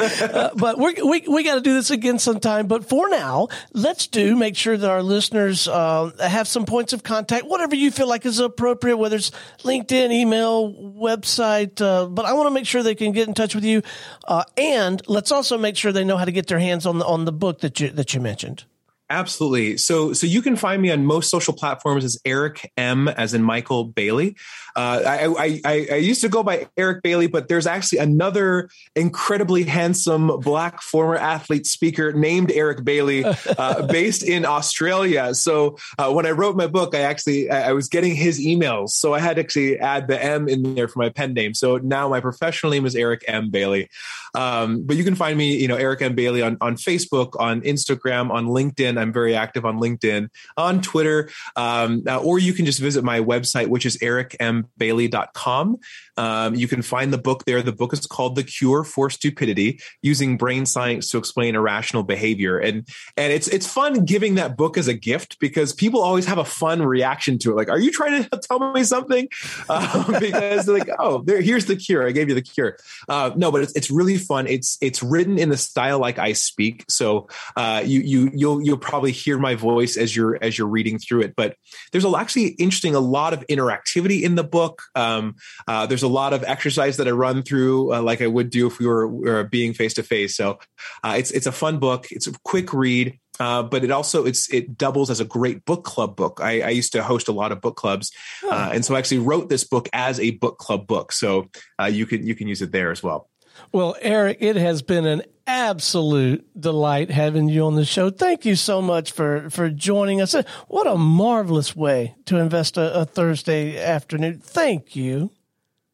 uh, 0.00 0.50
but 0.56 0.78
we 0.78 0.94
we 1.02 1.20
we 1.28 1.44
got 1.44 1.56
to 1.56 1.60
do 1.60 1.74
this 1.74 1.90
again 1.90 2.18
sometime. 2.18 2.29
Time 2.38 2.68
but 2.68 2.88
for 2.88 3.08
now, 3.08 3.48
let's 3.72 4.06
do 4.06 4.36
make 4.36 4.54
sure 4.54 4.76
that 4.76 4.88
our 4.88 5.02
listeners 5.02 5.66
uh, 5.66 6.10
have 6.20 6.46
some 6.46 6.64
points 6.64 6.92
of 6.92 7.02
contact, 7.02 7.46
whatever 7.46 7.74
you 7.74 7.90
feel 7.90 8.08
like 8.08 8.24
is 8.24 8.38
appropriate, 8.38 8.96
whether 8.96 9.16
it's 9.16 9.32
LinkedIn, 9.62 10.12
email, 10.12 10.72
website. 10.72 11.80
Uh, 11.80 12.06
but 12.06 12.24
I 12.24 12.34
want 12.34 12.46
to 12.46 12.54
make 12.54 12.66
sure 12.66 12.82
they 12.82 12.94
can 12.94 13.12
get 13.12 13.26
in 13.26 13.34
touch 13.34 13.54
with 13.54 13.64
you, 13.64 13.82
uh, 14.28 14.44
and 14.56 15.02
let's 15.08 15.32
also 15.32 15.58
make 15.58 15.76
sure 15.76 15.90
they 15.92 16.04
know 16.04 16.16
how 16.16 16.24
to 16.24 16.32
get 16.32 16.46
their 16.46 16.60
hands 16.60 16.86
on 16.86 16.98
the 16.98 17.06
on 17.06 17.24
the 17.24 17.32
book 17.32 17.60
that 17.60 17.80
you 17.80 17.90
that 17.90 18.14
you 18.14 18.20
mentioned. 18.20 18.64
Absolutely. 19.10 19.76
So, 19.76 20.12
so 20.12 20.28
you 20.28 20.40
can 20.40 20.54
find 20.54 20.80
me 20.80 20.92
on 20.92 21.04
most 21.04 21.30
social 21.30 21.52
platforms 21.52 22.04
as 22.04 22.16
Eric 22.24 22.70
M, 22.76 23.08
as 23.08 23.34
in 23.34 23.42
Michael 23.42 23.82
Bailey. 23.84 24.36
Uh, 24.76 25.02
I, 25.36 25.60
I, 25.64 25.86
I 25.90 25.96
used 25.96 26.20
to 26.20 26.28
go 26.28 26.44
by 26.44 26.68
Eric 26.76 27.02
Bailey, 27.02 27.26
but 27.26 27.48
there's 27.48 27.66
actually 27.66 27.98
another 27.98 28.70
incredibly 28.94 29.64
handsome 29.64 30.28
black 30.40 30.80
former 30.80 31.16
athlete 31.16 31.66
speaker 31.66 32.12
named 32.12 32.52
Eric 32.52 32.84
Bailey, 32.84 33.24
uh, 33.58 33.86
based 33.88 34.22
in 34.22 34.44
Australia. 34.44 35.34
So 35.34 35.76
uh, 35.98 36.12
when 36.12 36.24
I 36.24 36.30
wrote 36.30 36.56
my 36.56 36.68
book, 36.68 36.94
I 36.94 37.00
actually 37.00 37.50
I 37.50 37.72
was 37.72 37.88
getting 37.88 38.14
his 38.14 38.40
emails, 38.40 38.90
so 38.90 39.12
I 39.12 39.18
had 39.18 39.36
to 39.36 39.42
actually 39.42 39.78
add 39.80 40.06
the 40.06 40.22
M 40.22 40.48
in 40.48 40.76
there 40.76 40.86
for 40.86 41.00
my 41.00 41.08
pen 41.08 41.34
name. 41.34 41.54
So 41.54 41.78
now 41.78 42.08
my 42.08 42.20
professional 42.20 42.70
name 42.70 42.86
is 42.86 42.94
Eric 42.94 43.24
M 43.26 43.50
Bailey. 43.50 43.88
Um, 44.34 44.84
but 44.84 44.96
you 44.96 45.02
can 45.02 45.16
find 45.16 45.36
me, 45.36 45.56
you 45.56 45.66
know, 45.66 45.76
Eric 45.76 46.02
M 46.02 46.14
Bailey 46.14 46.42
on 46.42 46.56
on 46.60 46.76
Facebook, 46.76 47.38
on 47.40 47.62
Instagram, 47.62 48.30
on 48.30 48.46
LinkedIn. 48.46 48.99
I'm 49.00 49.12
very 49.12 49.34
active 49.34 49.64
on 49.64 49.78
LinkedIn, 49.78 50.28
on 50.56 50.80
Twitter, 50.80 51.30
um, 51.56 52.02
uh, 52.06 52.18
or 52.18 52.38
you 52.38 52.52
can 52.52 52.66
just 52.66 52.80
visit 52.80 53.04
my 53.04 53.20
website, 53.20 53.68
which 53.68 53.86
is 53.86 53.96
ericmbailey.com. 53.98 55.78
Um, 56.20 56.54
you 56.54 56.68
can 56.68 56.82
find 56.82 57.14
the 57.14 57.18
book 57.18 57.46
there. 57.46 57.62
The 57.62 57.72
book 57.72 57.94
is 57.94 58.06
called 58.06 58.36
The 58.36 58.44
Cure 58.44 58.84
for 58.84 59.08
Stupidity 59.08 59.80
Using 60.02 60.36
Brain 60.36 60.66
Science 60.66 61.08
to 61.10 61.18
Explain 61.18 61.54
Irrational 61.54 62.02
Behavior. 62.02 62.58
And, 62.58 62.86
and 63.16 63.32
it's, 63.32 63.48
it's 63.48 63.66
fun 63.66 64.04
giving 64.04 64.34
that 64.34 64.54
book 64.54 64.76
as 64.76 64.86
a 64.86 64.92
gift 64.92 65.38
because 65.40 65.72
people 65.72 66.02
always 66.02 66.26
have 66.26 66.36
a 66.36 66.44
fun 66.44 66.82
reaction 66.82 67.38
to 67.38 67.52
it. 67.52 67.54
Like, 67.54 67.70
are 67.70 67.78
you 67.78 67.90
trying 67.90 68.24
to 68.24 68.38
tell 68.42 68.72
me 68.72 68.84
something? 68.84 69.28
Um, 69.70 70.16
because 70.18 70.66
like, 70.66 70.88
oh, 70.98 71.22
there, 71.22 71.40
here's 71.40 71.66
the 71.66 71.76
cure. 71.76 72.06
I 72.06 72.10
gave 72.10 72.28
you 72.28 72.34
the 72.34 72.42
cure. 72.42 72.76
Uh, 73.08 73.30
no, 73.36 73.52
but 73.52 73.62
it's, 73.62 73.72
it's 73.76 73.90
really 73.90 74.16
fun. 74.16 74.46
It's, 74.48 74.78
it's 74.80 75.00
written 75.00 75.38
in 75.38 75.48
the 75.48 75.56
style 75.56 76.00
like 76.00 76.18
I 76.18 76.32
speak. 76.32 76.84
So 76.88 77.28
uh, 77.56 77.82
you, 77.84 78.00
you, 78.00 78.30
you'll, 78.34 78.62
you'll 78.62 78.78
probably 78.78 79.12
hear 79.12 79.38
my 79.38 79.54
voice 79.54 79.96
as 79.96 80.14
you're, 80.14 80.42
as 80.42 80.58
you're 80.58 80.66
reading 80.66 80.98
through 80.98 81.20
it. 81.22 81.34
But 81.36 81.56
there's 81.92 82.04
actually 82.04 82.48
interesting, 82.48 82.94
a 82.96 83.00
lot 83.00 83.32
of 83.32 83.46
interactivity 83.46 84.22
in 84.22 84.34
the 84.34 84.44
book. 84.44 84.82
Um, 84.94 85.36
uh, 85.68 85.86
there's 85.86 86.02
a 86.02 86.09
lot 86.10 86.32
of 86.32 86.44
exercise 86.44 86.96
that 86.98 87.08
I 87.08 87.12
run 87.12 87.42
through, 87.42 87.94
uh, 87.94 88.02
like 88.02 88.20
I 88.20 88.26
would 88.26 88.50
do 88.50 88.66
if 88.66 88.78
we 88.78 88.86
were, 88.86 89.08
were 89.08 89.44
being 89.44 89.74
face 89.74 89.94
to 89.94 90.02
face. 90.02 90.36
So 90.36 90.58
uh, 91.02 91.14
it's 91.18 91.30
it's 91.30 91.46
a 91.46 91.52
fun 91.52 91.78
book. 91.78 92.08
It's 92.10 92.26
a 92.26 92.32
quick 92.44 92.72
read. 92.72 93.18
Uh, 93.38 93.62
but 93.62 93.82
it 93.82 93.90
also 93.90 94.26
it's 94.26 94.52
it 94.52 94.76
doubles 94.76 95.08
as 95.08 95.18
a 95.18 95.24
great 95.24 95.64
book 95.64 95.82
club 95.82 96.14
book. 96.14 96.40
I, 96.42 96.60
I 96.60 96.68
used 96.68 96.92
to 96.92 97.02
host 97.02 97.26
a 97.26 97.32
lot 97.32 97.52
of 97.52 97.62
book 97.62 97.74
clubs, 97.74 98.12
oh. 98.44 98.50
uh, 98.50 98.70
and 98.74 98.84
so 98.84 98.94
I 98.94 98.98
actually 98.98 99.20
wrote 99.20 99.48
this 99.48 99.64
book 99.64 99.88
as 99.94 100.20
a 100.20 100.32
book 100.32 100.58
club 100.58 100.86
book. 100.86 101.10
So 101.10 101.48
uh, 101.80 101.86
you 101.86 102.04
can 102.04 102.26
you 102.26 102.34
can 102.34 102.48
use 102.48 102.60
it 102.60 102.70
there 102.70 102.90
as 102.90 103.02
well. 103.02 103.30
Well, 103.72 103.96
Eric, 104.02 104.38
it 104.40 104.56
has 104.56 104.82
been 104.82 105.06
an 105.06 105.22
absolute 105.46 106.46
delight 106.60 107.10
having 107.10 107.48
you 107.48 107.64
on 107.64 107.76
the 107.76 107.84
show. 107.84 108.10
Thank 108.10 108.44
you 108.44 108.56
so 108.56 108.82
much 108.82 109.12
for 109.12 109.48
for 109.48 109.70
joining 109.70 110.20
us. 110.20 110.34
What 110.68 110.86
a 110.86 110.96
marvelous 110.96 111.74
way 111.74 112.14
to 112.26 112.36
invest 112.36 112.76
a, 112.76 113.00
a 113.00 113.04
Thursday 113.06 113.82
afternoon. 113.82 114.40
Thank 114.40 114.94
you. 114.94 115.30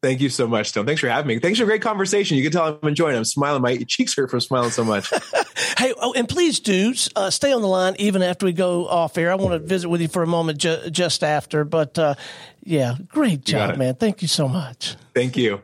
Thank 0.02 0.20
you 0.20 0.28
so 0.28 0.46
much, 0.46 0.68
Stone. 0.68 0.86
Thanks 0.86 1.00
for 1.00 1.08
having 1.08 1.28
me. 1.28 1.38
Thanks 1.38 1.58
for 1.58 1.64
a 1.64 1.66
great 1.66 1.82
conversation. 1.82 2.36
You 2.36 2.42
can 2.42 2.52
tell 2.52 2.78
I'm 2.82 2.88
enjoying. 2.88 3.14
It. 3.14 3.18
I'm 3.18 3.24
smiling. 3.24 3.62
My 3.62 3.76
cheeks 3.78 4.14
hurt 4.14 4.30
from 4.30 4.40
smiling 4.40 4.70
so 4.70 4.84
much. 4.84 5.10
hey, 5.78 5.94
oh, 6.00 6.12
and 6.12 6.28
please 6.28 6.60
do 6.60 6.94
uh, 7.16 7.30
stay 7.30 7.52
on 7.52 7.62
the 7.62 7.68
line 7.68 7.96
even 7.98 8.22
after 8.22 8.46
we 8.46 8.52
go 8.52 8.86
off 8.86 9.16
air. 9.16 9.32
I 9.32 9.36
want 9.36 9.52
to 9.52 9.58
visit 9.58 9.88
with 9.88 10.02
you 10.02 10.08
for 10.08 10.22
a 10.22 10.26
moment 10.26 10.58
ju- 10.58 10.90
just 10.90 11.24
after. 11.24 11.64
But 11.64 11.98
uh, 11.98 12.14
yeah, 12.62 12.96
great 13.08 13.44
job, 13.44 13.78
man. 13.78 13.94
Thank 13.94 14.22
you 14.22 14.28
so 14.28 14.48
much. 14.48 14.96
Thank 15.14 15.36
you. 15.36 15.62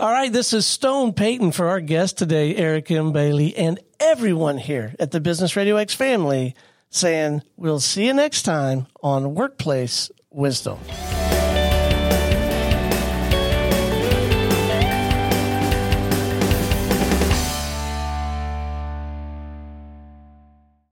All 0.00 0.12
right, 0.12 0.32
this 0.32 0.52
is 0.52 0.64
Stone 0.64 1.14
Payton 1.14 1.50
for 1.50 1.66
our 1.66 1.80
guest 1.80 2.18
today, 2.18 2.54
Eric 2.54 2.88
M. 2.92 3.10
Bailey, 3.10 3.56
and 3.56 3.80
everyone 3.98 4.56
here 4.56 4.94
at 5.00 5.10
the 5.10 5.20
Business 5.20 5.56
Radio 5.56 5.74
X 5.76 5.92
family 5.92 6.54
saying 6.88 7.42
we'll 7.56 7.80
see 7.80 8.06
you 8.06 8.14
next 8.14 8.42
time 8.42 8.86
on 9.02 9.34
Workplace 9.34 10.12
Wisdom. 10.30 10.78